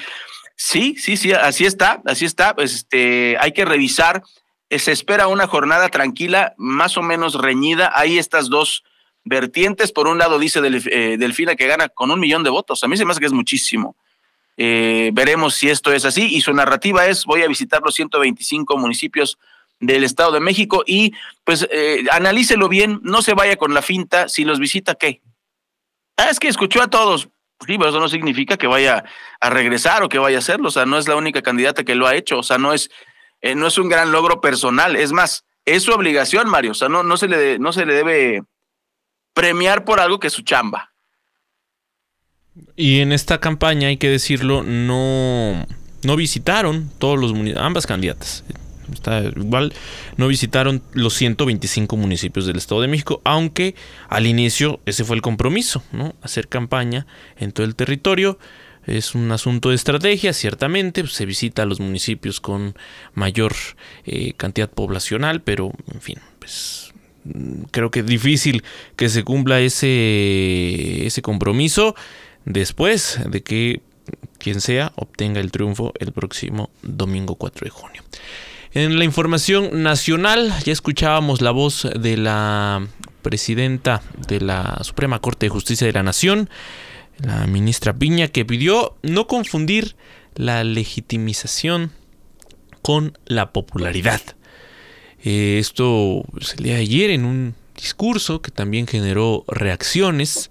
Sí, 0.60 0.96
sí, 0.98 1.16
sí, 1.16 1.30
así 1.32 1.66
está, 1.66 2.02
así 2.04 2.24
está. 2.24 2.54
Pues, 2.54 2.74
este, 2.74 3.36
hay 3.38 3.52
que 3.52 3.64
revisar. 3.64 4.24
Eh, 4.68 4.80
se 4.80 4.90
espera 4.90 5.28
una 5.28 5.46
jornada 5.46 5.88
tranquila, 5.88 6.54
más 6.58 6.98
o 6.98 7.02
menos 7.02 7.34
reñida. 7.34 7.92
Hay 7.94 8.18
estas 8.18 8.50
dos 8.50 8.82
vertientes. 9.24 9.92
Por 9.92 10.08
un 10.08 10.18
lado, 10.18 10.36
dice 10.40 10.60
eh, 10.64 11.16
Delfina 11.16 11.54
que 11.54 11.68
gana 11.68 11.88
con 11.88 12.10
un 12.10 12.18
millón 12.18 12.42
de 12.42 12.50
votos. 12.50 12.82
A 12.82 12.88
mí 12.88 12.96
se 12.96 13.04
me 13.04 13.12
hace 13.12 13.20
que 13.20 13.26
es 13.26 13.32
muchísimo. 13.32 13.96
Eh, 14.56 15.10
veremos 15.14 15.54
si 15.54 15.70
esto 15.70 15.92
es 15.92 16.04
así. 16.04 16.34
Y 16.34 16.40
su 16.40 16.52
narrativa 16.52 17.06
es: 17.06 17.24
voy 17.24 17.42
a 17.42 17.48
visitar 17.48 17.80
los 17.80 17.94
125 17.94 18.76
municipios 18.76 19.38
del 19.78 20.02
Estado 20.02 20.32
de 20.32 20.40
México 20.40 20.82
y 20.84 21.12
pues 21.44 21.68
analícelo 22.10 22.68
bien, 22.68 22.98
no 23.04 23.22
se 23.22 23.34
vaya 23.34 23.54
con 23.54 23.74
la 23.74 23.80
finta, 23.80 24.28
si 24.28 24.44
los 24.44 24.58
visita, 24.58 24.96
¿qué? 24.96 25.22
Ah, 26.16 26.30
es 26.30 26.40
que 26.40 26.48
escuchó 26.48 26.82
a 26.82 26.90
todos. 26.90 27.28
Sí, 27.66 27.76
pero 27.76 27.90
eso 27.90 28.00
no 28.00 28.08
significa 28.08 28.56
que 28.56 28.66
vaya 28.66 29.04
a 29.40 29.50
regresar 29.50 30.02
o 30.02 30.08
que 30.08 30.18
vaya 30.18 30.36
a 30.36 30.40
hacerlo. 30.40 30.68
O 30.68 30.70
sea, 30.70 30.86
no 30.86 30.98
es 30.98 31.08
la 31.08 31.16
única 31.16 31.42
candidata 31.42 31.84
que 31.84 31.94
lo 31.94 32.06
ha 32.06 32.14
hecho. 32.14 32.38
O 32.38 32.42
sea, 32.42 32.58
no 32.58 32.72
es, 32.72 32.90
eh, 33.40 33.54
no 33.54 33.66
es 33.66 33.78
un 33.78 33.88
gran 33.88 34.12
logro 34.12 34.40
personal. 34.40 34.96
Es 34.96 35.12
más, 35.12 35.44
es 35.64 35.82
su 35.82 35.92
obligación, 35.92 36.48
Mario. 36.48 36.70
O 36.70 36.74
sea, 36.74 36.88
no, 36.88 37.02
no, 37.02 37.16
se, 37.16 37.28
le, 37.28 37.58
no 37.58 37.72
se 37.72 37.84
le 37.84 37.94
debe 37.94 38.42
premiar 39.34 39.84
por 39.84 40.00
algo 40.00 40.20
que 40.20 40.28
es 40.28 40.32
su 40.32 40.42
chamba. 40.42 40.92
Y 42.76 43.00
en 43.00 43.12
esta 43.12 43.38
campaña, 43.38 43.88
hay 43.88 43.96
que 43.96 44.08
decirlo, 44.08 44.62
no, 44.62 45.66
no 46.02 46.16
visitaron 46.16 46.90
todos 46.98 47.18
los 47.18 47.32
ambas 47.56 47.86
candidatas. 47.86 48.44
Igual, 49.36 49.72
no 50.16 50.28
visitaron 50.28 50.82
los 50.92 51.14
125 51.14 51.96
municipios 51.96 52.46
del 52.46 52.56
Estado 52.56 52.80
de 52.80 52.88
México, 52.88 53.20
aunque 53.24 53.74
al 54.08 54.26
inicio 54.26 54.80
ese 54.86 55.04
fue 55.04 55.16
el 55.16 55.22
compromiso, 55.22 55.82
¿no? 55.92 56.14
Hacer 56.22 56.48
campaña 56.48 57.06
en 57.38 57.52
todo 57.52 57.66
el 57.66 57.74
territorio. 57.74 58.38
Es 58.86 59.14
un 59.14 59.30
asunto 59.32 59.68
de 59.68 59.74
estrategia, 59.74 60.32
ciertamente, 60.32 61.06
se 61.06 61.26
visita 61.26 61.62
a 61.62 61.66
los 61.66 61.78
municipios 61.78 62.40
con 62.40 62.74
mayor 63.12 63.54
eh, 64.06 64.32
cantidad 64.34 64.70
poblacional, 64.70 65.42
pero 65.42 65.72
en 65.92 66.00
fin, 66.00 66.18
pues 66.38 66.94
mm, 67.24 67.64
creo 67.70 67.90
que 67.90 68.00
es 68.00 68.06
difícil 68.06 68.64
que 68.96 69.10
se 69.10 69.24
cumpla 69.24 69.60
ese, 69.60 71.06
ese 71.06 71.20
compromiso 71.20 71.94
después 72.46 73.20
de 73.28 73.42
que 73.42 73.82
quien 74.38 74.60
sea 74.60 74.92
obtenga 74.96 75.40
el 75.40 75.50
triunfo 75.50 75.92
el 75.98 76.12
próximo 76.12 76.70
domingo 76.82 77.34
4 77.34 77.64
de 77.64 77.70
junio. 77.70 78.02
En 78.72 78.98
la 78.98 79.04
información 79.04 79.82
nacional 79.82 80.52
ya 80.64 80.72
escuchábamos 80.72 81.40
la 81.40 81.52
voz 81.52 81.88
de 81.98 82.18
la 82.18 82.86
presidenta 83.22 84.02
de 84.28 84.40
la 84.40 84.80
Suprema 84.82 85.20
Corte 85.20 85.46
de 85.46 85.50
Justicia 85.50 85.86
de 85.86 85.94
la 85.94 86.02
Nación, 86.02 86.50
la 87.18 87.46
ministra 87.46 87.94
Piña, 87.94 88.28
que 88.28 88.44
pidió 88.44 88.96
no 89.02 89.26
confundir 89.26 89.96
la 90.34 90.64
legitimización 90.64 91.92
con 92.82 93.16
la 93.24 93.52
popularidad. 93.52 94.20
Eh, 95.24 95.56
esto 95.58 96.24
se 96.40 96.60
leía 96.62 96.76
ayer 96.76 97.10
en 97.10 97.24
un 97.24 97.54
discurso 97.74 98.42
que 98.42 98.50
también 98.50 98.86
generó 98.86 99.44
reacciones. 99.48 100.50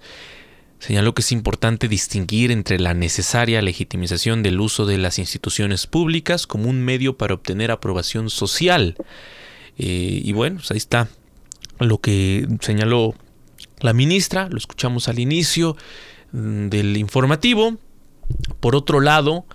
Señaló 0.79 1.15
que 1.15 1.21
es 1.21 1.31
importante 1.31 1.87
distinguir 1.87 2.51
entre 2.51 2.79
la 2.79 2.93
necesaria 2.93 3.61
legitimización 3.61 4.43
del 4.43 4.59
uso 4.59 4.85
de 4.85 4.97
las 4.97 5.17
instituciones 5.17 5.87
públicas 5.87 6.45
como 6.45 6.69
un 6.69 6.81
medio 6.81 7.17
para 7.17 7.33
obtener 7.33 7.71
aprobación 7.71 8.29
social. 8.29 8.95
Eh, 9.77 10.21
y 10.23 10.33
bueno, 10.33 10.57
pues 10.57 10.71
ahí 10.71 10.77
está 10.77 11.09
lo 11.79 11.99
que 11.99 12.47
señaló 12.61 13.15
la 13.79 13.93
ministra, 13.93 14.49
lo 14.49 14.57
escuchamos 14.57 15.07
al 15.07 15.19
inicio 15.19 15.75
mm, 16.31 16.67
del 16.67 16.97
informativo. 16.97 17.77
Por 18.59 18.75
otro 18.75 18.99
lado, 18.99 19.45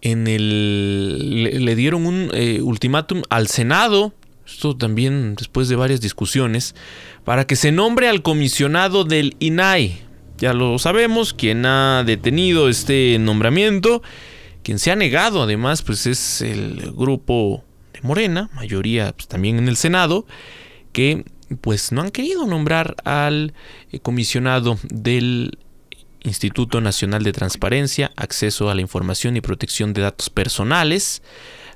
en 0.00 0.26
el, 0.26 1.64
le, 1.64 1.76
dieron 1.76 2.06
un 2.06 2.30
eh, 2.32 2.60
ultimátum 2.62 3.22
al 3.30 3.48
Senado, 3.48 4.12
esto 4.46 4.76
también 4.76 5.34
después 5.34 5.68
de 5.68 5.76
varias 5.76 6.00
discusiones, 6.00 6.74
para 7.24 7.46
que 7.46 7.56
se 7.56 7.72
nombre 7.72 8.08
al 8.08 8.22
comisionado 8.22 9.04
del 9.04 9.36
INAI, 9.40 10.03
ya 10.44 10.52
lo 10.52 10.78
sabemos, 10.78 11.32
quien 11.32 11.64
ha 11.64 12.04
detenido 12.04 12.68
este 12.68 13.16
nombramiento, 13.18 14.02
quien 14.62 14.78
se 14.78 14.90
ha 14.90 14.94
negado 14.94 15.42
además, 15.42 15.80
pues 15.80 16.06
es 16.06 16.42
el 16.42 16.92
grupo 16.94 17.64
de 17.94 18.02
Morena, 18.02 18.50
mayoría 18.52 19.12
pues, 19.12 19.26
también 19.26 19.56
en 19.56 19.68
el 19.68 19.78
Senado, 19.78 20.26
que 20.92 21.24
pues 21.62 21.92
no 21.92 22.02
han 22.02 22.10
querido 22.10 22.46
nombrar 22.46 22.94
al 23.04 23.54
eh, 23.90 24.00
comisionado 24.00 24.78
del 24.90 25.58
Instituto 26.24 26.82
Nacional 26.82 27.22
de 27.22 27.32
Transparencia, 27.32 28.12
Acceso 28.14 28.68
a 28.68 28.74
la 28.74 28.82
Información 28.82 29.38
y 29.38 29.40
Protección 29.40 29.94
de 29.94 30.02
Datos 30.02 30.28
Personales. 30.28 31.22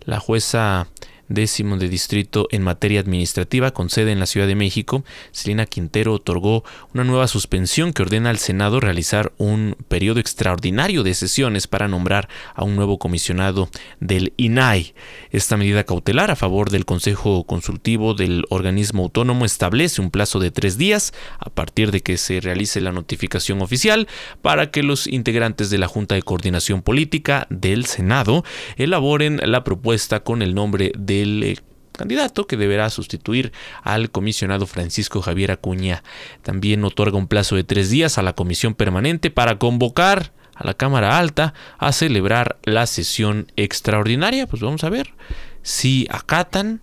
La 0.05 0.21
jueza 0.21 0.89
décimo 1.29 1.77
de 1.77 1.89
distrito 1.89 2.49
en 2.51 2.63
materia 2.63 3.01
administrativa 3.01 3.71
con 3.73 3.91
sede 3.91 4.13
en 4.13 4.21
la 4.21 4.27
Ciudad 4.27 4.47
de 4.47 4.55
México, 4.55 5.05
Selina 5.31 5.67
Quintero 5.67 6.15
otorgó 6.15 6.65
una 6.95 7.05
nueva 7.05 7.29
suspensión 7.29 7.93
que 7.93 8.03
ordena 8.03 8.31
al 8.31 8.39
Senado 8.39 8.81
realizar 8.81 9.33
un 9.39 9.77
periodo 9.89 10.21
extraordinario 10.21 11.03
de 11.03 11.15
sesiones 11.15 11.67
para 11.67 11.89
nombrar 11.89 12.29
a 12.55 12.65
un 12.65 12.77
nuevo 12.77 12.99
comisionado 12.99 13.69
del 14.01 14.33
INAI. 14.37 14.95
Esta 15.31 15.57
medida 15.57 15.85
cautelar 15.85 16.31
a 16.31 16.37
favor 16.37 16.71
del 16.71 16.85
Consejo 16.85 17.45
Consultivo 17.45 18.15
del 18.15 18.45
organismo 18.49 19.05
autónomo 19.05 19.45
establece 19.45 20.01
un 20.01 20.11
plazo 20.11 20.39
de 20.41 20.51
tres 20.51 20.79
días 20.79 21.13
a 21.39 21.51
partir 21.51 21.91
de 21.91 22.01
que 22.01 22.17
se 22.17 22.41
realice 22.41 22.81
la 22.81 22.93
notificación 22.93 23.63
oficial 23.63 24.09
para 24.43 24.71
que 24.71 24.83
los 24.83 25.07
integrantes 25.07 25.71
de 25.71 25.79
la 25.79 25.89
Junta 25.89 26.15
de 26.15 26.23
Coordinación 26.23 26.83
Política 26.83 27.47
del 27.51 27.87
Senado 27.87 28.45
elaboren 28.77 29.41
la 29.45 29.65
propuesta 29.65 30.21
con 30.21 30.43
el 30.43 30.55
nombre 30.55 30.93
de 30.97 31.18
el 31.23 31.43
eh, 31.43 31.57
candidato 31.99 32.47
que 32.47 32.57
deberá 32.57 32.89
sustituir 32.91 33.53
al 33.83 34.11
comisionado 34.11 34.67
Francisco 34.67 35.21
Javier 35.21 35.51
Acuña. 35.51 36.03
También 36.43 36.85
otorga 36.85 37.19
un 37.19 37.27
plazo 37.27 37.57
de 37.57 37.65
tres 37.65 37.91
días 37.91 38.17
a 38.17 38.23
la 38.23 38.35
comisión 38.35 38.75
permanente 38.75 39.31
para 39.31 39.59
convocar 39.59 40.33
a 40.55 40.67
la 40.67 40.75
Cámara 40.75 41.19
Alta 41.19 41.55
a 41.79 41.93
celebrar 41.93 42.59
la 42.65 42.87
sesión 42.87 43.53
extraordinaria. 43.57 44.47
Pues 44.47 44.63
vamos 44.63 44.85
a 44.85 44.91
ver 44.91 45.15
si 45.63 46.07
acatan. 46.11 46.81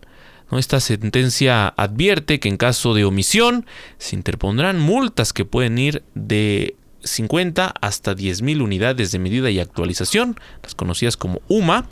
Esta 0.52 0.80
sentencia 0.80 1.68
advierte 1.68 2.40
que 2.40 2.48
en 2.48 2.56
caso 2.56 2.94
de 2.94 3.04
omisión 3.04 3.66
se 3.98 4.16
interpondrán 4.16 4.80
multas 4.80 5.34
que 5.34 5.44
pueden 5.44 5.78
ir 5.78 6.04
de 6.14 6.76
50 7.04 7.74
hasta 7.82 8.16
10 8.16 8.42
mil 8.42 8.62
unidades 8.62 9.12
de 9.12 9.20
medida 9.20 9.50
y 9.50 9.60
actualización, 9.60 10.40
las 10.64 10.76
conocidas 10.76 11.18
como 11.18 11.42
UMA, 11.48 11.88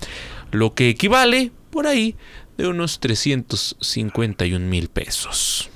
lo 0.51 0.75
que 0.75 0.87
equivale 0.87 1.51
por 1.73 1.87
ahí 1.87 2.15
de 2.55 2.67
unos 2.67 2.99
351 2.99 4.65
mil 4.65 4.87
pesos. 4.89 5.69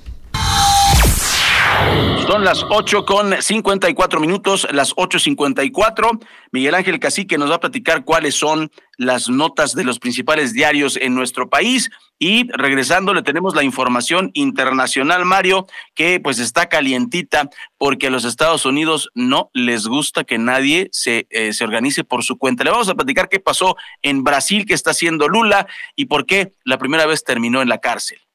Son 2.27 2.43
las 2.43 2.65
8 2.69 3.05
con 3.05 3.41
54 3.41 4.19
minutos, 4.19 4.67
las 4.71 4.93
8.54. 4.95 6.19
Miguel 6.51 6.75
Ángel 6.75 6.99
Cacique 6.99 7.37
nos 7.37 7.49
va 7.49 7.55
a 7.55 7.59
platicar 7.61 8.03
cuáles 8.03 8.35
son 8.35 8.69
las 8.97 9.29
notas 9.29 9.75
de 9.75 9.85
los 9.85 9.97
principales 9.97 10.51
diarios 10.51 10.97
en 10.97 11.15
nuestro 11.15 11.49
país. 11.49 11.89
Y 12.19 12.51
regresando, 12.51 13.13
le 13.13 13.21
tenemos 13.21 13.55
la 13.55 13.63
información 13.63 14.31
internacional, 14.33 15.23
Mario, 15.23 15.67
que 15.95 16.19
pues 16.19 16.39
está 16.39 16.67
calientita 16.67 17.49
porque 17.77 18.07
a 18.07 18.11
los 18.11 18.25
Estados 18.25 18.65
Unidos 18.65 19.09
no 19.15 19.49
les 19.53 19.87
gusta 19.87 20.25
que 20.25 20.37
nadie 20.37 20.89
se, 20.91 21.27
eh, 21.29 21.53
se 21.53 21.63
organice 21.63 22.03
por 22.03 22.25
su 22.25 22.37
cuenta. 22.37 22.65
Le 22.65 22.71
vamos 22.71 22.89
a 22.89 22.95
platicar 22.95 23.29
qué 23.29 23.39
pasó 23.39 23.77
en 24.01 24.25
Brasil, 24.25 24.65
qué 24.65 24.73
está 24.73 24.91
haciendo 24.91 25.29
Lula 25.29 25.65
y 25.95 26.05
por 26.05 26.25
qué 26.25 26.51
la 26.65 26.77
primera 26.77 27.05
vez 27.05 27.23
terminó 27.23 27.61
en 27.61 27.69
la 27.69 27.77
cárcel. 27.77 28.26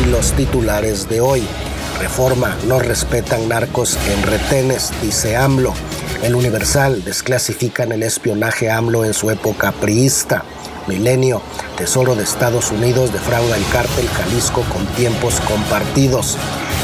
Los 0.00 0.32
titulares 0.32 1.08
de 1.08 1.20
hoy. 1.20 1.42
Reforma, 2.00 2.56
no 2.66 2.78
respetan 2.78 3.48
narcos 3.48 3.98
en 4.08 4.22
retenes, 4.22 4.90
dice 5.02 5.36
AMLO. 5.36 5.74
El 6.22 6.34
Universal 6.34 7.04
desclasifican 7.04 7.92
el 7.92 8.02
espionaje 8.02 8.70
AMLO 8.70 9.04
en 9.04 9.12
su 9.12 9.30
época 9.30 9.72
priista. 9.72 10.44
Milenio, 10.88 11.42
Tesoro 11.76 12.14
de 12.14 12.24
Estados 12.24 12.70
Unidos 12.70 13.12
defrauda 13.12 13.56
el 13.56 13.64
cártel 13.70 14.08
Jalisco 14.08 14.62
con 14.72 14.84
tiempos 14.94 15.40
compartidos. 15.40 16.38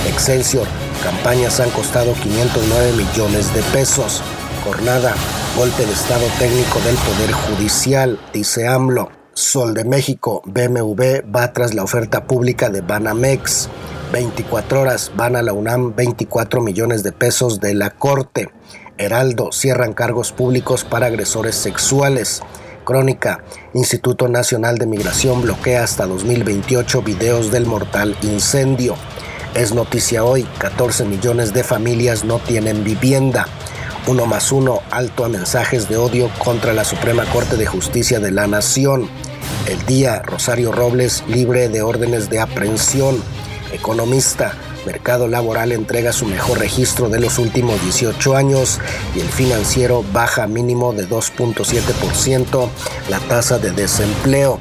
Excelsior, 0.06 0.66
campañas 1.02 1.60
han 1.60 1.70
costado 1.70 2.12
509 2.12 2.92
millones 2.92 3.52
de 3.54 3.62
pesos. 3.72 4.22
Jornada, 4.64 5.14
golpe 5.56 5.86
de 5.86 5.92
estado 5.92 6.26
técnico 6.38 6.78
del 6.80 6.96
Poder 6.96 7.32
Judicial, 7.32 8.18
dice 8.32 8.68
AMLO. 8.68 9.17
Sol 9.38 9.72
de 9.72 9.84
México, 9.84 10.42
BMW 10.46 11.22
va 11.32 11.52
tras 11.52 11.72
la 11.72 11.84
oferta 11.84 12.24
pública 12.24 12.70
de 12.70 12.80
Banamex. 12.80 13.68
24 14.12 14.80
horas 14.80 15.12
van 15.14 15.36
a 15.36 15.42
la 15.42 15.52
UNAM 15.52 15.94
24 15.94 16.60
millones 16.60 17.04
de 17.04 17.12
pesos 17.12 17.60
de 17.60 17.72
la 17.74 17.90
Corte. 17.90 18.50
Heraldo 18.98 19.52
cierran 19.52 19.92
cargos 19.92 20.32
públicos 20.32 20.82
para 20.82 21.06
agresores 21.06 21.54
sexuales. 21.54 22.42
Crónica, 22.82 23.44
Instituto 23.74 24.26
Nacional 24.26 24.76
de 24.76 24.86
Migración 24.86 25.40
bloquea 25.40 25.84
hasta 25.84 26.06
2028 26.06 27.02
videos 27.02 27.52
del 27.52 27.64
mortal 27.64 28.16
incendio. 28.22 28.96
Es 29.54 29.72
noticia 29.72 30.24
hoy, 30.24 30.48
14 30.58 31.04
millones 31.04 31.54
de 31.54 31.62
familias 31.62 32.24
no 32.24 32.40
tienen 32.40 32.82
vivienda. 32.82 33.46
Uno 34.06 34.26
más 34.26 34.52
uno, 34.52 34.80
alto 34.90 35.24
a 35.24 35.28
mensajes 35.28 35.88
de 35.88 35.96
odio 35.96 36.30
contra 36.38 36.72
la 36.72 36.84
Suprema 36.84 37.24
Corte 37.26 37.56
de 37.56 37.66
Justicia 37.66 38.20
de 38.20 38.30
la 38.30 38.46
Nación. 38.46 39.08
El 39.66 39.84
día, 39.84 40.22
Rosario 40.22 40.72
Robles 40.72 41.24
libre 41.28 41.68
de 41.68 41.82
órdenes 41.82 42.30
de 42.30 42.40
aprehensión. 42.40 43.22
Economista, 43.72 44.54
mercado 44.86 45.28
laboral 45.28 45.72
entrega 45.72 46.12
su 46.12 46.24
mejor 46.24 46.58
registro 46.58 47.10
de 47.10 47.20
los 47.20 47.38
últimos 47.38 47.82
18 47.82 48.36
años 48.36 48.80
y 49.14 49.20
el 49.20 49.28
financiero 49.28 50.02
baja 50.12 50.46
mínimo 50.46 50.94
de 50.94 51.06
2.7% 51.06 52.68
la 53.10 53.18
tasa 53.20 53.58
de 53.58 53.72
desempleo. 53.72 54.58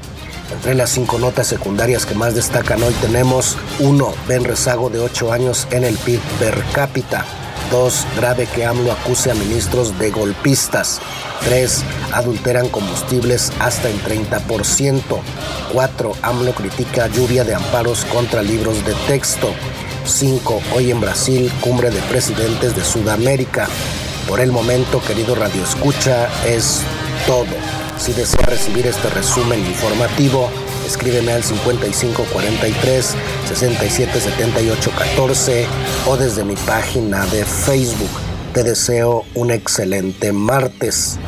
Entre 0.51 0.75
las 0.75 0.91
cinco 0.91 1.19
notas 1.19 1.47
secundarias 1.47 2.05
que 2.05 2.15
más 2.15 2.35
destacan 2.35 2.81
hoy 2.83 2.93
tenemos 3.01 3.57
1. 3.79 4.13
Ven 4.27 4.43
rezago 4.43 4.89
de 4.89 4.99
8 4.99 5.31
años 5.31 5.67
en 5.71 5.83
el 5.83 5.95
PIB 5.97 6.19
per 6.39 6.61
cápita. 6.73 7.25
2. 7.69 8.07
Grave 8.17 8.45
que 8.47 8.65
AMLO 8.65 8.91
acuse 8.91 9.31
a 9.31 9.35
ministros 9.35 9.97
de 9.99 10.11
golpistas. 10.11 10.99
3. 11.45 11.83
Adulteran 12.13 12.69
combustibles 12.69 13.51
hasta 13.59 13.89
en 13.89 13.99
30%. 14.01 15.01
4. 15.73 16.11
AMLO 16.21 16.53
critica 16.53 17.07
lluvia 17.07 17.43
de 17.43 17.55
amparos 17.55 18.05
contra 18.05 18.41
libros 18.41 18.85
de 18.85 18.93
texto. 19.07 19.53
5. 20.05 20.61
Hoy 20.75 20.91
en 20.91 21.01
Brasil, 21.01 21.51
cumbre 21.61 21.89
de 21.89 22.01
presidentes 22.03 22.75
de 22.75 22.83
Sudamérica. 22.83 23.67
Por 24.27 24.39
el 24.39 24.51
momento, 24.51 25.01
querido 25.01 25.35
Radio 25.35 25.63
Escucha, 25.63 26.27
es 26.45 26.81
todo. 27.25 27.45
Si 27.97 28.13
desea 28.13 28.45
recibir 28.45 28.85
este 28.85 29.09
resumen 29.09 29.59
informativo, 29.65 30.49
escríbeme 30.87 31.33
al 31.33 31.43
5543 31.43 33.15
677814 33.45 35.67
o 36.07 36.17
desde 36.17 36.43
mi 36.43 36.55
página 36.55 37.25
de 37.27 37.45
Facebook. 37.45 38.09
Te 38.53 38.63
deseo 38.63 39.23
un 39.35 39.51
excelente 39.51 40.31
martes. 40.31 41.19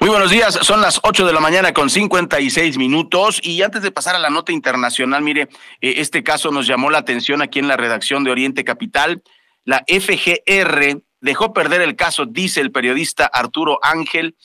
Muy 0.00 0.10
buenos 0.10 0.30
días, 0.30 0.58
son 0.62 0.80
las 0.80 1.00
8 1.02 1.26
de 1.26 1.32
la 1.32 1.40
mañana 1.40 1.72
con 1.72 1.90
56 1.90 2.78
minutos 2.78 3.40
y 3.42 3.62
antes 3.62 3.82
de 3.82 3.90
pasar 3.90 4.14
a 4.14 4.18
la 4.18 4.30
nota 4.30 4.52
internacional, 4.52 5.22
mire, 5.22 5.48
eh, 5.80 5.94
este 5.96 6.22
caso 6.22 6.52
nos 6.52 6.66
llamó 6.66 6.90
la 6.90 6.98
atención 6.98 7.42
aquí 7.42 7.58
en 7.58 7.68
la 7.68 7.76
redacción 7.76 8.22
de 8.22 8.30
Oriente 8.30 8.64
Capital. 8.64 9.22
La 9.64 9.84
FGR 9.88 11.02
dejó 11.20 11.52
perder 11.52 11.82
el 11.82 11.96
caso, 11.96 12.24
dice 12.24 12.60
el 12.60 12.70
periodista 12.70 13.26
Arturo 13.26 13.80
Ángel, 13.82 14.36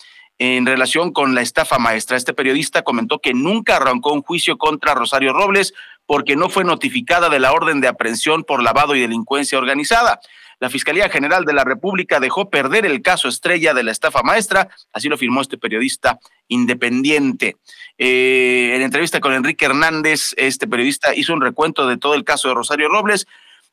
en 0.43 0.65
relación 0.65 1.13
con 1.13 1.35
la 1.35 1.43
estafa 1.43 1.77
maestra. 1.77 2.17
Este 2.17 2.33
periodista 2.33 2.81
comentó 2.81 3.19
que 3.19 3.31
nunca 3.31 3.75
arrancó 3.75 4.11
un 4.11 4.23
juicio 4.23 4.57
contra 4.57 4.95
Rosario 4.95 5.33
Robles 5.33 5.75
porque 6.07 6.35
no 6.35 6.49
fue 6.49 6.63
notificada 6.63 7.29
de 7.29 7.39
la 7.39 7.53
orden 7.53 7.79
de 7.79 7.87
aprehensión 7.87 8.43
por 8.43 8.63
lavado 8.63 8.95
y 8.95 9.01
delincuencia 9.01 9.59
organizada. 9.59 10.19
La 10.59 10.71
Fiscalía 10.71 11.09
General 11.09 11.45
de 11.45 11.53
la 11.53 11.63
República 11.63 12.19
dejó 12.19 12.49
perder 12.49 12.87
el 12.87 13.03
caso 13.03 13.27
estrella 13.27 13.75
de 13.75 13.83
la 13.83 13.91
estafa 13.91 14.23
maestra, 14.23 14.69
así 14.91 15.09
lo 15.09 15.17
firmó 15.17 15.41
este 15.41 15.59
periodista 15.59 16.19
independiente. 16.47 17.57
Eh, 17.99 18.71
en 18.75 18.81
entrevista 18.81 19.19
con 19.19 19.33
Enrique 19.33 19.65
Hernández, 19.65 20.33
este 20.37 20.65
periodista 20.65 21.13
hizo 21.13 21.35
un 21.35 21.41
recuento 21.41 21.85
de 21.85 21.97
todo 21.97 22.15
el 22.15 22.23
caso 22.23 22.47
de 22.47 22.55
Rosario 22.55 22.89
Robles 22.89 23.27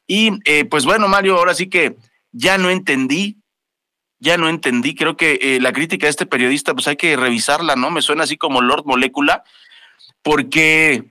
y 0.06 0.32
eh, 0.44 0.66
pues 0.66 0.84
bueno, 0.84 1.08
Mario, 1.08 1.38
ahora 1.38 1.54
sí 1.54 1.70
que 1.70 1.96
ya 2.30 2.58
no 2.58 2.68
entendí, 2.68 3.38
ya 4.20 4.36
no 4.36 4.48
entendí, 4.48 4.94
creo 4.94 5.16
que 5.16 5.38
eh, 5.40 5.58
la 5.60 5.72
crítica 5.72 6.06
de 6.06 6.10
este 6.10 6.26
periodista 6.26 6.74
pues 6.74 6.88
hay 6.88 6.96
que 6.96 7.16
revisarla, 7.16 7.76
¿no? 7.76 7.90
Me 7.90 8.02
suena 8.02 8.24
así 8.24 8.36
como 8.36 8.60
Lord 8.60 8.84
Molécula, 8.84 9.44
porque 10.22 11.04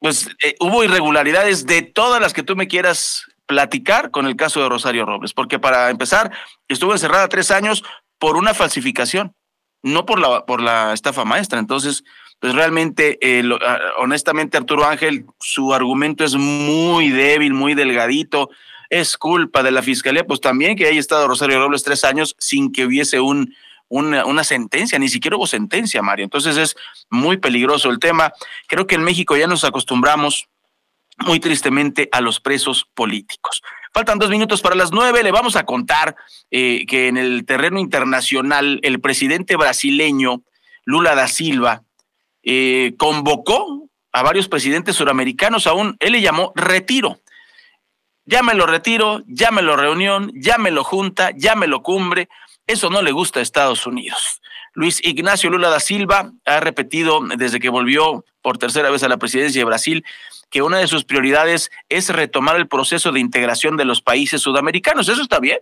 pues 0.00 0.28
hubo 0.60 0.82
irregularidades 0.82 1.66
de 1.66 1.82
todas 1.82 2.20
las 2.20 2.32
que 2.32 2.42
tú 2.42 2.56
me 2.56 2.68
quieras 2.68 3.26
platicar 3.50 4.10
con 4.10 4.26
el 4.26 4.36
caso 4.36 4.62
de 4.62 4.68
Rosario 4.68 5.04
Robles, 5.04 5.34
porque 5.34 5.58
para 5.58 5.90
empezar, 5.90 6.30
estuvo 6.68 6.92
encerrada 6.92 7.28
tres 7.28 7.50
años 7.50 7.82
por 8.18 8.36
una 8.36 8.54
falsificación, 8.54 9.34
no 9.82 10.06
por 10.06 10.20
la, 10.20 10.46
por 10.46 10.62
la 10.62 10.92
estafa 10.92 11.24
maestra. 11.24 11.58
Entonces, 11.58 12.04
pues 12.38 12.54
realmente, 12.54 13.18
eh, 13.20 13.42
ah, 13.66 13.78
honestamente, 13.98 14.56
Arturo 14.56 14.84
Ángel, 14.84 15.26
su 15.40 15.74
argumento 15.74 16.24
es 16.24 16.36
muy 16.36 17.10
débil, 17.10 17.54
muy 17.54 17.74
delgadito. 17.74 18.50
Es 18.90 19.16
culpa 19.16 19.62
de 19.62 19.70
la 19.70 19.82
fiscalía, 19.82 20.26
pues 20.26 20.40
también 20.40 20.76
que 20.76 20.86
haya 20.86 21.00
estado 21.00 21.26
Rosario 21.26 21.58
Robles 21.58 21.82
tres 21.82 22.04
años 22.04 22.36
sin 22.38 22.72
que 22.72 22.84
hubiese 22.84 23.20
un, 23.20 23.54
una, 23.88 24.26
una, 24.26 24.44
sentencia, 24.44 24.98
ni 24.98 25.08
siquiera 25.08 25.36
hubo 25.36 25.46
sentencia, 25.46 26.02
Mario. 26.02 26.24
Entonces 26.24 26.56
es 26.56 26.76
muy 27.08 27.38
peligroso 27.38 27.88
el 27.88 27.98
tema. 27.98 28.32
Creo 28.66 28.86
que 28.86 28.96
en 28.96 29.04
México 29.04 29.36
ya 29.36 29.46
nos 29.46 29.64
acostumbramos 29.64 30.48
muy 31.18 31.40
tristemente 31.40 32.08
a 32.12 32.20
los 32.20 32.40
presos 32.40 32.86
políticos. 32.94 33.62
Faltan 33.92 34.18
dos 34.18 34.30
minutos 34.30 34.62
para 34.62 34.76
las 34.76 34.92
nueve. 34.92 35.22
Le 35.22 35.32
vamos 35.32 35.56
a 35.56 35.64
contar 35.64 36.16
eh, 36.50 36.84
que 36.86 37.08
en 37.08 37.16
el 37.16 37.44
terreno 37.44 37.78
internacional 37.78 38.80
el 38.82 39.00
presidente 39.00 39.56
brasileño 39.56 40.42
Lula 40.84 41.14
da 41.14 41.28
Silva 41.28 41.82
eh, 42.42 42.94
convocó 42.98 43.88
a 44.12 44.22
varios 44.22 44.48
presidentes 44.48 44.96
suramericanos 44.96 45.66
a 45.66 45.72
un, 45.72 45.96
él 46.00 46.12
le 46.12 46.20
llamó 46.20 46.52
retiro. 46.54 47.20
Llámelo 48.30 48.64
retiro, 48.64 49.22
llámelo 49.26 49.76
reunión, 49.76 50.30
llámelo 50.36 50.84
junta, 50.84 51.32
llámelo 51.32 51.82
cumbre. 51.82 52.28
Eso 52.64 52.88
no 52.88 53.02
le 53.02 53.10
gusta 53.10 53.40
a 53.40 53.42
Estados 53.42 53.88
Unidos. 53.88 54.40
Luis 54.72 55.04
Ignacio 55.04 55.50
Lula 55.50 55.68
da 55.68 55.80
Silva 55.80 56.30
ha 56.44 56.60
repetido 56.60 57.18
desde 57.36 57.58
que 57.58 57.70
volvió 57.70 58.24
por 58.40 58.56
tercera 58.56 58.88
vez 58.88 59.02
a 59.02 59.08
la 59.08 59.16
presidencia 59.16 59.60
de 59.60 59.64
Brasil 59.64 60.04
que 60.48 60.62
una 60.62 60.78
de 60.78 60.86
sus 60.86 61.04
prioridades 61.04 61.72
es 61.88 62.08
retomar 62.08 62.54
el 62.54 62.68
proceso 62.68 63.10
de 63.10 63.18
integración 63.18 63.76
de 63.76 63.84
los 63.84 64.00
países 64.00 64.40
sudamericanos. 64.40 65.08
Eso 65.08 65.22
está 65.22 65.40
bien. 65.40 65.58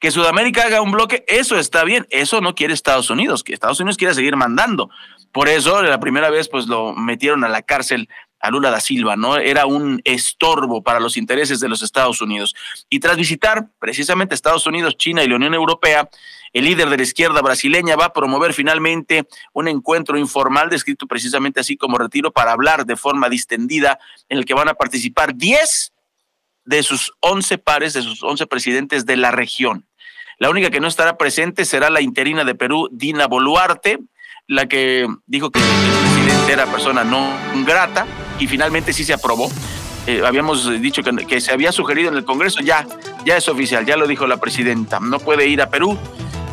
Que 0.00 0.10
Sudamérica 0.10 0.64
haga 0.64 0.82
un 0.82 0.90
bloque, 0.90 1.24
eso 1.28 1.56
está 1.56 1.84
bien. 1.84 2.04
Eso 2.10 2.40
no 2.40 2.56
quiere 2.56 2.74
Estados 2.74 3.10
Unidos, 3.10 3.44
que 3.44 3.54
Estados 3.54 3.78
Unidos 3.78 3.96
quiera 3.96 4.12
seguir 4.12 4.34
mandando. 4.34 4.90
Por 5.30 5.48
eso, 5.48 5.80
la 5.82 6.00
primera 6.00 6.30
vez, 6.30 6.48
pues 6.48 6.66
lo 6.66 6.94
metieron 6.94 7.44
a 7.44 7.48
la 7.48 7.62
cárcel 7.62 8.08
a 8.46 8.50
Lula 8.50 8.70
da 8.70 8.80
Silva, 8.80 9.16
¿no? 9.16 9.36
Era 9.36 9.66
un 9.66 10.00
estorbo 10.04 10.82
para 10.82 11.00
los 11.00 11.16
intereses 11.16 11.60
de 11.60 11.68
los 11.68 11.82
Estados 11.82 12.20
Unidos. 12.20 12.54
Y 12.88 13.00
tras 13.00 13.16
visitar 13.16 13.66
precisamente 13.78 14.34
Estados 14.34 14.66
Unidos, 14.66 14.96
China 14.96 15.24
y 15.24 15.28
la 15.28 15.36
Unión 15.36 15.54
Europea, 15.54 16.08
el 16.52 16.64
líder 16.64 16.88
de 16.88 16.96
la 16.96 17.02
izquierda 17.02 17.42
brasileña 17.42 17.96
va 17.96 18.06
a 18.06 18.12
promover 18.12 18.54
finalmente 18.54 19.26
un 19.52 19.68
encuentro 19.68 20.16
informal 20.16 20.70
descrito 20.70 21.06
precisamente 21.06 21.60
así 21.60 21.76
como 21.76 21.98
retiro 21.98 22.32
para 22.32 22.52
hablar 22.52 22.86
de 22.86 22.96
forma 22.96 23.28
distendida 23.28 23.98
en 24.28 24.38
el 24.38 24.44
que 24.44 24.54
van 24.54 24.68
a 24.68 24.74
participar 24.74 25.34
10 25.34 25.92
de 26.64 26.82
sus 26.82 27.12
11 27.20 27.58
pares, 27.58 27.92
de 27.94 28.02
sus 28.02 28.22
11 28.22 28.46
presidentes 28.46 29.06
de 29.06 29.16
la 29.16 29.32
región. 29.32 29.86
La 30.38 30.50
única 30.50 30.70
que 30.70 30.80
no 30.80 30.88
estará 30.88 31.16
presente 31.16 31.64
será 31.64 31.90
la 31.90 32.00
interina 32.00 32.44
de 32.44 32.54
Perú, 32.54 32.88
Dina 32.92 33.26
Boluarte, 33.26 33.98
la 34.46 34.66
que 34.66 35.06
dijo 35.26 35.50
que 35.50 35.58
el 35.58 35.64
presidente 35.64 36.52
era 36.52 36.66
persona 36.66 37.02
no 37.04 37.32
grata 37.64 38.06
y 38.38 38.46
finalmente 38.46 38.92
sí 38.92 39.04
se 39.04 39.12
aprobó. 39.12 39.50
Eh, 40.06 40.22
habíamos 40.24 40.70
dicho 40.80 41.02
que, 41.02 41.40
se 41.40 41.52
había 41.52 41.72
sugerido 41.72 42.10
en 42.10 42.16
el 42.16 42.24
Congreso, 42.24 42.60
ya, 42.60 42.86
ya 43.24 43.36
es 43.36 43.48
oficial, 43.48 43.84
ya 43.84 43.96
lo 43.96 44.06
dijo 44.06 44.26
la 44.26 44.36
presidenta, 44.36 45.00
no 45.00 45.18
puede 45.18 45.48
ir 45.48 45.60
a 45.62 45.70
Perú. 45.70 45.98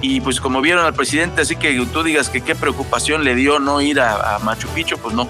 Y 0.01 0.19
pues 0.19 0.41
como 0.41 0.59
vieron 0.59 0.83
al 0.83 0.93
presidente, 0.93 1.41
así 1.41 1.55
que 1.55 1.73
tú 1.93 2.03
digas 2.03 2.29
que 2.29 2.41
qué 2.41 2.55
preocupación 2.55 3.23
le 3.23 3.35
dio 3.35 3.59
no 3.59 3.79
ir 3.79 4.01
a, 4.01 4.35
a 4.35 4.39
Machu 4.39 4.67
Picchu, 4.69 4.97
pues 4.97 5.15
no. 5.15 5.29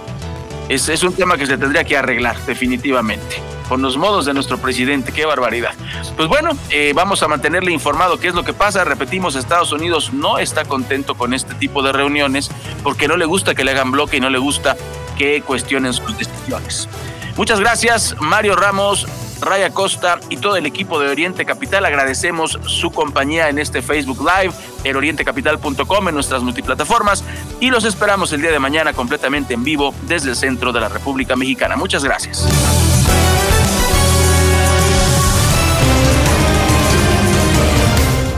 Es, 0.69 0.89
es 0.89 1.03
un 1.03 1.13
tema 1.13 1.37
que 1.37 1.45
se 1.45 1.57
tendría 1.57 1.83
que 1.83 1.97
arreglar 1.97 2.37
definitivamente 2.45 3.41
con 3.69 3.81
los 3.81 3.97
modos 3.97 4.25
de 4.25 4.33
nuestro 4.33 4.57
presidente. 4.57 5.11
Qué 5.11 5.25
barbaridad. 5.25 5.73
Pues 6.15 6.27
bueno, 6.27 6.51
eh, 6.69 6.93
vamos 6.95 7.23
a 7.23 7.27
mantenerle 7.27 7.71
informado 7.71 8.19
qué 8.19 8.27
es 8.27 8.35
lo 8.35 8.43
que 8.43 8.53
pasa. 8.53 8.83
Repetimos, 8.83 9.35
Estados 9.35 9.71
Unidos 9.71 10.13
no 10.13 10.37
está 10.37 10.65
contento 10.65 11.15
con 11.15 11.33
este 11.33 11.53
tipo 11.55 11.81
de 11.81 11.91
reuniones 11.91 12.51
porque 12.83 13.07
no 13.07 13.17
le 13.17 13.25
gusta 13.25 13.55
que 13.55 13.63
le 13.63 13.71
hagan 13.71 13.91
bloque 13.91 14.17
y 14.17 14.19
no 14.19 14.29
le 14.29 14.37
gusta 14.37 14.75
que 14.75 15.03
que 15.17 15.41
cuestionen 15.41 15.93
sus 15.93 16.17
decisiones. 16.17 16.87
Muchas 17.35 17.59
gracias, 17.59 18.15
Mario 18.19 18.55
Ramos, 18.55 19.07
Raya 19.41 19.71
Costa 19.71 20.19
y 20.29 20.37
todo 20.37 20.55
el 20.55 20.65
equipo 20.65 20.99
de 20.99 21.09
Oriente 21.09 21.45
Capital. 21.45 21.85
Agradecemos 21.85 22.59
su 22.65 22.91
compañía 22.91 23.49
en 23.49 23.57
este 23.59 23.81
Facebook 23.81 24.19
Live, 24.19 24.53
en 24.83 24.95
orientecapital.com, 24.95 26.09
en 26.09 26.15
nuestras 26.15 26.43
multiplataformas 26.43 27.23
y 27.59 27.69
los 27.69 27.85
esperamos 27.85 28.31
el 28.33 28.41
día 28.41 28.51
de 28.51 28.59
mañana 28.59 28.93
completamente 28.93 29.53
en 29.53 29.63
vivo 29.63 29.93
desde 30.03 30.29
el 30.29 30.35
centro 30.35 30.71
de 30.71 30.79
la 30.79 30.89
República 30.89 31.35
Mexicana. 31.35 31.75
Muchas 31.75 32.03
gracias. 32.03 32.47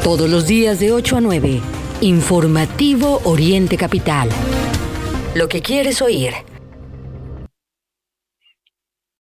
Todos 0.04 0.30
los 0.30 0.46
días 0.46 0.80
de 0.80 0.94
8 0.94 1.18
a 1.18 1.22
9. 1.22 1.62
Informativo 2.02 3.22
Oriente 3.24 3.76
Capital. 3.76 4.30
Lo 5.34 5.48
que 5.48 5.62
quieres 5.62 6.02
oír. 6.02 6.55